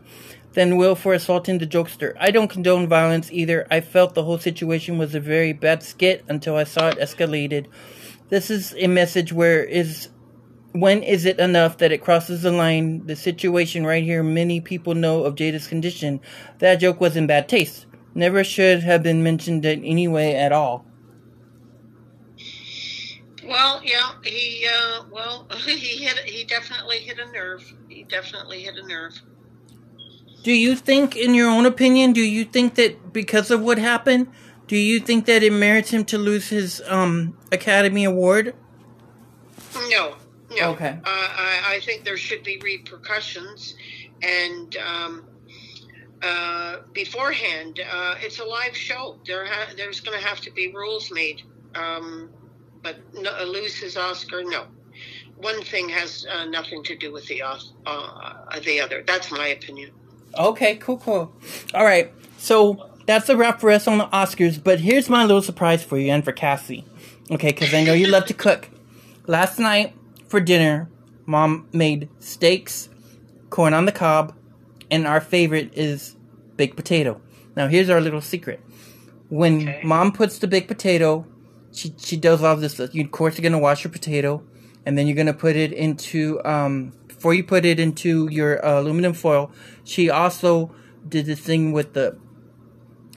than 0.54 0.76
Will 0.76 0.94
for 0.94 1.12
assaulting 1.14 1.58
the 1.58 1.66
jokester. 1.66 2.14
I 2.18 2.30
don't 2.30 2.48
condone 2.48 2.88
violence 2.88 3.30
either. 3.30 3.66
I 3.70 3.80
felt 3.80 4.14
the 4.14 4.24
whole 4.24 4.38
situation 4.38 4.98
was 4.98 5.14
a 5.14 5.20
very 5.20 5.52
bad 5.52 5.82
skit 5.82 6.24
until 6.28 6.56
I 6.56 6.64
saw 6.64 6.88
it 6.88 6.98
escalated. 6.98 7.66
This 8.28 8.50
is 8.50 8.74
a 8.78 8.86
message 8.88 9.32
where 9.32 9.62
is 9.62 10.08
when 10.72 11.02
is 11.02 11.24
it 11.24 11.38
enough 11.38 11.78
that 11.78 11.92
it 11.92 12.04
crosses 12.04 12.42
the 12.42 12.52
line? 12.52 13.06
The 13.06 13.16
situation 13.16 13.86
right 13.86 14.04
here, 14.04 14.22
many 14.22 14.60
people 14.60 14.94
know 14.94 15.24
of 15.24 15.34
Jada's 15.34 15.66
condition. 15.66 16.20
That 16.58 16.76
joke 16.76 17.00
was 17.00 17.16
in 17.16 17.26
bad 17.26 17.48
taste. 17.48 17.86
Never 18.14 18.44
should 18.44 18.82
have 18.82 19.02
been 19.02 19.22
mentioned 19.22 19.64
in 19.64 19.84
any 19.84 20.08
way 20.08 20.36
at 20.36 20.52
all. 20.52 20.84
Well, 23.44 23.80
yeah, 23.82 24.12
he 24.22 24.68
uh, 24.70 25.04
well 25.10 25.48
he 25.64 26.04
hit 26.04 26.18
he 26.18 26.44
definitely 26.44 26.98
hit 26.98 27.18
a 27.18 27.32
nerve. 27.32 27.64
He 27.88 28.04
definitely 28.04 28.62
hit 28.62 28.76
a 28.76 28.86
nerve. 28.86 29.20
Do 30.42 30.52
you 30.52 30.76
think, 30.76 31.16
in 31.16 31.34
your 31.34 31.50
own 31.50 31.66
opinion, 31.66 32.12
do 32.12 32.22
you 32.22 32.44
think 32.44 32.76
that 32.76 33.12
because 33.12 33.50
of 33.50 33.60
what 33.60 33.78
happened, 33.78 34.28
do 34.66 34.76
you 34.76 35.00
think 35.00 35.26
that 35.26 35.42
it 35.42 35.52
merits 35.52 35.90
him 35.90 36.04
to 36.06 36.18
lose 36.18 36.48
his 36.48 36.82
um, 36.86 37.36
Academy 37.50 38.04
Award? 38.04 38.54
No, 39.88 40.16
no. 40.50 40.70
Okay. 40.72 40.98
Uh, 41.04 41.06
I, 41.06 41.62
I, 41.66 41.80
think 41.80 42.04
there 42.04 42.16
should 42.16 42.42
be 42.42 42.58
repercussions, 42.58 43.74
and 44.22 44.76
um, 44.76 45.24
uh, 46.22 46.76
beforehand, 46.92 47.80
uh, 47.90 48.14
it's 48.18 48.38
a 48.38 48.44
live 48.44 48.76
show. 48.76 49.18
There, 49.26 49.46
ha- 49.46 49.72
there's 49.76 50.00
going 50.00 50.18
to 50.18 50.24
have 50.24 50.40
to 50.42 50.50
be 50.50 50.72
rules 50.72 51.10
made. 51.10 51.42
Um, 51.74 52.30
but 52.82 52.96
no, 53.14 53.44
lose 53.44 53.76
his 53.76 53.96
Oscar, 53.96 54.42
no. 54.44 54.66
One 55.36 55.62
thing 55.62 55.88
has 55.88 56.26
uh, 56.30 56.46
nothing 56.46 56.82
to 56.84 56.96
do 56.96 57.12
with 57.12 57.26
the 57.26 57.42
uh, 57.42 57.58
the 58.60 58.80
other. 58.80 59.04
That's 59.06 59.30
my 59.30 59.48
opinion. 59.48 59.92
Okay, 60.36 60.76
cool, 60.76 60.98
cool. 60.98 61.32
All 61.74 61.84
right, 61.84 62.12
so 62.38 62.90
that's 63.06 63.28
a 63.28 63.36
wrap 63.36 63.60
for 63.60 63.70
us 63.70 63.88
on 63.88 63.98
the 63.98 64.06
Oscars. 64.06 64.62
But 64.62 64.80
here's 64.80 65.08
my 65.08 65.24
little 65.24 65.42
surprise 65.42 65.82
for 65.82 65.98
you 65.98 66.10
and 66.10 66.24
for 66.24 66.32
Cassie. 66.32 66.84
Okay, 67.30 67.48
because 67.48 67.72
I 67.74 67.82
know 67.84 67.92
you 67.92 68.06
love 68.06 68.26
to 68.26 68.34
cook. 68.34 68.68
Last 69.26 69.58
night 69.58 69.94
for 70.28 70.40
dinner, 70.40 70.88
Mom 71.26 71.68
made 71.72 72.08
steaks, 72.20 72.88
corn 73.50 73.74
on 73.74 73.84
the 73.84 73.92
cob, 73.92 74.34
and 74.90 75.06
our 75.06 75.20
favorite 75.20 75.70
is 75.74 76.16
baked 76.56 76.76
potato. 76.76 77.20
Now 77.56 77.68
here's 77.68 77.90
our 77.90 78.00
little 78.00 78.20
secret. 78.20 78.60
When 79.28 79.68
okay. 79.68 79.80
Mom 79.84 80.12
puts 80.12 80.38
the 80.38 80.46
baked 80.46 80.68
potato, 80.68 81.26
she 81.72 81.94
she 81.98 82.16
does 82.16 82.42
all 82.42 82.56
this. 82.56 82.80
You 82.92 83.04
of 83.04 83.10
course 83.10 83.36
you're 83.36 83.42
gonna 83.42 83.58
wash 83.58 83.84
your 83.84 83.92
potato, 83.92 84.42
and 84.86 84.96
then 84.96 85.06
you're 85.06 85.16
gonna 85.16 85.34
put 85.34 85.56
it 85.56 85.72
into 85.72 86.42
um 86.44 86.92
before 87.18 87.34
you 87.34 87.42
put 87.42 87.64
it 87.64 87.80
into 87.80 88.28
your 88.30 88.64
uh, 88.64 88.80
aluminum 88.80 89.12
foil, 89.12 89.50
she 89.82 90.08
also 90.08 90.72
did 91.08 91.26
this 91.26 91.40
thing 91.40 91.72
with 91.72 91.92
the 91.92 92.16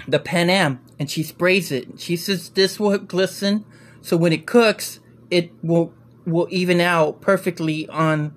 the 0.07 0.17
Pam, 0.17 0.79
and 0.97 1.11
she 1.11 1.21
sprays 1.21 1.71
it. 1.71 1.99
She 1.99 2.17
says 2.17 2.49
this 2.49 2.79
will 2.79 2.97
glisten, 2.97 3.63
so 4.01 4.17
when 4.17 4.33
it 4.33 4.47
cooks, 4.47 4.99
it 5.29 5.51
will 5.61 5.93
will 6.25 6.47
even 6.49 6.81
out 6.81 7.21
perfectly 7.21 7.87
on 7.89 8.33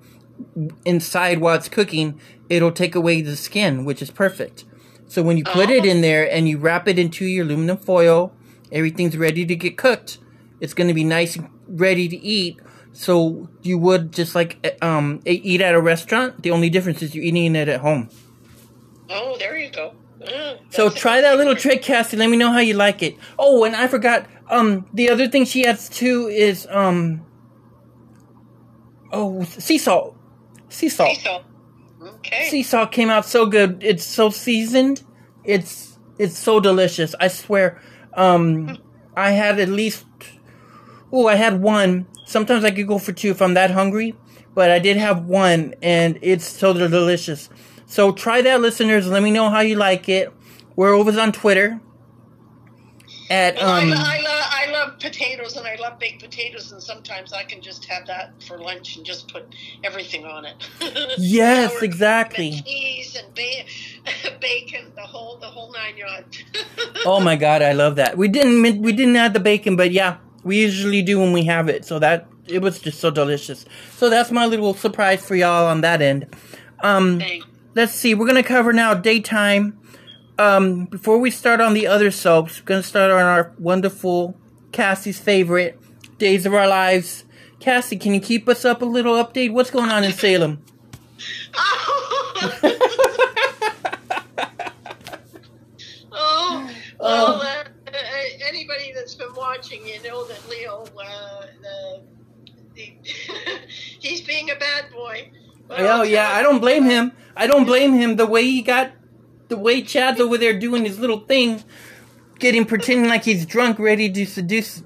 inside 0.85 1.39
while 1.39 1.55
it's 1.55 1.67
cooking. 1.67 2.21
It'll 2.47 2.71
take 2.71 2.93
away 2.93 3.21
the 3.21 3.35
skin, 3.35 3.85
which 3.85 4.03
is 4.03 4.11
perfect. 4.11 4.65
So 5.07 5.23
when 5.23 5.35
you 5.37 5.43
put 5.43 5.71
it 5.71 5.83
in 5.83 6.01
there 6.01 6.31
and 6.31 6.47
you 6.47 6.59
wrap 6.59 6.87
it 6.87 6.99
into 6.99 7.25
your 7.25 7.43
aluminum 7.43 7.77
foil, 7.77 8.33
everything's 8.71 9.17
ready 9.17 9.47
to 9.47 9.55
get 9.55 9.77
cooked. 9.77 10.19
It's 10.59 10.75
going 10.75 10.87
to 10.89 10.93
be 10.93 11.03
nice 11.03 11.35
and 11.35 11.49
ready 11.67 12.07
to 12.07 12.17
eat 12.17 12.59
so 12.95 13.49
you 13.61 13.77
would 13.77 14.13
just 14.13 14.35
like 14.35 14.77
um 14.81 15.21
eat 15.25 15.61
at 15.61 15.75
a 15.75 15.81
restaurant. 15.81 16.41
The 16.41 16.51
only 16.51 16.69
difference 16.69 17.01
is 17.01 17.13
you're 17.13 17.25
eating 17.25 17.55
it 17.55 17.67
at 17.67 17.81
home. 17.81 18.09
Oh, 19.09 19.37
there 19.37 19.57
you 19.57 19.69
go. 19.69 19.93
Mm, 20.21 20.73
so 20.73 20.89
try 20.89 21.21
that 21.21 21.37
little 21.37 21.55
trick, 21.55 21.81
Cassie. 21.81 22.17
Let 22.17 22.29
me 22.29 22.37
know 22.37 22.51
how 22.51 22.59
you 22.59 22.73
like 22.73 23.03
it. 23.03 23.17
Oh, 23.37 23.65
and 23.65 23.75
I 23.75 23.87
forgot. 23.87 24.27
Um, 24.49 24.87
the 24.93 25.09
other 25.09 25.27
thing 25.27 25.45
she 25.45 25.65
adds 25.65 25.89
too 25.89 26.27
is 26.27 26.67
um. 26.71 27.25
Oh, 29.11 29.43
sea 29.43 29.77
salt. 29.77 30.15
Sea 30.69 30.89
salt. 30.89 31.17
Sea 31.17 31.21
salt. 31.21 31.43
Okay. 32.01 32.47
Sea 32.49 32.63
salt 32.63 32.91
came 32.91 33.09
out 33.09 33.25
so 33.25 33.45
good. 33.45 33.83
It's 33.83 34.05
so 34.05 34.29
seasoned. 34.29 35.03
It's 35.43 35.99
it's 36.17 36.37
so 36.37 36.59
delicious. 36.61 37.13
I 37.19 37.27
swear. 37.27 37.81
Um, 38.13 38.77
I 39.17 39.31
had 39.31 39.59
at 39.59 39.69
least. 39.69 40.05
Oh, 41.17 41.27
I 41.27 41.35
had 41.35 41.61
one 41.61 42.05
Sometimes 42.25 42.65
I 42.65 42.71
could 42.71 42.87
go 42.87 42.97
for 42.97 43.13
two 43.13 43.29
if 43.29 43.41
I'm 43.41 43.53
that 43.53 43.71
hungry, 43.71 44.15
but 44.55 44.71
I 44.71 44.79
did 44.79 44.97
have 44.97 45.25
one 45.25 45.75
and 45.81 46.17
it's 46.21 46.45
so 46.45 46.73
delicious. 46.73 47.49
So 47.85 48.11
try 48.11 48.41
that, 48.41 48.61
listeners. 48.61 49.07
Let 49.07 49.21
me 49.21 49.31
know 49.31 49.49
how 49.51 49.59
you 49.59 49.75
like 49.75 50.09
it. 50.09 50.33
We're 50.75 50.93
over 50.93 51.17
on 51.19 51.31
Twitter. 51.31 51.79
At 53.29 53.55
well, 53.55 53.69
um, 53.69 53.91
I, 53.91 54.17
I, 54.17 54.21
love, 54.21 54.45
I 54.51 54.71
love 54.71 54.99
potatoes 54.99 55.55
and 55.55 55.65
I 55.65 55.75
love 55.75 55.97
baked 55.97 56.21
potatoes, 56.21 56.71
and 56.71 56.81
sometimes 56.81 57.33
I 57.33 57.43
can 57.43 57.59
just 57.59 57.85
have 57.85 58.05
that 58.05 58.43
for 58.43 58.59
lunch 58.59 58.97
and 58.97 59.05
just 59.05 59.31
put 59.31 59.55
everything 59.83 60.25
on 60.25 60.45
it. 60.45 60.55
yes, 61.17 61.81
exactly. 61.81 62.49
And 62.49 62.65
cheese 62.65 63.15
and 63.15 63.33
ba- 63.33 64.37
bacon, 64.41 64.91
the 64.95 65.01
whole 65.01 65.37
the 65.37 65.47
whole 65.47 65.71
nine 65.73 65.97
yards. 65.97 66.43
oh 67.05 67.19
my 67.19 67.35
god, 67.35 67.63
I 67.63 67.71
love 67.71 67.95
that. 67.95 68.15
We 68.15 68.27
didn't 68.27 68.61
we 68.81 68.91
didn't 68.91 69.15
add 69.15 69.33
the 69.33 69.39
bacon, 69.39 69.75
but 69.75 69.91
yeah, 69.91 70.17
we 70.45 70.61
usually 70.61 71.01
do 71.01 71.19
when 71.19 71.33
we 71.33 71.43
have 71.45 71.67
it. 71.67 71.83
So 71.83 71.99
that 71.99 72.27
it 72.47 72.61
was 72.61 72.79
just 72.79 73.01
so 73.01 73.11
delicious. 73.11 73.65
So 73.97 74.09
that's 74.09 74.31
my 74.31 74.45
little 74.45 74.73
surprise 74.73 75.25
for 75.25 75.35
y'all 75.35 75.67
on 75.67 75.81
that 75.81 76.01
end. 76.01 76.27
Um, 76.79 77.21
let's 77.73 77.91
see. 77.93 78.13
We're 78.13 78.27
gonna 78.27 78.43
cover 78.43 78.71
now 78.71 78.93
daytime. 78.93 79.77
Um, 80.37 80.85
before 80.85 81.17
we 81.17 81.31
start 81.31 81.59
on 81.61 81.73
the 81.73 81.87
other 81.87 82.11
soaps, 82.11 82.61
we're 82.61 82.65
gonna 82.65 82.83
start 82.83 83.09
on 83.11 83.21
our 83.21 83.53
wonderful 83.57 84.37
Cassie's 84.71 85.19
favorite, 85.19 85.79
Days 86.19 86.45
of 86.45 86.53
Our 86.53 86.67
Lives. 86.67 87.23
Cassie, 87.59 87.97
can 87.97 88.13
you 88.13 88.19
keep 88.19 88.47
us 88.47 88.63
up 88.63 88.83
a 88.83 88.85
little 88.85 89.15
update? 89.15 89.51
What's 89.51 89.71
going 89.71 89.89
on 89.89 90.03
in 90.03 90.11
Salem? 90.11 90.61
oh, 91.57 92.59
oh 96.11 96.69
well, 96.99 97.41
uh, 97.41 97.63
anybody 98.41 98.91
that's 98.93 99.15
been 99.15 99.33
watching, 99.35 99.85
you 99.87 100.01
know 100.03 100.25
that 100.25 100.49
Leo, 100.49 100.85
uh, 100.99 101.45
the, 101.61 102.01
the 102.75 102.93
he's 103.99 104.21
being 104.21 104.49
a 104.49 104.55
bad 104.55 104.85
boy. 104.91 105.29
oh 105.69 106.03
yeah, 106.03 106.29
I 106.29 106.41
don't 106.41 106.59
blame 106.59 106.83
him. 106.83 107.11
I 107.35 107.47
don't 107.47 107.65
blame 107.65 107.93
him. 107.93 108.15
The 108.15 108.25
way 108.25 108.43
he 108.43 108.61
got, 108.61 108.91
the 109.47 109.57
way 109.57 109.81
Chad's 109.81 110.19
over 110.19 110.37
there 110.37 110.57
doing 110.57 110.85
his 110.85 110.99
little 110.99 111.19
thing, 111.19 111.63
getting 112.39 112.65
pretending 112.65 113.09
like 113.09 113.23
he's 113.23 113.45
drunk, 113.45 113.79
ready 113.79 114.11
to 114.11 114.25
seduce. 114.25 114.83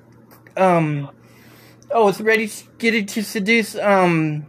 Um, 0.57 1.09
oh, 1.91 2.09
it's 2.09 2.21
ready, 2.21 2.49
getting 2.77 3.05
to 3.07 3.23
seduce 3.23 3.75
um, 3.75 4.45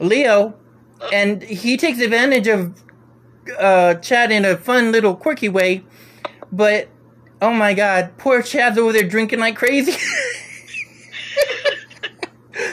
Leo, 0.00 0.54
and 1.12 1.42
he 1.42 1.76
takes 1.76 2.00
advantage 2.00 2.46
of 2.46 2.82
uh, 3.58 3.94
Chad 3.94 4.30
in 4.30 4.44
a 4.44 4.56
fun 4.56 4.92
little 4.92 5.14
quirky 5.14 5.48
way, 5.48 5.84
but 6.52 6.88
Oh 7.40 7.52
my 7.52 7.72
god, 7.74 8.18
poor 8.18 8.42
Chad's 8.42 8.78
over 8.78 8.92
there 8.92 9.08
drinking 9.08 9.38
like 9.38 9.56
crazy. 9.56 9.92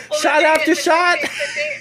well, 0.09 0.20
shot 0.20 0.41
after 0.43 0.74
shot. 0.74 1.18
Day, 1.22 1.28
the, 1.28 1.38
day, 1.53 1.78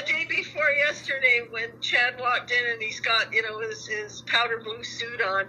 the 0.00 0.06
day, 0.06 0.26
before 0.28 0.70
yesterday, 1.10 1.46
when 1.50 1.68
Chad 1.80 2.18
walked 2.20 2.50
in 2.50 2.72
and 2.72 2.82
he's 2.82 3.00
got 3.00 3.32
you 3.32 3.42
know 3.42 3.60
his, 3.60 3.86
his 3.86 4.22
powder 4.22 4.58
blue 4.58 4.82
suit 4.84 5.20
on, 5.20 5.46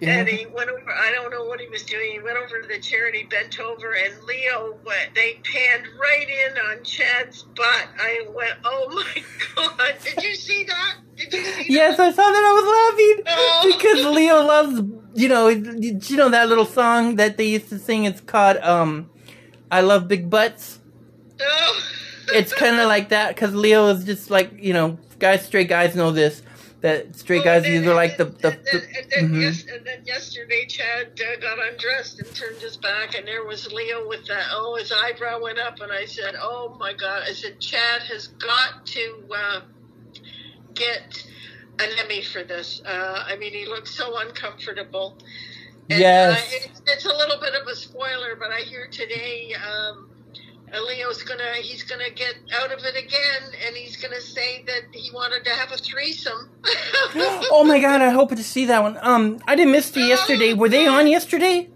Yeah. 0.00 0.18
And 0.18 0.28
he 0.28 0.46
went 0.46 0.70
over. 0.70 0.90
I 0.90 1.12
don't 1.12 1.30
know 1.30 1.44
what 1.44 1.60
he 1.60 1.68
was 1.68 1.82
doing. 1.82 2.12
He 2.12 2.18
went 2.20 2.36
over 2.36 2.60
to 2.62 2.68
the 2.68 2.78
chair 2.78 3.06
and 3.06 3.14
he 3.14 3.24
bent 3.24 3.58
over, 3.60 3.92
and 3.92 4.22
Leo 4.24 4.78
went. 4.84 5.14
They 5.14 5.40
panned 5.44 5.86
right 5.98 6.28
in 6.28 6.58
on 6.58 6.84
Chad's 6.84 7.42
butt. 7.42 7.88
I 7.98 8.26
went, 8.28 8.54
"Oh 8.64 8.88
my 8.90 9.22
god! 9.56 9.94
Did 10.02 10.22
you 10.22 10.34
see 10.34 10.64
that? 10.64 10.96
Did 11.16 11.32
you 11.32 11.44
see 11.44 11.66
yes, 11.68 11.96
that? 11.96 12.06
I 12.06 12.12
saw 12.12 12.22
that. 12.22 12.44
I 12.44 12.52
was 12.52 12.66
laughing 12.76 13.24
oh. 13.38 13.76
because 13.76 14.14
Leo 14.14 14.42
loves. 14.44 14.82
You 15.16 15.28
know, 15.28 15.46
you 15.46 16.16
know 16.16 16.28
that 16.30 16.48
little 16.48 16.66
song 16.66 17.16
that 17.16 17.36
they 17.36 17.46
used 17.46 17.68
to 17.68 17.78
sing. 17.78 18.04
It's 18.04 18.20
called 18.20 18.56
um, 18.58 19.10
"I 19.70 19.80
Love 19.80 20.08
Big 20.08 20.28
Butts." 20.28 20.80
Oh. 21.40 21.80
It's 22.28 22.52
kind 22.54 22.80
of 22.80 22.88
like 22.88 23.10
that 23.10 23.34
because 23.34 23.54
Leo 23.54 23.88
is 23.88 24.04
just 24.04 24.30
like 24.30 24.52
you 24.58 24.72
know, 24.72 24.98
guys, 25.18 25.44
straight 25.44 25.68
guys 25.68 25.94
know 25.94 26.10
this 26.10 26.42
that 26.84 27.16
straight 27.16 27.42
guys 27.42 27.62
well, 27.62 27.72
either 27.72 27.94
like 27.94 28.18
the. 28.18 28.26
the, 28.26 28.48
and, 28.48 28.66
then, 28.70 28.82
and, 29.16 29.28
mm-hmm. 29.30 29.40
yes, 29.40 29.64
and 29.72 29.86
then 29.86 30.04
yesterday, 30.04 30.66
Chad 30.66 31.18
uh, 31.18 31.40
got 31.40 31.58
undressed 31.58 32.20
and 32.20 32.34
turned 32.34 32.58
his 32.58 32.76
back, 32.76 33.16
and 33.16 33.26
there 33.26 33.42
was 33.42 33.72
Leo 33.72 34.06
with 34.06 34.26
that. 34.26 34.48
Oh, 34.50 34.76
his 34.76 34.92
eyebrow 34.92 35.40
went 35.40 35.58
up, 35.58 35.80
and 35.80 35.90
I 35.90 36.04
said, 36.04 36.34
"Oh 36.38 36.76
my 36.78 36.92
God!" 36.92 37.22
I 37.26 37.32
said, 37.32 37.58
"Chad 37.58 38.02
has 38.02 38.26
got 38.26 38.84
to 38.84 39.24
uh, 39.34 39.60
get 40.74 41.26
an 41.78 41.88
Emmy 42.00 42.20
for 42.20 42.44
this." 42.44 42.82
Uh, 42.84 43.24
I 43.26 43.36
mean, 43.36 43.54
he 43.54 43.64
looks 43.64 43.96
so 43.96 44.18
uncomfortable. 44.18 45.16
And, 45.88 46.00
yes, 46.00 46.38
uh, 46.38 46.44
it's, 46.50 46.82
it's, 46.86 47.04
a 47.06 47.16
little 47.16 47.40
bit 47.40 47.54
of 47.54 47.66
a 47.66 47.74
spoiler, 47.74 48.36
but 48.38 48.50
I 48.52 48.60
hear 48.60 48.88
today. 48.88 49.54
Um, 49.54 50.10
Leo's 50.80 51.22
gonna 51.22 51.54
he's 51.60 51.82
gonna 51.82 52.10
get 52.10 52.34
out 52.60 52.72
of 52.72 52.78
it 52.84 52.96
again, 52.96 53.52
and 53.66 53.76
he's 53.76 53.96
gonna 53.96 54.20
say 54.20 54.64
that 54.66 54.82
he 54.92 55.10
wanted 55.12 55.44
to 55.44 55.50
have 55.50 55.72
a 55.72 55.76
threesome. 55.76 56.50
oh 56.64 57.64
my 57.66 57.80
god! 57.80 58.02
I 58.02 58.10
hope 58.10 58.30
to 58.30 58.44
see 58.44 58.66
that 58.66 58.82
one. 58.82 58.98
Um, 59.00 59.40
I 59.46 59.56
didn't 59.56 59.72
miss 59.72 59.96
it 59.96 60.00
yesterday. 60.00 60.52
Were 60.54 60.68
they 60.68 60.86
on 60.86 61.06
yesterday? 61.06 61.68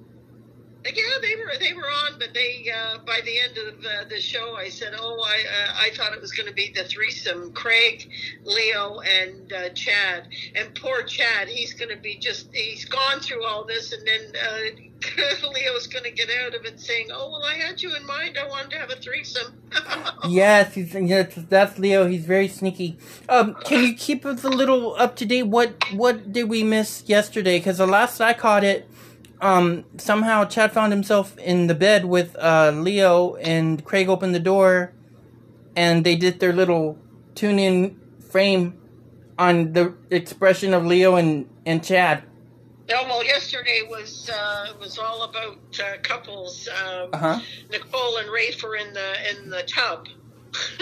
Yeah, 0.84 1.02
they 1.20 1.36
were 1.36 1.52
they 1.60 1.74
were 1.74 1.82
on, 1.82 2.18
but 2.18 2.32
they 2.32 2.70
uh, 2.74 2.98
by 2.98 3.20
the 3.24 3.38
end 3.38 3.58
of 3.58 3.82
the, 3.82 4.06
the 4.08 4.20
show, 4.20 4.54
I 4.56 4.68
said, 4.68 4.94
"Oh, 4.98 5.22
I 5.26 5.40
uh, 5.40 5.72
I 5.76 5.90
thought 5.94 6.12
it 6.14 6.20
was 6.20 6.32
going 6.32 6.46
to 6.46 6.54
be 6.54 6.72
the 6.74 6.84
threesome: 6.84 7.52
Craig, 7.52 8.08
Leo, 8.44 9.00
and 9.00 9.52
uh, 9.52 9.68
Chad." 9.70 10.28
And 10.54 10.74
poor 10.74 11.02
Chad, 11.02 11.48
he's 11.48 11.74
going 11.74 11.90
to 11.90 12.00
be 12.00 12.16
just 12.16 12.54
he's 12.54 12.84
gone 12.86 13.20
through 13.20 13.44
all 13.44 13.64
this, 13.64 13.92
and 13.92 14.06
then 14.06 14.32
uh, 14.40 14.87
Leo's 15.42 15.86
going 15.86 16.04
to 16.04 16.10
get 16.10 16.28
out 16.44 16.54
of 16.54 16.64
it 16.64 16.80
saying, 16.80 17.08
"Oh, 17.12 17.30
well, 17.30 17.44
I 17.44 17.54
had 17.54 17.80
you 17.80 17.94
in 17.94 18.04
mind. 18.04 18.36
I 18.36 18.48
wanted 18.48 18.70
to 18.70 18.78
have 18.78 18.90
a 18.90 18.96
threesome." 18.96 19.54
yes, 20.28 20.74
he's 20.74 20.94
yes, 20.94 21.34
that's 21.48 21.78
Leo. 21.78 22.06
He's 22.06 22.24
very 22.24 22.48
sneaky. 22.48 22.98
Um, 23.28 23.54
can 23.64 23.84
you 23.84 23.94
keep 23.94 24.26
us 24.26 24.44
a 24.44 24.48
little 24.48 24.94
up 24.96 25.16
to 25.16 25.26
date? 25.26 25.44
What 25.44 25.92
what 25.92 26.32
did 26.32 26.48
we 26.48 26.62
miss 26.62 27.04
yesterday? 27.06 27.58
Because 27.58 27.78
the 27.78 27.86
last 27.86 28.20
I 28.20 28.32
caught 28.32 28.64
it 28.64 28.88
um, 29.40 29.84
somehow 29.96 30.44
Chad 30.44 30.72
found 30.72 30.92
himself 30.92 31.36
in 31.38 31.66
the 31.66 31.74
bed 31.74 32.04
with 32.04 32.36
uh, 32.36 32.72
Leo, 32.74 33.36
and 33.36 33.84
Craig 33.84 34.08
opened 34.08 34.34
the 34.34 34.40
door, 34.40 34.92
and 35.76 36.04
they 36.04 36.16
did 36.16 36.40
their 36.40 36.52
little 36.52 36.98
tune-in 37.34 38.00
frame 38.30 38.78
on 39.38 39.72
the 39.72 39.94
expression 40.10 40.74
of 40.74 40.84
Leo 40.84 41.14
and, 41.16 41.48
and 41.64 41.84
Chad. 41.84 42.24
Yeah, 42.88 43.02
well, 43.02 43.22
yesterday 43.22 43.82
was 43.88 44.30
uh, 44.32 44.72
was 44.80 44.98
all 44.98 45.24
about 45.24 45.58
uh, 45.78 45.98
couples. 46.02 46.68
Um, 46.68 47.10
uh-huh. 47.12 47.40
Nicole 47.70 48.16
and 48.16 48.30
Rafe 48.30 48.64
are 48.64 48.76
in 48.76 48.94
the 48.94 49.12
in 49.30 49.50
the 49.50 49.62
tub. 49.64 50.08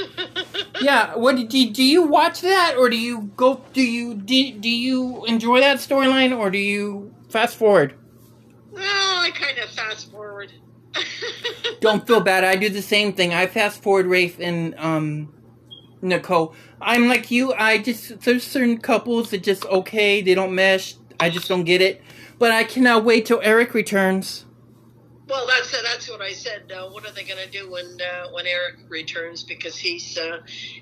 yeah, 0.81 1.17
what 1.17 1.35
do 1.35 1.59
you, 1.59 1.71
do 1.73 1.83
you 1.83 2.03
watch 2.03 2.43
that, 2.43 2.77
or 2.79 2.89
do 2.89 2.97
you 2.97 3.23
go? 3.37 3.61
Do 3.73 3.83
you 3.83 4.15
do, 4.15 4.53
do 4.53 4.71
you 4.71 5.25
enjoy 5.25 5.61
that 5.61 5.79
storyline, 5.79 6.37
or 6.37 6.49
do 6.51 6.59
you 6.59 7.13
fast 7.29 7.57
forward? 7.57 7.95
Well, 8.71 8.85
I 8.85 9.31
kind 9.35 9.59
of 9.59 9.69
fast 9.71 10.11
forward. 10.13 10.53
Don't 11.81 12.07
feel 12.07 12.21
bad. 12.21 12.45
I 12.45 12.55
do 12.55 12.69
the 12.69 12.83
same 12.83 13.13
thing. 13.15 13.35
I 13.35 13.47
fast 13.47 13.83
forward 13.83 14.07
Rafe 14.07 14.39
and 14.39 14.75
um, 14.79 15.35
Nicole. 16.03 16.55
I'm 16.81 17.09
like 17.09 17.31
you. 17.31 17.53
I 17.55 17.79
just 17.79 18.21
there's 18.21 18.45
certain 18.45 18.79
couples 18.79 19.31
that 19.31 19.43
just 19.43 19.65
okay. 19.67 20.23
They 20.23 20.35
don't 20.35 20.55
mesh. 20.55 20.95
I 21.19 21.31
just 21.31 21.49
don't 21.49 21.65
get 21.65 21.81
it. 21.81 22.03
But 22.39 22.53
I 22.53 22.65
cannot 22.65 23.05
wait 23.05 23.27
till 23.27 23.41
Eric 23.43 23.73
returns. 23.75 24.45
Well, 25.29 25.47
that's 25.47 25.73
that's 25.83 26.09
what 26.09 26.21
I 26.21 26.33
said. 26.33 26.71
Uh, 26.71 26.89
what 26.89 27.05
are 27.05 27.13
they 27.13 27.25
going 27.25 27.43
to 27.43 27.51
do 27.51 27.69
when 27.71 27.99
uh, 28.01 28.29
when 28.31 28.47
Eric 28.47 28.77
returns? 28.89 29.43
Because 29.43 29.77
he's 29.77 30.17
uh, 30.17 30.39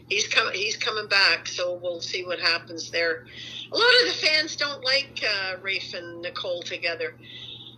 he's 0.08 0.28
coming 0.28 0.54
he's 0.54 0.76
coming 0.76 1.08
back. 1.08 1.48
So 1.48 1.74
we'll 1.82 2.02
see 2.02 2.24
what 2.24 2.38
happens 2.40 2.90
there. 2.90 3.24
A 3.72 3.76
lot 3.76 3.90
of 4.02 4.08
the 4.08 4.26
fans 4.26 4.56
don't 4.56 4.84
like 4.84 5.24
uh, 5.26 5.56
Rafe 5.62 5.94
and 5.94 6.20
Nicole 6.20 6.62
together. 6.62 7.14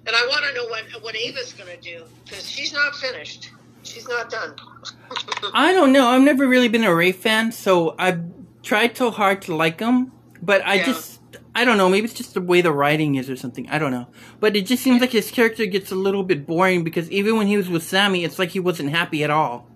And 0.06 0.14
I 0.14 0.26
want 0.26 0.44
to 0.46 0.54
know 0.54 0.66
what 0.66 1.02
what 1.02 1.16
Ava's 1.16 1.52
going 1.52 1.70
to 1.70 1.80
do 1.80 2.04
because 2.24 2.48
she's 2.48 2.72
not 2.72 2.96
finished. 2.96 3.50
She's 3.84 4.08
not 4.08 4.28
done. 4.28 4.56
I 5.54 5.72
don't 5.72 5.92
know. 5.92 6.08
I've 6.08 6.22
never 6.22 6.48
really 6.48 6.68
been 6.68 6.82
a 6.82 6.94
Rafe 6.94 7.18
fan, 7.18 7.52
so 7.52 7.94
I've 7.96 8.24
tried 8.64 8.96
so 8.96 9.12
hard 9.12 9.42
to 9.42 9.54
like 9.54 9.78
him, 9.78 10.10
but 10.42 10.66
I 10.66 10.74
yeah. 10.74 10.86
just 10.86 11.15
I 11.56 11.64
don't 11.64 11.78
know. 11.78 11.88
Maybe 11.88 12.04
it's 12.04 12.12
just 12.12 12.34
the 12.34 12.42
way 12.42 12.60
the 12.60 12.70
writing 12.70 13.14
is 13.14 13.30
or 13.30 13.34
something. 13.34 13.66
I 13.70 13.78
don't 13.78 13.90
know. 13.90 14.08
But 14.40 14.56
it 14.56 14.66
just 14.66 14.82
seems 14.82 15.00
like 15.00 15.12
his 15.12 15.30
character 15.30 15.64
gets 15.64 15.90
a 15.90 15.94
little 15.94 16.22
bit 16.22 16.46
boring 16.46 16.84
because 16.84 17.10
even 17.10 17.38
when 17.38 17.46
he 17.46 17.56
was 17.56 17.70
with 17.70 17.82
Sami, 17.82 18.24
it's 18.24 18.38
like 18.38 18.50
he 18.50 18.60
wasn't 18.60 18.90
happy 18.90 19.24
at 19.24 19.30
all. 19.30 19.66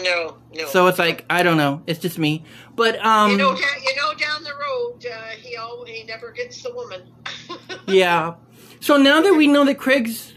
No, 0.00 0.36
no. 0.54 0.66
So 0.66 0.86
it's 0.86 1.00
like 1.00 1.24
I 1.28 1.42
don't 1.42 1.56
know. 1.56 1.82
It's 1.88 1.98
just 1.98 2.16
me. 2.16 2.44
But 2.76 3.04
um, 3.04 3.32
you 3.32 3.38
know, 3.38 3.56
you 3.56 3.96
know, 3.96 4.14
down 4.14 4.44
the 4.44 4.52
road, 4.52 5.04
uh, 5.04 5.30
he 5.40 5.56
all 5.56 5.84
he 5.84 6.04
never 6.04 6.30
gets 6.30 6.62
the 6.62 6.72
woman. 6.72 7.02
yeah, 7.88 8.34
so 8.78 8.96
now 8.96 9.20
that 9.20 9.34
we 9.34 9.48
know 9.48 9.64
that 9.64 9.78
Craig's 9.78 10.34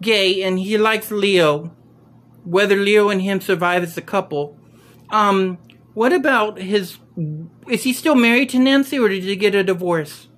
gay 0.00 0.42
and 0.42 0.58
he 0.58 0.76
likes 0.76 1.12
Leo, 1.12 1.70
whether 2.44 2.74
Leo 2.74 3.10
and 3.10 3.22
him 3.22 3.40
survive 3.40 3.84
as 3.84 3.96
a 3.96 4.02
couple, 4.02 4.58
um, 5.10 5.58
what 5.94 6.12
about 6.12 6.58
his? 6.58 6.98
Is 7.68 7.84
he 7.84 7.92
still 7.92 8.16
married 8.16 8.48
to 8.50 8.58
Nancy, 8.58 8.98
or 8.98 9.08
did 9.08 9.22
he 9.22 9.36
get 9.36 9.54
a 9.54 9.62
divorce? 9.62 10.28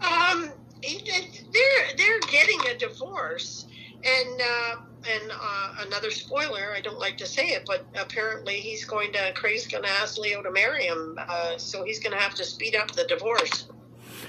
Um, 0.00 0.50
they're 0.82 1.96
they're 1.96 2.20
getting 2.20 2.60
a 2.67 2.67
divorce, 2.78 3.66
and 4.04 4.40
uh, 4.40 4.76
and 5.08 5.30
uh, 5.32 5.74
another 5.86 6.10
spoiler. 6.10 6.72
I 6.74 6.80
don't 6.80 6.98
like 6.98 7.16
to 7.18 7.26
say 7.26 7.48
it, 7.48 7.64
but 7.66 7.84
apparently 7.94 8.60
he's 8.60 8.84
going 8.84 9.12
to 9.12 9.32
Craig's 9.34 9.66
going 9.66 9.84
to 9.84 9.90
ask 9.90 10.18
Leo 10.18 10.42
to 10.42 10.50
marry 10.50 10.84
him, 10.86 11.18
uh, 11.18 11.58
so 11.58 11.84
he's 11.84 11.98
going 11.98 12.12
to 12.12 12.22
have 12.22 12.34
to 12.34 12.44
speed 12.44 12.74
up 12.74 12.90
the 12.92 13.04
divorce. 13.04 13.68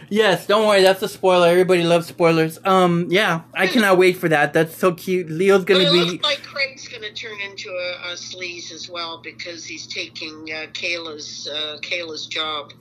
Yes, 0.10 0.48
don't 0.48 0.68
worry, 0.68 0.82
that's 0.82 1.02
a 1.04 1.08
spoiler. 1.08 1.48
Everybody 1.48 1.84
loves 1.84 2.08
spoilers. 2.08 2.60
Um, 2.66 3.08
yeah, 3.10 3.42
I 3.54 3.68
cannot 3.68 3.98
wait 3.98 4.18
for 4.18 4.28
that. 4.30 4.54
That's 4.54 4.76
so 4.76 4.94
cute. 4.94 5.30
Leo's 5.30 5.66
gonna 5.66 5.84
well, 5.84 5.94
be. 5.94 6.12
Looks 6.12 6.24
like 6.24 6.44
Craig's 6.44 6.88
gonna 6.88 7.12
turn 7.12 7.40
into 7.42 7.70
a, 7.70 8.12
a 8.12 8.14
sleaze 8.14 8.72
as 8.72 8.90
well 8.90 9.22
because 9.24 9.66
he's 9.66 9.86
taking 9.86 10.50
uh, 10.52 10.68
Kayla's 10.74 11.48
uh, 11.48 11.78
Kayla's 11.82 12.26
job. 12.26 12.74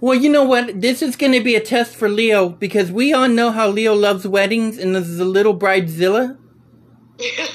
Well, 0.00 0.14
you 0.14 0.30
know 0.30 0.44
what? 0.44 0.80
This 0.80 1.02
is 1.02 1.16
going 1.16 1.32
to 1.32 1.42
be 1.42 1.54
a 1.54 1.60
test 1.60 1.94
for 1.94 2.08
Leo 2.08 2.48
because 2.48 2.90
we 2.90 3.12
all 3.12 3.28
know 3.28 3.50
how 3.50 3.68
Leo 3.68 3.94
loves 3.94 4.26
weddings 4.26 4.78
and 4.78 4.94
this 4.94 5.06
is 5.06 5.20
a 5.20 5.24
little 5.24 5.56
bridezilla. 5.56 6.36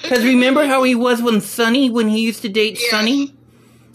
Because 0.03 0.23
remember 0.23 0.67
how 0.67 0.83
he 0.83 0.93
was 0.93 1.23
when 1.23 1.41
Sonny, 1.41 1.89
when 1.89 2.07
he 2.09 2.21
used 2.21 2.43
to 2.43 2.49
date 2.49 2.77
yes. 2.79 2.91
Sonny? 2.91 3.33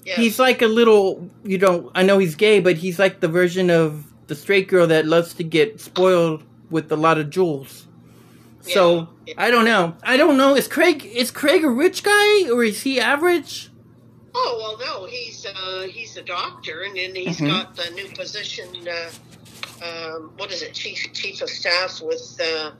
Yes. 0.05 0.17
He's 0.17 0.39
like 0.41 0.63
a 0.63 0.67
little, 0.67 1.31
you 1.45 1.59
know, 1.59 1.93
I 1.95 2.03
know 2.03 2.19
he's 2.19 2.35
gay, 2.35 2.59
but 2.59 2.77
he's 2.79 2.99
like 2.99 3.21
the 3.21 3.29
version 3.29 3.71
of 3.71 4.13
the 4.27 4.35
straight 4.35 4.67
girl 4.67 4.89
that 4.89 5.07
loves 5.07 5.35
to 5.35 5.45
get 5.45 5.81
spoiled 5.81 6.43
with 6.71 6.91
a 6.91 6.97
lot 6.97 7.19
of 7.19 7.31
jewels. 7.31 7.87
Yeah. 8.65 8.75
So 8.75 9.09
I 9.39 9.53
don't 9.53 9.65
know. 9.65 9.95
I 10.03 10.17
don't 10.17 10.37
know. 10.37 10.57
Is 10.57 10.67
Craig 10.67 11.05
is 11.07 11.31
Craig 11.31 11.63
a 11.63 11.71
rich 11.71 12.03
guy 12.03 12.51
or 12.51 12.65
is 12.65 12.83
he 12.83 12.99
average? 12.99 13.70
Oh 14.35 14.77
well, 14.79 14.87
no. 14.87 15.07
He's 15.07 15.47
uh, 15.47 15.87
he's 15.91 16.17
a 16.17 16.23
doctor, 16.23 16.83
and 16.83 16.97
then 16.97 17.15
he's 17.15 17.37
mm-hmm. 17.39 17.49
got 17.49 17.77
the 17.77 17.91
new 17.91 18.09
position. 18.09 18.69
Uh, 18.87 19.11
um, 19.85 20.33
what 20.37 20.53
is 20.53 20.63
it, 20.63 20.75
chief 20.75 21.13
chief 21.13 21.43
of 21.43 21.51
staff 21.51 22.01
with 22.03 22.39
uh, 22.43 22.73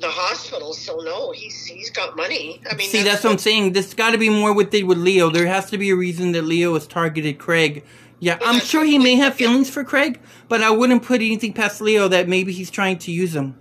the 0.00 0.08
hospital? 0.08 0.74
So 0.74 0.98
no, 0.98 1.32
he's 1.32 1.64
he's 1.64 1.90
got 1.90 2.16
money. 2.16 2.60
I 2.70 2.74
mean, 2.74 2.90
see, 2.90 2.98
that's, 2.98 3.14
that's 3.14 3.24
what 3.24 3.32
I'm 3.32 3.38
saying. 3.38 3.72
There's 3.72 3.94
got 3.94 4.10
to 4.10 4.18
be 4.18 4.28
more 4.28 4.52
with 4.52 4.74
it 4.74 4.86
with 4.86 4.98
Leo. 4.98 5.30
There 5.30 5.46
has 5.46 5.70
to 5.70 5.78
be 5.78 5.90
a 5.90 5.96
reason 5.96 6.32
that 6.32 6.42
Leo 6.42 6.74
has 6.74 6.86
targeted 6.86 7.38
Craig 7.38 7.84
yeah, 8.22 8.38
I'm 8.40 8.60
sure 8.60 8.84
he 8.84 8.98
may 8.98 9.16
have 9.16 9.34
feelings 9.34 9.68
for 9.68 9.82
Craig, 9.82 10.20
but 10.46 10.62
I 10.62 10.70
wouldn't 10.70 11.02
put 11.02 11.16
anything 11.16 11.52
past 11.52 11.80
Leo 11.80 12.06
that 12.06 12.28
maybe 12.28 12.52
he's 12.52 12.70
trying 12.70 12.98
to 12.98 13.10
use 13.10 13.34
him. 13.34 13.58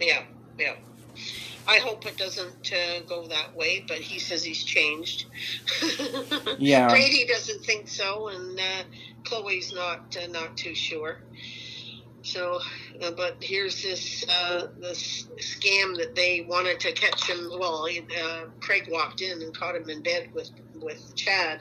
Yeah, 0.00 0.22
yeah. 0.58 0.76
I 1.66 1.78
hope 1.78 2.06
it 2.06 2.16
doesn't 2.16 2.72
uh, 2.72 3.00
go 3.08 3.26
that 3.28 3.54
way, 3.56 3.84
but 3.86 3.98
he 3.98 4.18
says 4.18 4.44
he's 4.44 4.64
changed. 4.64 5.26
yeah. 6.58 6.88
Brady 6.88 7.26
doesn't 7.26 7.64
think 7.64 7.88
so, 7.88 8.28
and 8.28 8.58
uh, 8.58 8.82
Chloe's 9.24 9.72
not 9.72 10.16
uh, 10.22 10.26
not 10.28 10.56
too 10.56 10.74
sure. 10.74 11.18
So, 12.22 12.60
uh, 13.02 13.10
but 13.10 13.36
here's 13.40 13.82
this 13.82 14.24
uh, 14.28 14.68
this 14.78 15.26
scam 15.38 15.96
that 15.98 16.14
they 16.14 16.42
wanted 16.42 16.80
to 16.80 16.92
catch 16.92 17.28
him. 17.28 17.50
Well, 17.58 17.86
uh, 17.86 18.44
Craig 18.60 18.88
walked 18.90 19.20
in 19.20 19.42
and 19.42 19.56
caught 19.56 19.76
him 19.76 19.88
in 19.88 20.02
bed 20.02 20.30
with 20.34 20.50
with 20.74 21.14
Chad 21.14 21.60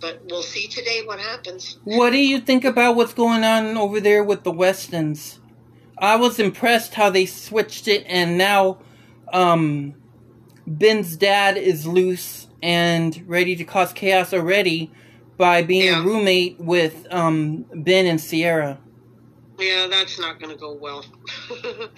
but 0.00 0.20
we'll 0.26 0.42
see 0.42 0.68
today 0.68 1.02
what 1.04 1.18
happens. 1.18 1.78
What 1.84 2.10
do 2.10 2.18
you 2.18 2.40
think 2.40 2.64
about 2.64 2.96
what's 2.96 3.14
going 3.14 3.44
on 3.44 3.76
over 3.76 4.00
there 4.00 4.22
with 4.22 4.44
the 4.44 4.52
Westons? 4.52 5.40
I 6.00 6.16
was 6.16 6.38
impressed 6.38 6.94
how 6.94 7.10
they 7.10 7.26
switched 7.26 7.88
it, 7.88 8.04
and 8.06 8.38
now 8.38 8.78
um, 9.32 9.94
Ben's 10.66 11.16
dad 11.16 11.56
is 11.56 11.86
loose 11.86 12.46
and 12.62 13.22
ready 13.26 13.56
to 13.56 13.64
cause 13.64 13.92
chaos 13.92 14.32
already 14.34 14.90
by 15.36 15.62
being 15.62 15.86
Yeah. 15.86 16.02
a 16.02 16.04
roommate 16.06 16.58
with 16.60 17.06
um, 17.10 17.64
Ben 17.74 18.06
and 18.06 18.20
Ciara. 18.22 18.78
Yeah, 19.58 19.86
that's 19.88 20.18
not 20.20 20.38
going 20.40 20.50
to 20.52 20.58
go 20.60 20.72
well. 20.72 21.04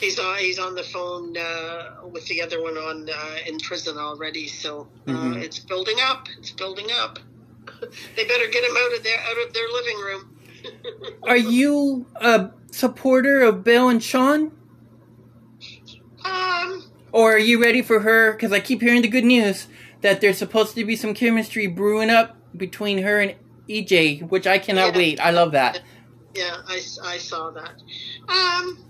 he's 0.00 0.18
on 0.18 0.38
he's 0.38 0.58
on 0.58 0.74
the 0.74 0.82
phone 0.84 1.36
uh, 1.36 2.06
with 2.06 2.26
the 2.26 2.40
other 2.42 2.62
one 2.62 2.76
on 2.76 3.08
uh, 3.08 3.36
in 3.46 3.58
prison 3.58 3.98
already, 3.98 4.46
so 4.46 4.86
uh, 5.08 5.10
Mhm. 5.10 5.42
it's 5.42 5.58
building 5.58 5.96
up. 6.00 6.28
It's 6.38 6.52
building 6.52 6.86
up. 6.92 7.18
they 8.16 8.24
better 8.24 8.46
get 8.48 8.62
him 8.64 8.76
out 8.76 8.96
of 8.96 9.02
their 9.02 9.18
out 9.18 9.46
of 9.46 9.52
their 9.52 9.68
living 9.68 9.98
room. 9.98 10.36
Are 11.24 11.36
you 11.36 12.06
a 12.20 12.50
supporter 12.70 13.40
of 13.42 13.64
Belle 13.64 13.88
and 13.88 14.02
Shawn? 14.02 14.52
Or 17.16 17.32
are 17.36 17.38
you 17.38 17.62
ready 17.62 17.80
for 17.80 18.00
her? 18.00 18.32
Because 18.32 18.52
I 18.52 18.60
keep 18.60 18.82
hearing 18.82 19.00
the 19.00 19.08
good 19.08 19.24
news 19.24 19.68
that 20.02 20.20
there's 20.20 20.36
supposed 20.36 20.74
to 20.74 20.84
be 20.84 20.96
some 20.96 21.14
chemistry 21.14 21.66
brewing 21.66 22.10
up 22.10 22.36
between 22.54 22.98
her 22.98 23.20
and 23.20 23.34
EJ, 23.70 24.28
which 24.28 24.46
I 24.46 24.58
cannot 24.58 24.92
Yeah. 24.92 24.98
wait. 24.98 25.20
I 25.20 25.30
love 25.30 25.52
that. 25.52 25.80
yeah, 26.34 26.58
I, 26.68 26.74
I 27.02 27.16
saw 27.16 27.50
that. 27.52 27.72
Um, 28.28 28.84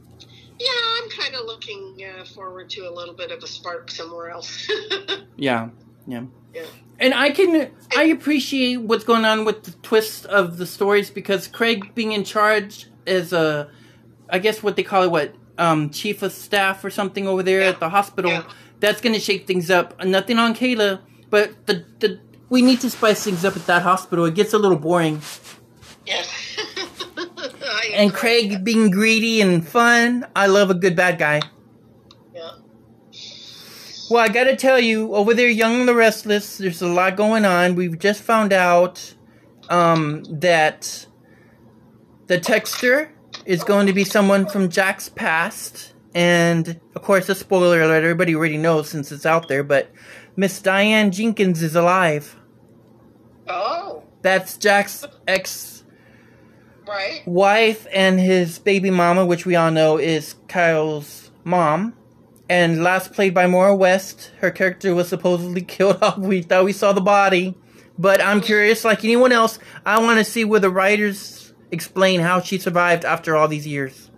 yeah, 0.59 0.68
I'm 1.03 1.09
kind 1.11 1.37
of 1.37 1.47
looking 1.47 2.05
uh, 2.05 2.24
forward 2.24 2.68
to 2.70 2.81
a 2.89 2.91
little 2.93 3.14
bit 3.14 3.31
of 3.31 3.45
a 3.45 3.47
spark 3.47 3.91
somewhere 3.93 4.31
else. 4.31 4.68
Yeah, 5.39 5.68
yeah. 6.09 6.24
Yeah. 6.55 6.64
And 6.99 7.12
I 7.14 7.31
can 7.31 7.70
I 7.97 8.05
appreciate 8.05 8.79
what's 8.81 9.05
going 9.05 9.24
on 9.27 9.45
with 9.45 9.64
the 9.64 9.70
twist 9.83 10.24
of 10.27 10.57
the 10.57 10.66
stories 10.66 11.11
because 11.11 11.47
Craig 11.47 11.95
being 11.95 12.12
in 12.12 12.24
charge 12.24 12.87
is 13.07 13.35
a, 13.35 13.70
I 14.31 14.39
guess 14.39 14.62
what 14.62 14.74
they 14.77 14.83
call 14.83 15.03
it, 15.05 15.11
what 15.11 15.35
um, 15.59 15.91
chief 15.91 16.23
of 16.23 16.33
staff 16.33 16.85
or 16.85 16.91
something 16.91 17.27
over 17.27 17.43
there 17.43 17.61
Yeah. 17.61 17.69
at 17.69 17.81
the 17.81 17.89
hospital. 17.89 18.31
Yeah. 18.31 18.45
That's 18.81 19.01
going 19.01 19.15
to 19.15 19.21
shake 19.21 19.47
things 19.47 19.71
up. 19.71 20.05
Nothing 20.05 20.39
on 20.39 20.55
Kayla, 20.55 21.01
but 21.31 21.67
the 21.67 21.85
the 21.99 22.21
we 22.49 22.63
need 22.63 22.81
to 22.83 22.91
spice 22.91 23.25
things 23.25 23.45
up 23.45 23.57
at 23.57 23.67
that 23.67 23.83
hospital. 23.83 24.25
It 24.27 24.35
gets 24.35 24.53
a 24.53 24.59
little 24.59 24.79
boring. 24.79 25.21
yes. 26.07 26.29
And. 27.95 28.13
Craig 28.13 28.63
being 28.65 28.91
greedy 28.91 29.41
and 29.41 29.67
fun. 29.67 30.27
I 30.35 30.47
love 30.47 30.71
a 30.71 30.75
good 30.75 30.95
bad 30.97 31.19
guy. 31.19 31.41
Yeah. 32.35 32.51
Well, 34.11 34.23
I 34.23 34.29
gotta 34.29 34.55
tell 34.57 34.79
you, 34.79 35.15
over 35.15 35.35
there, 35.35 35.49
Young 35.49 35.81
and 35.81 35.89
the 35.89 35.95
Restless, 35.95 36.59
there's 36.59 36.83
a 36.83 36.87
lot 36.89 37.17
going 37.17 37.45
on. 37.45 37.75
We've 37.75 37.99
just 37.99 38.23
found 38.23 38.53
out 38.53 39.15
um, 39.69 40.25
that 40.41 41.07
the 42.27 42.39
texter 42.39 43.11
is 43.47 43.64
going 43.64 43.86
to 43.86 43.92
be 43.92 44.05
someone 44.05 44.47
from 44.47 44.68
Jack's 44.68 45.09
past. 45.09 45.92
And, 46.14 46.80
of 46.94 47.03
course, 47.03 47.28
a 47.28 47.34
spoiler 47.34 47.82
alert, 47.82 48.03
everybody 48.03 48.34
already 48.34 48.57
knows 48.57 48.88
since 48.88 49.12
it's 49.12 49.26
out 49.26 49.49
there, 49.49 49.62
but 49.62 49.90
Miss 50.34 50.61
Diane 50.61 51.11
Jenkins 51.11 51.62
is 51.62 51.76
alive. 51.76 52.36
Oh, 53.49 54.03
That's 54.22 54.57
Jack's 54.57 55.05
ex 55.28 55.84
right. 56.86 57.22
wife 57.26 57.86
and 57.92 58.18
his 58.18 58.59
baby 58.59 58.90
mama, 58.90 59.24
which 59.24 59.47
we 59.47 59.57
all 59.57 59.70
know 59.70 59.99
is 59.99 60.34
Kyle's 60.49 61.30
mom. 61.44 61.94
And 62.49 62.82
last 62.82 63.12
played 63.12 63.34
by 63.34 63.47
Maura 63.47 63.74
West, 63.74 64.30
her 64.40 64.51
character 64.51 64.94
was 64.94 65.09
supposedly 65.09 65.61
killed 65.62 66.03
off. 66.03 66.18
We 66.18 66.42
thought 66.42 66.64
we 66.64 66.72
saw 66.72 66.92
the 66.92 67.01
body. 67.01 67.57
But 67.99 68.20
I'm 68.20 68.40
curious, 68.40 68.84
like 68.84 69.05
anyone 69.05 69.32
else, 69.32 69.59
I 69.84 70.01
want 70.01 70.18
to 70.18 70.24
see 70.24 70.44
where 70.44 70.61
the 70.61 70.70
writers 70.70 71.45
explain 71.71 72.21
how 72.21 72.41
she 72.41 72.59
survived 72.59 73.05
after 73.05 73.37
all 73.37 73.49
these 73.49 73.67
years. 73.67 74.11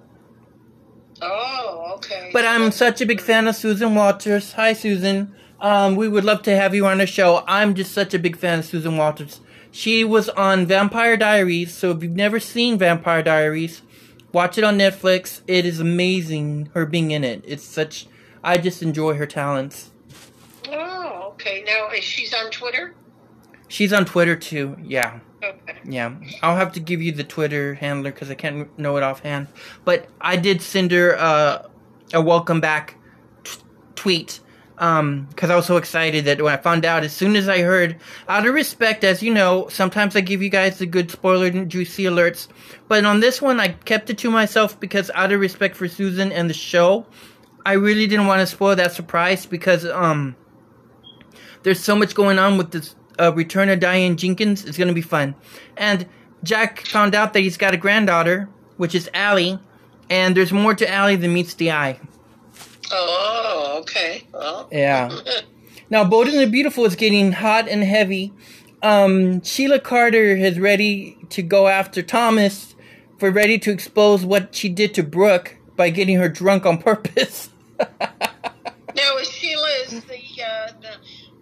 Oh, 1.21 1.93
okay. 1.97 2.31
But 2.33 2.45
I'm 2.45 2.71
such 2.71 3.01
a 3.01 3.07
big 3.07 3.21
fan 3.21 3.49
of 3.49 3.57
Susan 3.57 3.95
Walters. 3.95 4.53
Hi, 4.53 4.73
Susan. 4.73 5.35
Um, 5.61 5.97
we 5.97 6.09
would 6.09 6.25
love 6.25 6.43
to 6.43 6.55
have 6.55 6.75
you 6.75 6.87
on 6.87 6.99
the 6.99 7.07
show. 7.07 7.43
I'm 7.47 7.75
just 7.75 7.93
such 7.93 8.15
a 8.15 8.19
big 8.19 8.37
fan 8.37 8.61
of 8.61 8.65
Susan 8.65 8.97
Walters. 8.97 9.41
She 9.71 10.05
was 10.05 10.29
on 10.31 10.67
Vampire 10.67 11.17
Diaries, 11.17 11.75
so 11.75 11.91
if 11.91 12.03
you've 12.03 12.13
never 12.13 12.41
seen 12.41 12.79
Vampire 12.79 13.23
Diaries, 13.23 13.83
watch 14.33 14.57
it 14.57 14.65
on 14.65 14.79
Netflix. 14.79 15.41
It 15.47 15.67
is 15.67 15.81
amazing 15.81 16.71
her 16.75 16.87
being 16.87 17.11
in 17.11 17.25
it. 17.25 17.43
It's 17.47 17.65
such. 17.65 18.07
I 18.43 18.59
just 18.59 18.83
enjoy 18.83 19.15
her 19.15 19.27
talents. 19.27 19.91
Oh, 20.71 21.31
okay. 21.33 21.65
Now 21.67 21.91
is 21.91 22.05
she's 22.05 22.33
on 22.33 22.51
Twitter? 22.51 22.95
She's 23.67 23.93
on 23.93 24.05
Twitter 24.05 24.37
too. 24.37 24.77
Yeah. 24.83 25.21
Okay. 25.43 25.79
Yeah, 25.85 26.15
I'll 26.43 26.57
have 26.57 26.73
to 26.73 26.81
give 26.81 27.01
you 27.01 27.13
the 27.13 27.25
Twitter 27.25 27.75
handler 27.75 28.11
because 28.11 28.31
I 28.31 28.35
can't 28.35 28.77
know 28.79 28.97
it 28.97 29.03
offhand. 29.03 29.49
But 29.85 30.09
I 30.21 30.37
did 30.37 30.63
send 30.63 30.91
her 30.91 31.17
uh, 31.19 31.69
a 32.13 32.21
welcome 32.21 32.61
back 32.61 32.97
t- 33.45 33.61
tweet 33.95 34.41
because 34.79 35.51
I 35.51 35.57
was 35.57 35.67
so 35.67 35.77
excited 35.77 36.25
that 36.27 36.41
when 36.41 36.53
I 36.53 36.57
found 36.57 36.85
out, 36.85 37.03
as 37.03 37.13
soon 37.13 37.35
as 37.35 37.49
I 37.49 37.63
heard, 37.63 37.97
out 38.29 38.47
of 38.47 38.55
respect, 38.55 39.03
as 39.03 39.23
you 39.25 39.35
know, 39.35 39.67
sometimes 39.69 40.15
I 40.15 40.21
give 40.21 40.41
you 40.41 40.49
guys 40.49 40.79
the 40.79 40.87
good 40.87 41.11
spoiler 41.11 41.47
and 41.47 41.69
juicy 41.69 42.05
alerts. 42.05 42.47
But 42.87 43.05
on 43.05 43.19
this 43.19 43.43
one, 43.43 43.59
I 43.59 43.69
kept 43.69 44.09
it 44.09 44.19
to 44.19 44.31
myself 44.31 44.79
because 44.79 45.11
out 45.15 45.33
of 45.33 45.41
respect 45.41 45.75
for 45.75 45.89
Susan 45.89 46.31
and 46.31 46.49
the 46.49 46.55
show, 46.55 47.07
I 47.67 47.73
really 47.73 48.07
didn't 48.07 48.27
want 48.27 48.41
to 48.41 48.47
spoil 48.47 48.77
that 48.77 48.93
surprise 48.93 49.47
because 49.47 49.85
um, 49.85 50.37
there's 51.65 51.81
so 51.81 51.97
much 51.97 52.15
going 52.15 52.39
on 52.39 52.57
with 52.57 52.71
this 52.71 52.95
uh, 53.19 53.33
return 53.35 53.69
of 53.69 53.81
Diane 53.81 54.17
Jenkins. 54.17 54.65
It's 54.65 54.79
gonna 54.79 54.93
be 54.93 55.03
fun. 55.03 55.35
And 55.77 56.07
Jack 56.43 56.81
found 56.81 57.15
out 57.15 57.33
that 57.33 57.41
he's 57.41 57.57
got 57.57 57.75
a 57.75 57.77
granddaughter, 57.77 58.49
which 58.77 58.95
is 58.95 59.11
Allie, 59.15 59.59
and 60.09 60.37
there's 60.37 60.53
more 60.53 60.75
to 60.75 60.91
Allie 60.91 61.17
than 61.17 61.33
meets 61.33 61.55
the 61.55 61.73
eye. 61.73 62.01
Oh, 62.91 63.79
okay. 63.81 64.25
Well. 64.33 64.69
Yeah. 64.73 65.11
Now, 65.91 66.05
Bold 66.05 66.29
and 66.29 66.39
the 66.39 66.47
Beautiful 66.47 66.85
is 66.85 66.97
getting 66.97 67.33
hot 67.33 67.67
and 67.67 67.83
heavy. 67.83 68.35
Um, 68.83 69.43
Sheila 69.43 69.81
Carter 69.81 70.37
is 70.37 70.61
ready 70.61 71.17
to 71.31 71.43
go 71.43 71.67
after 71.67 72.03
Thomas 72.03 72.75
for 73.19 73.31
ready 73.31 73.59
to 73.61 73.71
expose 73.71 74.25
what 74.25 74.55
she 74.55 74.69
did 74.69 74.95
to 74.95 75.03
Brooke 75.03 75.57
by 75.77 75.91
getting 75.91 76.19
her 76.19 76.29
drunk 76.29 76.67
on 76.67 76.79
purpose. 76.79 77.49
now 77.81 79.17
Sheila 79.23 79.69
is 79.87 80.05
the 80.05 80.45
uh, 80.45 80.73
the 80.78 80.78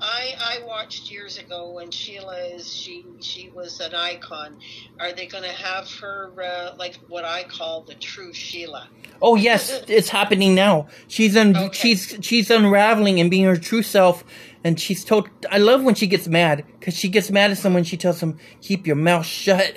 I 0.06 0.34
I 0.38 0.64
watched 0.64 1.10
years 1.10 1.36
ago 1.36 1.70
when 1.72 1.90
Sheila 1.90 2.36
is 2.36 2.72
she 2.72 3.04
she 3.20 3.50
was 3.50 3.80
an 3.80 3.92
icon. 3.94 4.58
Are 5.00 5.12
they 5.12 5.26
going 5.26 5.42
to 5.42 5.50
have 5.50 5.90
her 6.00 6.32
uh, 6.40 6.76
like 6.78 6.94
what 7.08 7.24
I 7.24 7.42
call 7.42 7.82
the 7.82 7.94
true 7.94 8.32
Sheila? 8.32 8.88
Oh 9.20 9.34
yes, 9.34 9.82
it's 9.88 10.08
happening 10.08 10.54
now. 10.54 10.86
She's 11.08 11.36
un- 11.36 11.56
Okay. 11.56 11.76
she's 11.76 12.18
she's 12.22 12.50
unraveling 12.50 13.18
and 13.20 13.28
being 13.30 13.44
her 13.44 13.56
true 13.56 13.82
self, 13.82 14.22
and 14.62 14.78
she's 14.78 15.04
told. 15.04 15.28
I 15.50 15.58
love 15.58 15.82
when 15.82 15.96
she 15.96 16.06
gets 16.06 16.28
mad 16.28 16.64
because 16.78 16.94
she 16.96 17.08
gets 17.08 17.30
mad 17.30 17.50
at 17.50 17.58
someone. 17.58 17.82
She 17.82 17.96
tells 17.96 18.20
them, 18.20 18.38
"Keep 18.62 18.86
your 18.86 18.96
mouth 18.96 19.26
shut." 19.26 19.72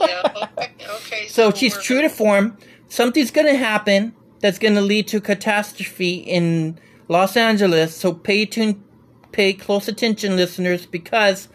Yeah. 0.00 0.22
Okay. 0.34 0.70
okay 0.96 1.26
so 1.28 1.50
she's 1.52 1.76
true 1.76 2.00
to 2.00 2.08
form. 2.08 2.56
Something's 2.88 3.30
gonna 3.30 3.56
happen 3.56 4.14
that's 4.40 4.58
gonna 4.58 4.80
lead 4.80 5.08
to 5.08 5.20
catastrophe 5.20 6.14
in 6.14 6.78
Los 7.08 7.36
Angeles. 7.36 7.94
So 7.94 8.12
pay 8.14 8.46
tune, 8.46 8.82
pay 9.32 9.52
close 9.52 9.88
attention, 9.88 10.36
listeners, 10.36 10.86
because 10.86 11.48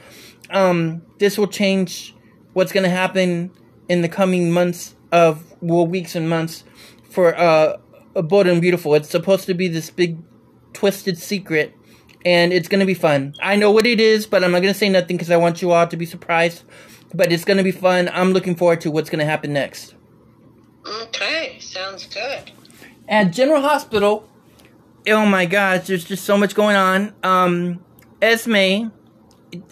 um, 0.50 1.02
this 1.20 1.38
will 1.38 1.48
change 1.48 2.16
what's 2.54 2.72
gonna 2.72 2.90
happen 2.90 3.52
in 3.88 4.02
the 4.02 4.10
coming 4.10 4.52
months 4.52 4.96
of 5.12 5.44
well 5.62 5.88
weeks 5.88 6.16
and 6.16 6.30
months 6.30 6.64
for 7.10 7.38
uh, 7.38 7.78
Bold 8.14 8.48
and 8.48 8.62
Beautiful. 8.62 8.96
It's 8.96 9.10
supposed 9.10 9.46
to 9.46 9.54
be 9.54 9.68
this 9.68 9.90
big 9.90 10.18
twisted 10.74 11.18
secret. 11.18 11.74
And 12.26 12.52
it's 12.52 12.68
gonna 12.68 12.86
be 12.86 12.94
fun. 12.94 13.36
I 13.42 13.56
know 13.56 13.72
what 13.72 13.86
it 13.86 14.02
is, 14.02 14.28
but 14.28 14.44
I'm 14.44 14.52
not 14.52 14.62
gonna 14.62 14.74
say 14.74 14.90
nothing 14.90 15.16
because 15.18 15.32
I 15.32 15.38
want 15.38 15.62
you 15.62 15.72
all 15.72 15.88
to 15.88 15.96
be 15.96 16.06
surprised. 16.06 16.64
But 17.14 17.32
it's 17.32 17.46
gonna 17.46 17.64
be 17.64 17.72
fun. 17.72 18.10
I'm 18.12 18.34
looking 18.34 18.56
forward 18.56 18.82
to 18.82 18.92
what's 18.92 19.10
gonna 19.10 19.26
happen 19.26 19.54
next. 19.54 19.96
Okay, 21.04 21.58
sounds 21.60 22.06
good. 22.08 22.52
At 23.08 23.32
General 23.32 23.62
Hospital, 23.62 24.28
oh 25.08 25.26
my 25.26 25.46
gosh, 25.46 25.88
there's 25.88 26.04
just 26.04 26.26
so 26.26 26.38
much 26.38 26.56
going 26.56 26.76
on. 26.76 27.14
Um, 27.24 27.84
Esme 28.22 28.90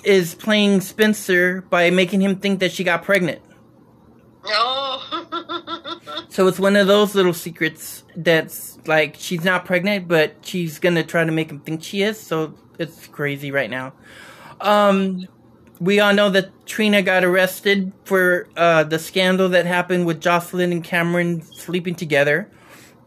is 0.03 0.35
playing 0.35 0.81
Spencer 0.81 1.61
by 1.61 1.89
making 1.89 2.21
him 2.21 2.37
think 2.37 2.59
that 2.59 2.71
she 2.71 2.83
got 2.83 3.03
pregnant. 3.03 3.41
Oh. 4.45 5.61
So 6.29 6.47
it's 6.47 6.59
one 6.59 6.75
of 6.75 6.87
those 6.87 7.15
little 7.15 7.33
secrets 7.33 8.03
that's 8.13 8.77
like 8.85 9.15
she's 9.17 9.45
not 9.45 9.63
pregnant, 9.63 10.09
but 10.09 10.35
she's 10.41 10.79
gonna 10.79 11.01
try 11.01 11.23
to 11.23 11.31
make 11.31 11.49
him 11.49 11.61
think 11.61 11.81
she 11.81 12.01
is. 12.01 12.19
So 12.19 12.53
it's 12.77 13.07
crazy 13.07 13.51
right 13.51 13.69
now. 13.69 13.93
Um, 14.59 15.27
we 15.79 16.01
all 16.01 16.13
know 16.13 16.29
that 16.31 16.65
Trina 16.65 17.01
got 17.01 17.23
arrested 17.23 17.93
for 18.03 18.49
uh, 18.57 18.83
the 18.83 18.99
scandal 18.99 19.47
that 19.49 19.65
happened 19.65 20.05
with 20.05 20.21
Josslyn 20.21 20.73
and 20.73 20.83
Cameron 20.83 21.41
sleeping 21.41 21.95
together. 21.95 22.51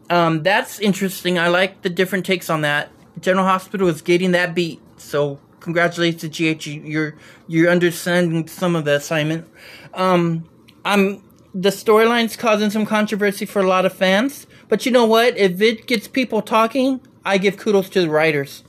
Um, 0.09 0.43
that's 0.43 0.79
interesting. 0.79 1.37
I 1.37 1.49
like 1.49 1.81
the 1.81 1.89
different 1.89 2.25
takes 2.25 2.49
on 2.49 2.61
that. 2.61 2.91
General 3.19 3.45
Hospital 3.45 3.87
is 3.87 4.01
getting 4.01 4.31
that 4.31 4.55
beat, 4.55 4.81
so 4.97 5.39
congratulations 5.59 6.21
to 6.21 6.29
GH. 6.55 6.67
You're 6.67 7.15
you're 7.47 7.69
understanding 7.69 8.47
some 8.47 8.75
of 8.75 8.85
the 8.85 8.95
assignment. 8.95 9.47
Um, 9.93 10.49
I'm 10.85 11.23
the 11.53 11.69
storyline's 11.69 12.35
causing 12.35 12.69
some 12.69 12.85
controversy 12.85 13.45
for 13.45 13.59
a 13.61 13.67
lot 13.67 13.85
of 13.85 13.93
fans. 13.93 14.47
But 14.67 14.85
you 14.85 14.91
know 14.91 15.05
what? 15.05 15.37
If 15.37 15.61
it 15.61 15.87
gets 15.87 16.07
people 16.07 16.41
talking, 16.41 17.01
I 17.25 17.37
give 17.37 17.57
kudos 17.57 17.89
to 17.89 18.01
the 18.01 18.09
writers. 18.09 18.63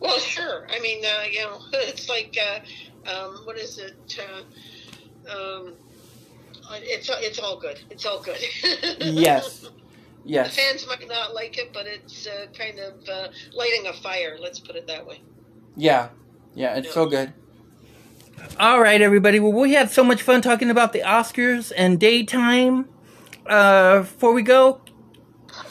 Well, 0.00 0.18
sure. 0.18 0.66
I 0.68 0.80
mean, 0.80 1.04
uh, 1.04 1.24
you 1.30 1.40
know, 1.42 1.58
it's 1.72 2.08
like, 2.08 2.36
uh, 2.40 3.10
um, 3.10 3.36
what 3.44 3.56
is 3.56 3.78
it? 3.78 4.18
Uh, 4.18 5.32
um, 5.32 5.74
it's 6.72 7.08
it's 7.10 7.38
all 7.38 7.58
good. 7.58 7.80
It's 7.90 8.04
all 8.04 8.20
good. 8.20 8.38
yes. 9.00 9.68
Yes. 10.28 10.54
The 10.54 10.60
fans 10.60 10.86
might 10.86 11.08
not 11.08 11.34
like 11.34 11.56
it, 11.56 11.72
but 11.72 11.86
it's 11.86 12.26
uh, 12.26 12.46
kind 12.56 12.78
of 12.78 13.08
uh, 13.08 13.28
lighting 13.54 13.86
a 13.86 13.94
fire. 13.94 14.36
Let's 14.38 14.60
put 14.60 14.76
it 14.76 14.86
that 14.86 15.06
way. 15.06 15.22
Yeah. 15.74 16.10
Yeah, 16.54 16.76
it's 16.76 16.88
yeah. 16.88 16.92
so 16.92 17.06
good. 17.06 17.32
All 18.60 18.78
right, 18.78 19.00
everybody. 19.00 19.40
Well, 19.40 19.52
we 19.52 19.72
had 19.72 19.90
so 19.90 20.04
much 20.04 20.20
fun 20.20 20.42
talking 20.42 20.68
about 20.68 20.92
the 20.92 21.00
Oscars 21.00 21.72
and 21.74 21.98
daytime. 21.98 22.90
Uh, 23.46 24.00
before 24.00 24.34
we 24.34 24.42
go, 24.42 24.82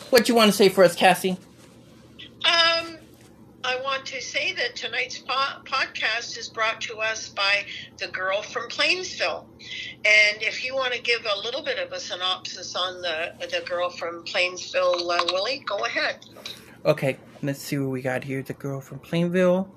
what 0.10 0.28
you 0.28 0.34
want 0.34 0.50
to 0.50 0.58
say 0.58 0.70
for 0.70 0.84
us, 0.84 0.96
Cassie? 0.96 1.38
Um, 2.44 2.98
I 3.64 3.80
want 3.84 4.08
to 4.08 4.22
say 4.22 4.54
that 4.54 4.76
tonight's 4.76 5.20
po- 5.20 5.62
podcast 5.66 6.36
is 6.36 6.50
brought 6.50 6.82
to 6.82 6.98
us 6.98 7.30
by 7.30 7.66
the 7.98 8.08
girl 8.08 8.42
from 8.42 8.68
Plainville. 8.70 9.48
And 10.06 10.42
if 10.42 10.64
you 10.64 10.76
want 10.76 10.94
to 10.94 11.02
give 11.02 11.26
a 11.26 11.40
little 11.40 11.64
bit 11.64 11.80
of 11.80 11.92
a 11.92 12.00
synopsis 12.00 12.76
on 12.76 13.02
the 13.02 13.34
the 13.40 13.64
girl 13.68 13.90
from 13.90 14.24
Plainville, 14.24 15.10
uh, 15.12 15.26
Willie, 15.32 15.64
go 15.66 15.78
ahead. 15.86 16.26
Okay, 16.86 17.18
let's 17.42 17.60
see 17.62 17.78
what 17.78 17.90
we 17.90 18.02
got 18.02 18.24
here. 18.24 18.42
The 18.44 18.54
girl 18.54 18.82
from 18.82 19.00
Plainville. 19.00 19.70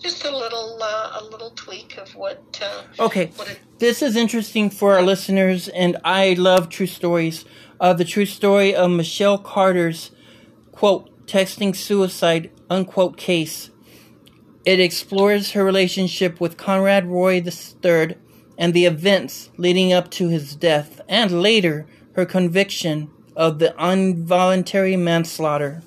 just 0.00 0.24
a 0.24 0.36
little 0.36 0.78
uh, 0.82 1.20
a 1.20 1.24
little 1.24 1.50
tweak 1.50 1.96
of 1.96 2.14
what. 2.16 2.42
Uh, 2.62 3.04
okay, 3.04 3.26
what 3.36 3.48
it- 3.48 3.60
this 3.78 4.02
is 4.02 4.16
interesting 4.16 4.70
for 4.70 4.94
our 4.94 5.02
listeners, 5.02 5.68
and 5.68 5.96
I 6.04 6.34
love 6.34 6.68
true 6.68 6.86
stories. 6.86 7.44
Uh, 7.80 7.92
the 7.92 8.04
true 8.04 8.26
story 8.26 8.74
of 8.74 8.90
Michelle 8.90 9.38
Carter's 9.38 10.10
quote 10.72 11.10
texting 11.26 11.74
suicide 11.74 12.50
unquote 12.70 13.16
case. 13.16 13.70
It 14.64 14.80
explores 14.80 15.52
her 15.52 15.64
relationship 15.64 16.40
with 16.40 16.56
Conrad 16.56 17.06
Roy 17.06 17.42
III 17.42 18.16
and 18.58 18.74
the 18.74 18.86
events 18.86 19.50
leading 19.56 19.92
up 19.92 20.10
to 20.12 20.28
his 20.28 20.54
death, 20.54 21.00
and 21.08 21.42
later 21.42 21.86
her 22.12 22.24
conviction 22.24 23.10
of 23.34 23.58
the 23.58 23.74
involuntary 23.78 24.96
manslaughter. 24.96 25.82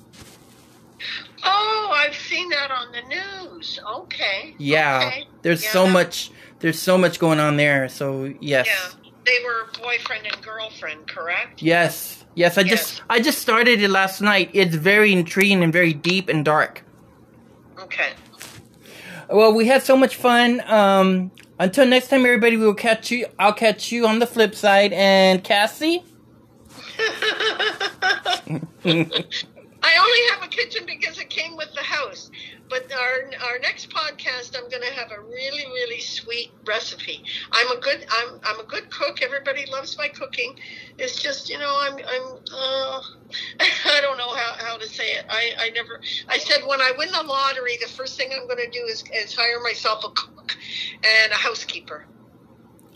Oh, 1.44 1.92
I've 1.94 2.16
seen 2.16 2.50
that 2.50 2.70
on 2.70 2.92
the 2.92 3.02
news. 3.02 3.80
Okay. 3.88 4.54
Yeah. 4.58 5.04
Okay. 5.06 5.28
There's 5.42 5.64
yeah. 5.64 5.70
so 5.70 5.86
much 5.86 6.30
there's 6.60 6.80
so 6.80 6.96
much 6.98 7.18
going 7.18 7.40
on 7.40 7.56
there. 7.56 7.88
So, 7.88 8.34
yes. 8.40 8.66
Yeah. 8.66 9.10
They 9.24 9.44
were 9.44 9.66
boyfriend 9.82 10.26
and 10.26 10.42
girlfriend, 10.42 11.08
correct? 11.08 11.62
Yes. 11.62 12.24
Yes, 12.36 12.58
I 12.58 12.60
yes. 12.60 12.70
just 12.70 13.02
I 13.08 13.18
just 13.18 13.38
started 13.38 13.80
it 13.80 13.88
last 13.88 14.20
night. 14.20 14.50
It's 14.52 14.74
very 14.74 15.12
intriguing 15.12 15.64
and 15.64 15.72
very 15.72 15.94
deep 15.94 16.28
and 16.28 16.44
dark. 16.44 16.84
Okay. 17.78 18.10
Well, 19.30 19.54
we 19.54 19.66
had 19.66 19.82
so 19.82 19.96
much 19.96 20.16
fun. 20.16 20.62
Um 20.70 21.32
until 21.58 21.86
next 21.86 22.08
time 22.08 22.26
everybody, 22.26 22.58
we 22.58 22.66
will 22.66 22.74
catch 22.74 23.10
you 23.10 23.26
I'll 23.38 23.54
catch 23.54 23.90
you 23.90 24.06
on 24.06 24.18
the 24.18 24.26
flip 24.26 24.54
side 24.54 24.92
and 24.92 25.42
Cassie 25.42 26.04
I 28.58 28.60
only 28.84 30.20
have 30.30 30.42
a 30.42 30.48
kitchen 30.48 30.84
because 30.86 31.18
it 31.18 31.30
came 31.30 31.56
with 31.56 31.72
the 31.74 31.82
house. 31.82 32.30
But 32.68 32.92
our 32.92 33.48
our 33.48 33.58
next 33.60 33.90
podcast, 33.90 34.56
I'm 34.56 34.68
going 34.68 34.82
to 34.82 34.92
have 34.92 35.12
a 35.12 35.20
really 35.20 35.66
really 35.66 36.00
sweet 36.00 36.50
recipe. 36.66 37.22
I'm 37.52 37.76
a 37.76 37.80
good 37.80 38.04
I'm 38.10 38.40
I'm 38.44 38.60
a 38.60 38.64
good 38.64 38.90
cook. 38.90 39.22
Everybody 39.22 39.66
loves 39.70 39.96
my 39.96 40.08
cooking. 40.08 40.56
It's 40.98 41.20
just 41.22 41.48
you 41.48 41.58
know 41.58 41.78
I'm 41.80 41.94
I'm 41.94 42.38
uh, 42.52 43.00
I 43.60 44.00
don't 44.00 44.18
know 44.18 44.34
how, 44.34 44.54
how 44.58 44.76
to 44.78 44.88
say 44.88 45.12
it. 45.12 45.26
I, 45.28 45.52
I 45.58 45.70
never 45.70 46.00
I 46.28 46.38
said 46.38 46.62
when 46.66 46.80
I 46.80 46.92
win 46.98 47.10
the 47.12 47.22
lottery, 47.22 47.78
the 47.80 47.88
first 47.88 48.16
thing 48.16 48.30
I'm 48.32 48.46
going 48.46 48.58
to 48.58 48.70
do 48.70 48.84
is, 48.86 49.04
is 49.14 49.34
hire 49.34 49.60
myself 49.60 50.04
a 50.04 50.10
cook 50.10 50.56
and 50.96 51.32
a 51.32 51.36
housekeeper. 51.36 52.06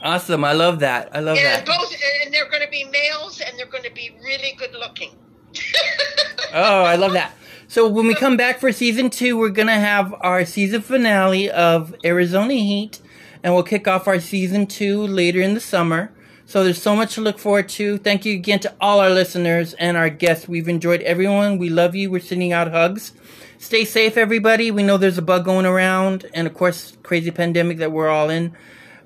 Awesome! 0.03 0.45
I 0.45 0.53
love 0.53 0.79
that. 0.81 1.15
I 1.15 1.21
love 1.21 1.37
and 1.37 1.47
that. 1.47 1.67
Both, 1.67 1.95
and 2.25 2.33
they're 2.33 2.49
going 2.49 2.63
to 2.63 2.71
be 2.71 2.85
males, 2.85 3.41
and 3.41 3.59
they're 3.59 3.67
going 3.67 3.85
to 3.85 3.93
be 3.93 4.17
really 4.25 4.55
good 4.57 4.73
looking. 4.73 5.11
oh, 6.55 6.85
I 6.85 6.97
love 6.97 7.13
that. 7.13 7.35
So 7.71 7.87
when 7.87 8.09
we 8.09 8.17
come 8.17 8.37
back 8.37 8.59
for 8.59 8.73
season 8.73 9.11
two, 9.11 9.39
we're 9.39 9.51
gonna 9.51 9.79
have 9.79 10.13
our 10.23 10.45
season 10.45 10.83
finale 10.83 11.49
of 11.49 11.95
Arizona 12.05 12.55
Heat, 12.55 12.99
and 13.45 13.55
we'll 13.55 13.63
kick 13.63 13.87
off 13.87 14.09
our 14.09 14.19
season 14.19 14.67
two 14.67 15.07
later 15.07 15.41
in 15.41 15.55
the 15.55 15.61
summer. 15.61 16.11
So 16.47 16.65
there's 16.65 16.83
so 16.83 16.97
much 16.97 17.15
to 17.15 17.21
look 17.21 17.39
forward 17.39 17.69
to. 17.69 17.97
Thank 17.99 18.25
you 18.25 18.35
again 18.35 18.59
to 18.59 18.75
all 18.81 18.99
our 18.99 19.09
listeners 19.09 19.75
and 19.75 19.97
our 19.97 20.11
guests. 20.11 20.49
We've 20.49 20.69
enjoyed 20.69 21.01
everyone. 21.03 21.59
We 21.59 21.69
love 21.69 21.95
you. 21.95 22.11
We're 22.11 22.19
sending 22.19 22.53
out 22.53 22.73
hugs. 22.73 23.13
Stay 23.59 23.85
safe, 23.85 24.17
everybody. 24.17 24.73
We 24.73 24.83
know 24.83 24.97
there's 24.97 25.19
a 25.19 25.23
bug 25.23 25.45
going 25.45 25.65
around, 25.65 26.27
and 26.35 26.49
of 26.49 26.55
course, 26.55 26.99
crazy 27.05 27.31
pandemic 27.31 27.79
that 27.79 27.93
we're 27.93 28.09
all 28.09 28.31
in. 28.31 28.53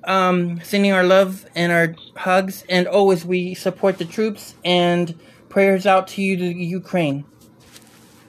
Um, 0.05 0.59
sending 0.63 0.91
our 0.91 1.03
love 1.03 1.45
and 1.53 1.71
our 1.71 1.93
hugs, 2.15 2.63
and 2.67 2.87
always 2.87 3.23
we 3.23 3.53
support 3.53 3.99
the 3.99 4.05
troops 4.05 4.55
and 4.65 5.13
prayers 5.49 5.85
out 5.85 6.07
to 6.07 6.23
you 6.23 6.35
to 6.37 6.47
Ukraine. 6.47 7.25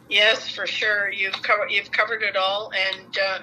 Yes, 0.09 0.49
for 0.49 0.67
sure. 0.67 1.11
You've 1.11 1.41
covered 1.43 1.71
you've 1.71 1.91
covered 1.91 2.23
it 2.23 2.37
all, 2.37 2.71
and 2.73 3.19
uh, 3.19 3.39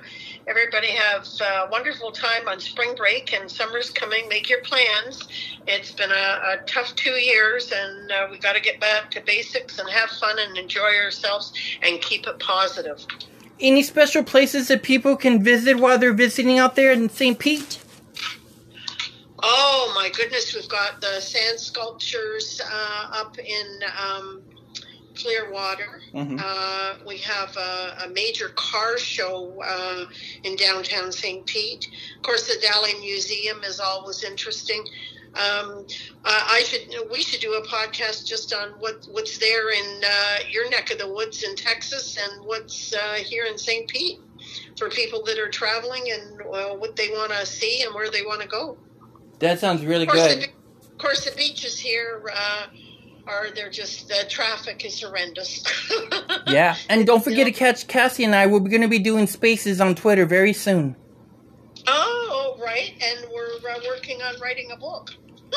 everybody 0.47 0.91
have 0.91 1.27
a 1.41 1.67
wonderful 1.69 2.11
time 2.11 2.47
on 2.47 2.59
spring 2.59 2.95
break 2.95 3.33
and 3.33 3.51
summer's 3.51 3.89
coming. 3.89 4.29
Make 4.29 4.49
your 4.49 4.61
plans. 4.61 5.27
It's 5.67 5.91
been 5.91 6.11
a, 6.11 6.13
a 6.13 6.57
tough 6.65 6.95
two 6.95 7.11
years, 7.11 7.73
and 7.73 8.11
uh, 8.11 8.27
we 8.31 8.37
got 8.39 8.53
to 8.53 8.61
get 8.61 8.79
back 8.79 9.11
to 9.11 9.21
basics 9.21 9.77
and 9.79 9.89
have 9.89 10.09
fun 10.11 10.39
and 10.39 10.57
enjoy 10.57 10.95
ourselves 11.03 11.51
and 11.81 12.01
keep 12.01 12.27
it 12.27 12.39
positive. 12.39 13.05
Any 13.59 13.83
special 13.83 14.23
places 14.23 14.69
that 14.69 14.83
people 14.83 15.17
can 15.17 15.43
visit 15.43 15.77
while 15.77 15.99
they're 15.99 16.13
visiting 16.13 16.59
out 16.59 16.75
there 16.75 16.93
in 16.93 17.09
St. 17.09 17.37
Pete? 17.37 17.79
Oh 19.45 19.91
my 19.93 20.09
goodness, 20.09 20.55
we've 20.55 20.69
got 20.69 21.01
the 21.01 21.19
sand 21.19 21.59
sculptures 21.59 22.61
uh, 22.65 23.07
up 23.11 23.37
in 23.37 23.79
um, 24.01 24.41
Clearwater. 25.15 26.01
Mm-hmm. 26.13 26.39
Uh, 26.39 26.95
we 27.05 27.17
have 27.19 27.55
a, 27.55 28.05
a, 28.05 28.09
major 28.09 28.49
car 28.49 28.97
show 28.97 29.61
uh, 29.63 30.05
in 30.43 30.55
downtown 30.55 31.11
St. 31.11 31.45
Pete. 31.45 31.87
Of 32.17 32.23
course, 32.23 32.47
the 32.47 32.65
Dali 32.65 32.99
Museum 32.99 33.63
is 33.63 33.79
always 33.79 34.23
interesting. 34.23 34.85
Um, 35.35 35.87
I 36.23 36.63
should 36.63 37.09
we 37.11 37.23
should 37.23 37.41
do 37.41 37.53
a 37.53 37.65
podcast 37.65 38.27
just 38.27 38.53
on 38.53 38.69
what 38.79 39.07
what's 39.11 39.39
there 39.39 39.71
in 39.71 40.01
uh, 40.05 40.37
your 40.49 40.69
neck 40.69 40.91
of 40.91 40.99
the 40.99 41.11
woods 41.11 41.41
in 41.41 41.55
Texas 41.55 42.17
and 42.17 42.45
what's 42.45 42.93
uh, 42.93 43.13
here 43.13 43.45
in 43.45 43.57
St. 43.57 43.87
Pete 43.87 44.19
for 44.77 44.89
people 44.89 45.23
that 45.23 45.39
are 45.39 45.49
traveling 45.49 46.11
and 46.11 46.41
what 46.79 46.95
they 46.95 47.09
want 47.09 47.31
to 47.31 47.45
see 47.47 47.81
and 47.81 47.95
where 47.95 48.11
they 48.11 48.21
want 48.21 48.41
to 48.41 48.47
go. 48.47 48.77
That 49.39 49.59
sounds 49.59 49.83
really 49.83 50.05
of 50.05 50.13
good. 50.13 50.41
The, 50.41 50.45
of 50.91 50.97
course, 50.99 51.25
the 51.25 51.35
beaches 51.35 51.79
here 51.79 52.21
are 53.27 53.51
they're 53.51 53.69
just 53.69 54.07
the 54.07 54.25
traffic 54.29 54.85
is 54.85 55.01
horrendous. 55.01 55.63
yeah, 56.47 56.75
and 56.89 57.05
don't 57.05 57.23
forget 57.23 57.45
to 57.45 57.51
catch 57.51 57.87
Cassie 57.87 58.23
and 58.23 58.35
I. 58.35 58.47
We're 58.47 58.59
going 58.59 58.81
to 58.81 58.87
be 58.87 58.99
doing 58.99 59.27
spaces 59.27 59.79
on 59.79 59.95
Twitter 59.95 60.25
very 60.25 60.53
soon. 60.53 60.95
Oh, 61.87 62.57
right, 62.61 62.93
and 63.01 63.25
we're 63.33 63.71
uh, 63.71 63.79
working 63.87 64.21
on 64.21 64.39
writing 64.39 64.71
a 64.71 64.77
book. 64.77 65.11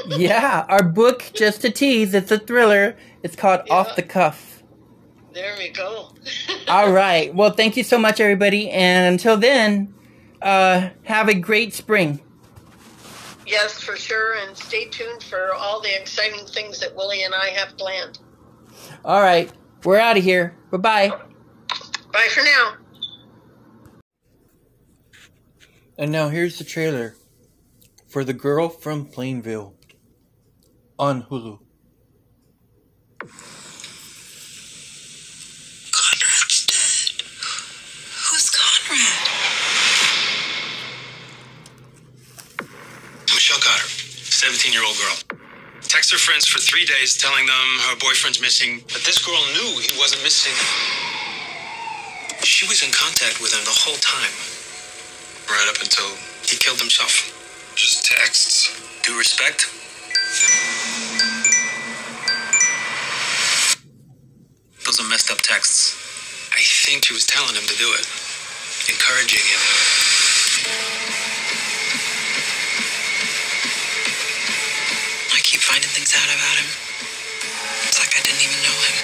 yeah, 0.09 0.67
our 0.69 0.83
book, 0.83 1.31
just 1.35 1.63
to 1.63 1.71
tease, 1.71 2.15
it's 2.15 2.31
a 2.31 2.39
thriller. 2.39 2.97
It's 3.23 3.37
called 3.37 3.63
yeah. 3.67 3.75
Off 3.75 3.97
the 3.97 4.03
Cuff. 4.03 4.63
There 5.33 5.55
we 5.59 5.69
go. 5.71 6.13
All 6.69 6.93
right. 6.93 7.35
Well, 7.35 7.51
thank 7.51 7.77
you 7.77 7.83
so 7.83 7.99
much, 7.99 8.21
everybody. 8.21 8.71
And 8.71 9.15
until 9.15 9.37
then, 9.37 9.95
uh, 10.41 10.91
have 11.05 11.29
a 11.29 11.35
great 11.35 11.75
spring. 11.75 12.23
Yes, 13.47 13.81
for 13.81 13.97
sure. 13.97 14.35
And 14.35 14.57
stay 14.57 14.87
tuned 14.87 15.23
for 15.23 15.55
all 15.55 15.81
the 15.81 15.99
exciting 15.99 16.45
things 16.47 16.81
that 16.81 16.95
Willie 16.95 17.23
and 17.23 17.35
I 17.35 17.51
have 17.51 17.77
planned. 17.77 18.19
All 19.05 19.21
right. 19.23 19.51
We're 19.85 20.01
out 20.01 20.17
of 20.17 20.25
here. 20.25 20.57
Bye 20.71 20.79
bye. 20.79 21.09
Bye 22.13 22.29
for 22.31 22.43
now. 22.43 22.77
And 25.99 26.13
now 26.13 26.29
here's 26.29 26.59
the 26.59 26.65
trailer 26.65 27.15
for 28.09 28.25
The 28.25 28.35
Girl 28.35 28.69
from 28.69 29.07
Plainville 29.07 29.75
on 30.99 31.23
Hulu. 31.25 31.61
Michelle 43.57 43.73
Carter, 43.73 43.89
17 43.89 44.73
year 44.73 44.85
old 44.85 44.97
girl. 45.01 45.41
Text 45.81 46.13
her 46.13 46.19
friends 46.19 46.45
for 46.47 46.59
three 46.59 46.85
days 46.85 47.17
telling 47.17 47.47
them 47.47 47.69
her 47.89 47.97
boyfriend's 47.97 48.41
missing, 48.41 48.85
but 48.93 49.01
this 49.09 49.17
girl 49.25 49.41
knew 49.57 49.81
he 49.81 49.97
wasn't 49.97 50.23
missing. 50.23 50.53
She 52.45 52.69
was 52.69 52.83
in 52.85 52.93
contact 52.93 53.41
with 53.41 53.55
him 53.57 53.65
the 53.65 53.73
whole 53.73 53.97
time. 53.97 54.35
Right 55.49 55.69
up 55.73 55.81
until 55.81 56.05
he 56.45 56.59
killed 56.59 56.81
himself. 56.81 57.33
Just 57.77 58.05
texts. 58.05 58.77
Due 59.03 59.17
respect. 59.17 59.73
Those 64.85 65.01
are 65.01 65.09
messed 65.09 65.31
up 65.31 65.39
texts. 65.39 65.97
I 66.53 66.61
think 66.61 67.07
she 67.07 67.15
was 67.15 67.25
telling 67.25 67.55
him 67.55 67.65
to 67.65 67.77
do 67.79 67.89
it, 67.97 68.05
encouraging 68.93 69.41
him. 69.41 71.16
Out 76.17 76.33
about 76.33 76.57
him. 76.57 76.69
It's 77.85 78.01
like 78.01 78.13
I 78.17 78.25
didn't 78.25 78.41
even 78.41 78.61
know 78.65 78.77
him. 78.89 78.97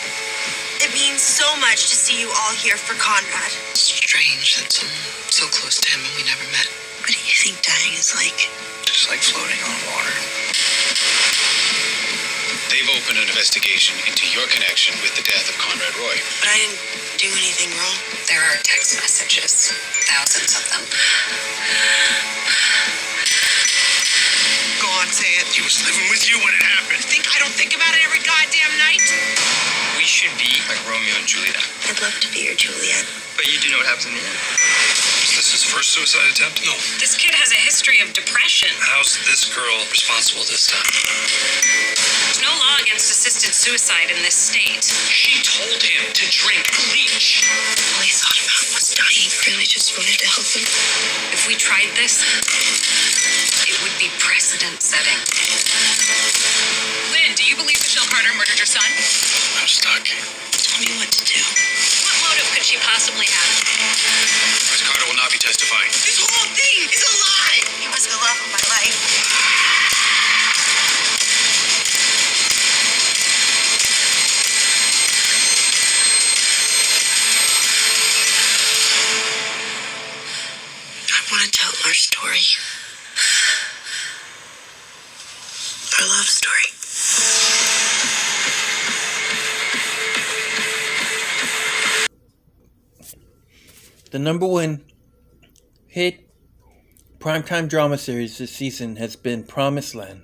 It 0.81 0.91
means 0.97 1.21
so 1.21 1.47
much 1.61 1.93
to 1.93 1.97
see 1.97 2.17
you 2.19 2.33
all 2.33 2.55
here 2.57 2.77
for 2.81 2.97
Conrad. 2.97 3.53
It's 3.71 3.85
Strange 3.85 4.57
that 4.61 4.73
someone 4.73 4.99
so 5.33 5.47
close 5.49 5.81
to 5.81 5.89
him 5.93 6.05
and 6.05 6.13
we 6.17 6.25
never 6.25 6.45
met. 6.53 6.69
What 7.01 7.13
do 7.13 7.17
you 7.17 7.37
think 7.37 7.61
dying 7.65 7.95
is 7.97 8.13
like? 8.17 8.49
Just 8.85 9.09
like 9.09 9.21
floating 9.21 9.61
on 9.65 9.77
water. 9.93 10.17
They've 12.73 12.89
opened 12.97 13.21
an 13.21 13.29
investigation 13.29 13.97
into 14.09 14.25
your 14.33 14.49
connection 14.49 14.97
with 15.05 15.13
the 15.17 15.25
death 15.29 15.49
of 15.49 15.57
Conrad 15.61 15.93
Roy. 16.01 16.17
But 16.41 16.49
I 16.49 16.57
didn't 16.61 16.81
do 17.21 17.29
anything 17.37 17.69
wrong. 17.77 17.99
There 18.29 18.41
are 18.41 18.57
text 18.65 18.97
messages, 18.97 19.73
thousands 20.09 20.57
of 20.57 20.65
them. 20.73 20.85
Go 25.23 25.29
say 25.29 25.39
it. 25.39 25.55
He 25.55 25.62
was 25.62 25.79
living 25.87 26.11
with 26.11 26.27
you 26.27 26.35
when 26.43 26.51
it 26.51 26.66
happened. 26.66 26.99
Think 27.07 27.23
I 27.31 27.39
don't 27.39 27.55
think 27.55 27.79
about 27.79 27.95
it 27.95 28.03
every 28.03 28.18
goddamn 28.27 28.75
night? 28.75 29.07
We 29.95 30.03
should 30.03 30.35
be 30.35 30.51
like 30.66 30.83
Romeo 30.83 31.14
and 31.14 31.29
Juliet. 31.31 31.62
I'd 31.87 32.03
love 32.03 32.18
to 32.27 32.29
be 32.35 32.51
your 32.51 32.59
Juliet. 32.59 33.07
But 33.39 33.47
you 33.47 33.62
do 33.62 33.70
know 33.70 33.79
what 33.79 33.87
happens 33.87 34.11
in 34.11 34.18
the 34.18 34.18
end. 34.18 35.22
This 35.33 35.49
is 35.49 35.64
his 35.64 35.72
first 35.72 35.97
suicide 35.97 36.28
attempt? 36.28 36.61
No. 36.61 36.76
This 37.01 37.16
kid 37.16 37.33
has 37.33 37.49
a 37.57 37.61
history 37.64 38.05
of 38.05 38.12
depression. 38.12 38.68
How's 38.85 39.16
this 39.24 39.49
girl 39.49 39.80
responsible 39.89 40.45
this 40.45 40.68
time? 40.68 40.85
There's 42.28 42.45
no 42.45 42.53
law 42.53 42.76
against 42.85 43.09
assisted 43.09 43.57
suicide 43.57 44.12
in 44.12 44.20
this 44.20 44.37
state. 44.37 44.85
She 45.09 45.41
told 45.41 45.80
him 45.80 46.05
to 46.12 46.24
drink 46.28 46.68
bleach. 46.85 47.49
All 47.97 48.05
he 48.05 48.12
thought 48.12 48.37
about 48.45 48.76
was 48.76 48.93
dying. 48.93 49.33
Really 49.49 49.64
just 49.64 49.97
wanted 49.97 50.20
to 50.20 50.28
help 50.28 50.53
him. 50.53 50.68
If 51.33 51.49
we 51.49 51.57
tried 51.57 51.89
this, 51.97 52.20
it 53.64 53.76
would 53.80 53.97
be 53.97 54.12
precedent 54.20 54.85
setting. 54.85 55.16
Lynn, 57.09 57.33
do 57.41 57.49
you 57.49 57.57
believe 57.57 57.80
Michelle 57.80 58.05
Carter 58.12 58.37
murdered 58.37 58.61
your 58.61 58.68
son? 58.68 58.85
I'm 58.85 59.64
stuck. 59.64 60.05
Tell 60.73 60.81
me 60.89 60.97
what 60.97 61.12
to 61.12 61.25
do. 61.29 61.37
What 61.37 62.16
motive 62.25 62.49
could 62.57 62.64
she 62.64 62.81
possibly 62.81 63.29
have? 63.29 63.53
Miss 64.73 64.81
Carter 64.81 65.05
will 65.05 65.20
not 65.20 65.29
be 65.29 65.37
testifying. 65.37 65.93
This 65.93 66.16
whole 66.16 66.49
thing 66.57 66.89
is 66.89 67.05
a 67.05 67.12
lie. 67.12 67.61
He 67.77 67.89
was 67.93 68.09
the 68.09 68.16
love 68.16 68.41
of 68.41 68.49
my 68.57 68.64
life. 68.73 69.12
The 94.13 94.19
number 94.19 94.47
one 94.47 94.85
hit 95.87 96.29
primetime 97.19 97.67
drama 97.67 97.97
series 97.97 98.37
this 98.37 98.53
season 98.53 98.97
has 98.97 99.17
been 99.17 99.43
Promised 99.43 99.95
Land. 99.95 100.21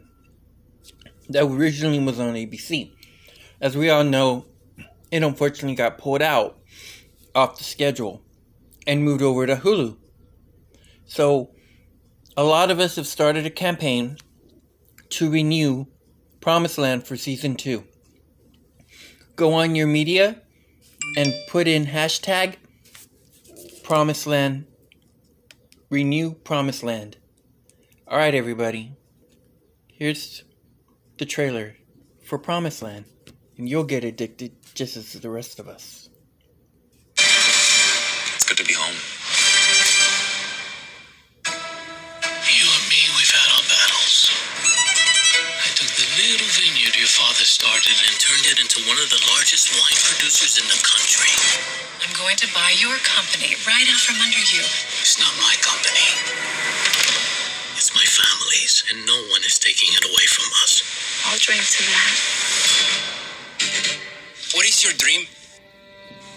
That 1.30 1.44
originally 1.44 1.98
was 1.98 2.20
on 2.20 2.34
ABC. 2.34 2.92
As 3.62 3.78
we 3.78 3.88
all 3.88 4.04
know, 4.04 4.44
it 5.10 5.22
unfortunately 5.22 5.74
got 5.74 5.96
pulled 5.96 6.20
out 6.20 6.58
off 7.34 7.56
the 7.56 7.64
schedule 7.64 8.20
and 8.86 9.02
moved 9.02 9.22
over 9.22 9.46
to 9.46 9.56
Hulu. 9.56 9.96
So, 11.06 11.52
a 12.36 12.44
lot 12.44 12.70
of 12.70 12.80
us 12.80 12.96
have 12.96 13.06
started 13.06 13.46
a 13.46 13.50
campaign 13.50 14.18
to 15.08 15.30
renew 15.30 15.86
Promised 16.42 16.76
Land 16.76 17.06
for 17.06 17.16
season 17.16 17.56
two. 17.56 17.84
Go 19.34 19.54
on 19.54 19.74
your 19.74 19.86
media 19.86 20.42
and 21.16 21.32
put 21.48 21.66
in 21.66 21.86
hashtag 21.86 22.56
Promised 23.88 24.26
Land. 24.26 24.66
Renew 25.88 26.34
Promised 26.34 26.82
Land. 26.82 27.16
Alright, 28.06 28.34
everybody. 28.34 28.92
Here's 29.86 30.44
the 31.16 31.24
trailer 31.24 31.74
for 32.22 32.36
Promised 32.36 32.82
Land. 32.82 33.06
And 33.56 33.66
you'll 33.66 33.88
get 33.88 34.04
addicted 34.04 34.52
just 34.74 34.98
as 34.98 35.14
the 35.14 35.30
rest 35.30 35.58
of 35.58 35.68
us. 35.68 36.10
It's 37.16 38.44
good 38.44 38.58
to 38.58 38.64
be 38.68 38.74
home. 38.76 39.00
You 42.44 42.68
and 42.68 42.84
me, 42.92 43.00
we've 43.16 43.32
had 43.32 43.48
our 43.56 43.64
battles. 43.72 44.28
I 45.64 45.68
took 45.72 45.88
the 45.96 46.04
little 46.20 46.52
vineyard 46.60 46.92
your 46.92 47.08
father 47.08 47.48
started 47.48 47.96
and 48.04 48.20
turned 48.20 48.52
it 48.52 48.60
into 48.60 48.84
one 48.84 49.00
of 49.00 49.08
the 49.08 49.24
largest 49.32 49.72
wine 49.80 49.96
producers 49.96 50.60
in 50.60 50.68
the 50.68 50.76
country. 50.84 51.87
I'm 52.08 52.16
going 52.16 52.36
to 52.40 52.48
buy 52.54 52.72
your 52.80 52.96
company 53.04 53.52
right 53.68 53.84
out 53.84 54.00
from 54.00 54.16
under 54.16 54.40
you. 54.40 54.64
It's 55.04 55.20
not 55.20 55.28
my 55.44 55.52
company. 55.60 56.08
It's 57.76 57.92
my 57.92 58.00
family's, 58.08 58.82
and 58.88 59.04
no 59.04 59.12
one 59.28 59.44
is 59.44 59.58
taking 59.58 59.92
it 59.92 60.04
away 60.08 60.24
from 60.32 60.48
us. 60.64 60.80
I'll 61.28 61.36
drink 61.36 61.60
to 61.60 61.82
that. 61.84 62.12
What 64.56 64.64
is 64.64 64.82
your 64.82 64.94
dream? 64.96 65.28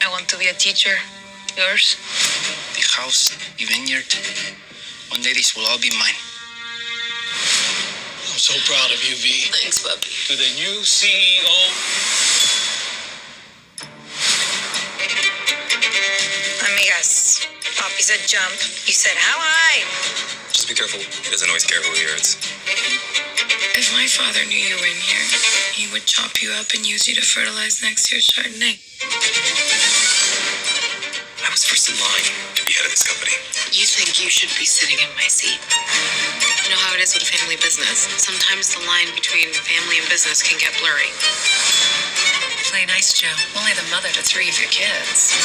I 0.04 0.12
want 0.12 0.28
to 0.36 0.38
be 0.38 0.48
a 0.48 0.54
teacher. 0.54 1.00
Yours? 1.56 1.96
The 2.76 2.84
house, 2.92 3.32
the 3.56 3.64
vineyard. 3.64 4.12
One 5.08 5.22
day 5.22 5.32
these 5.32 5.56
will 5.56 5.68
all 5.72 5.80
be 5.80 5.92
mine. 5.92 6.20
I'm 8.28 8.40
so 8.44 8.60
proud 8.68 8.92
of 8.92 9.00
you, 9.08 9.16
V. 9.16 9.48
Thanks, 9.56 9.80
puppy. 9.80 10.12
To 10.28 10.36
the 10.36 10.52
new 10.60 10.84
CEO. 10.84 11.48
Poppy 18.02 18.18
said 18.18 18.26
jump. 18.26 18.58
You 18.90 18.98
said 18.98 19.14
how 19.14 19.38
high? 19.38 19.86
Just 20.50 20.66
be 20.66 20.74
careful. 20.74 20.98
He 20.98 21.30
doesn't 21.30 21.46
always 21.46 21.62
care 21.62 21.86
who 21.86 21.94
he 21.94 22.02
hurts. 22.10 22.34
If 23.78 23.94
my 23.94 24.10
father 24.10 24.42
knew 24.50 24.58
you 24.58 24.74
were 24.74 24.90
in 24.90 24.98
here, 24.98 25.22
he 25.78 25.86
would 25.94 26.10
chop 26.10 26.42
you 26.42 26.50
up 26.58 26.74
and 26.74 26.82
use 26.82 27.06
you 27.06 27.14
to 27.14 27.22
fertilize 27.22 27.86
next 27.86 28.10
year's 28.10 28.26
Chardonnay. 28.26 28.82
I 31.46 31.50
was 31.54 31.62
first 31.62 31.94
in 31.94 31.98
line 32.02 32.26
to 32.58 32.66
be 32.66 32.74
head 32.74 32.90
of 32.90 32.94
this 32.98 33.06
company. 33.06 33.38
You 33.70 33.86
think 33.86 34.18
you 34.18 34.34
should 34.34 34.50
be 34.58 34.66
sitting 34.66 34.98
in 34.98 35.12
my 35.14 35.30
seat. 35.30 35.62
You 36.66 36.74
know 36.74 36.82
how 36.82 36.98
it 36.98 37.06
is 37.06 37.14
with 37.14 37.30
family 37.30 37.62
business. 37.62 38.10
Sometimes 38.18 38.74
the 38.74 38.82
line 38.90 39.14
between 39.14 39.54
family 39.54 40.02
and 40.02 40.10
business 40.10 40.42
can 40.42 40.58
get 40.58 40.74
blurry. 40.82 41.14
Play 42.66 42.90
nice, 42.90 43.14
Joe. 43.14 43.30
Only 43.62 43.78
the 43.78 43.86
mother 43.94 44.10
to 44.10 44.26
three 44.26 44.50
of 44.50 44.58
your 44.58 44.74
kids. 44.74 45.38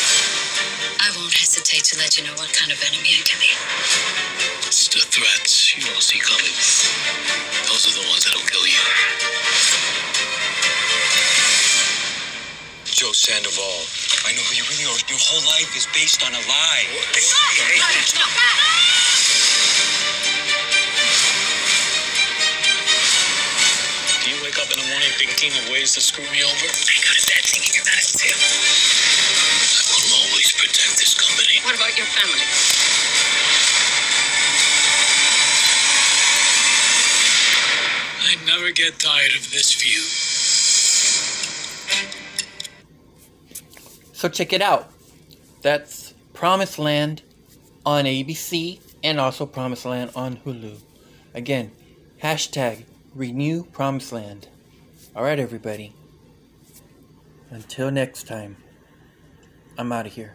I 0.99 1.13
won't 1.17 1.33
hesitate 1.37 1.85
to 1.93 1.99
let 2.01 2.17
you 2.17 2.25
know 2.25 2.33
what 2.41 2.53
kind 2.57 2.73
of 2.73 2.81
enemy 2.81 3.13
I 3.13 3.23
can 3.23 3.37
be. 3.37 3.53
It's 4.65 4.89
the 4.89 5.05
threats 5.05 5.77
you 5.77 5.85
don't 5.85 6.01
see 6.01 6.19
coming. 6.25 6.57
Those 7.69 7.85
are 7.85 7.95
the 8.01 8.07
ones 8.09 8.25
that'll 8.25 8.41
kill 8.49 8.65
you. 8.65 8.81
Joe 12.89 13.13
Sandoval. 13.13 13.85
I 14.25 14.33
know 14.33 14.41
who 14.49 14.57
you 14.57 14.65
really 14.73 14.89
are. 14.89 14.97
Your 15.13 15.21
whole 15.21 15.45
life 15.53 15.69
is 15.77 15.85
based 15.93 16.25
on 16.25 16.33
a 16.33 16.43
lie. 16.49 16.87
Do 24.25 24.31
you 24.33 24.39
wake 24.43 24.59
up 24.59 24.73
in 24.73 24.79
the 24.81 24.89
morning 24.89 25.13
thinking 25.21 25.53
of 25.61 25.69
ways 25.69 25.93
to 25.95 26.01
screw 26.01 26.25
me 26.33 26.41
over? 26.41 26.67
I 26.73 26.97
go 27.05 27.11
to 27.13 27.25
bed 27.29 27.45
thinking 27.45 27.77
about 27.85 28.01
it 28.01 28.17
too. 28.17 28.96
I 29.27 29.99
will 30.05 30.15
always 30.23 30.53
protect 30.53 30.99
this 30.99 31.15
company. 31.15 31.59
What 31.65 31.75
about 31.75 31.97
your 31.97 32.07
family? 32.07 32.47
I 38.29 38.37
never 38.47 38.73
get 38.73 38.99
tired 38.99 39.35
of 39.37 39.51
this 39.51 39.75
view. 39.75 40.03
So 44.13 44.29
check 44.29 44.53
it 44.53 44.63
out. 44.63 44.91
That's 45.63 46.15
Promised 46.33 46.79
Land 46.79 47.23
on 47.85 48.05
ABC 48.05 48.81
and 49.03 49.21
also 49.21 49.47
Promised 49.47 49.85
Land 49.85 50.11
on 50.17 50.37
Hulu. 50.39 50.79
Again, 51.35 51.71
hashtag 52.23 52.85
renew 53.15 53.65
Promised 53.65 54.13
Land. 54.13 54.49
Alright, 55.15 55.39
everybody. 55.39 55.93
Until 57.51 57.91
next 57.91 58.27
time, 58.27 58.57
I'm 59.79 59.93
out 59.93 60.07
of 60.07 60.13
here. 60.15 60.33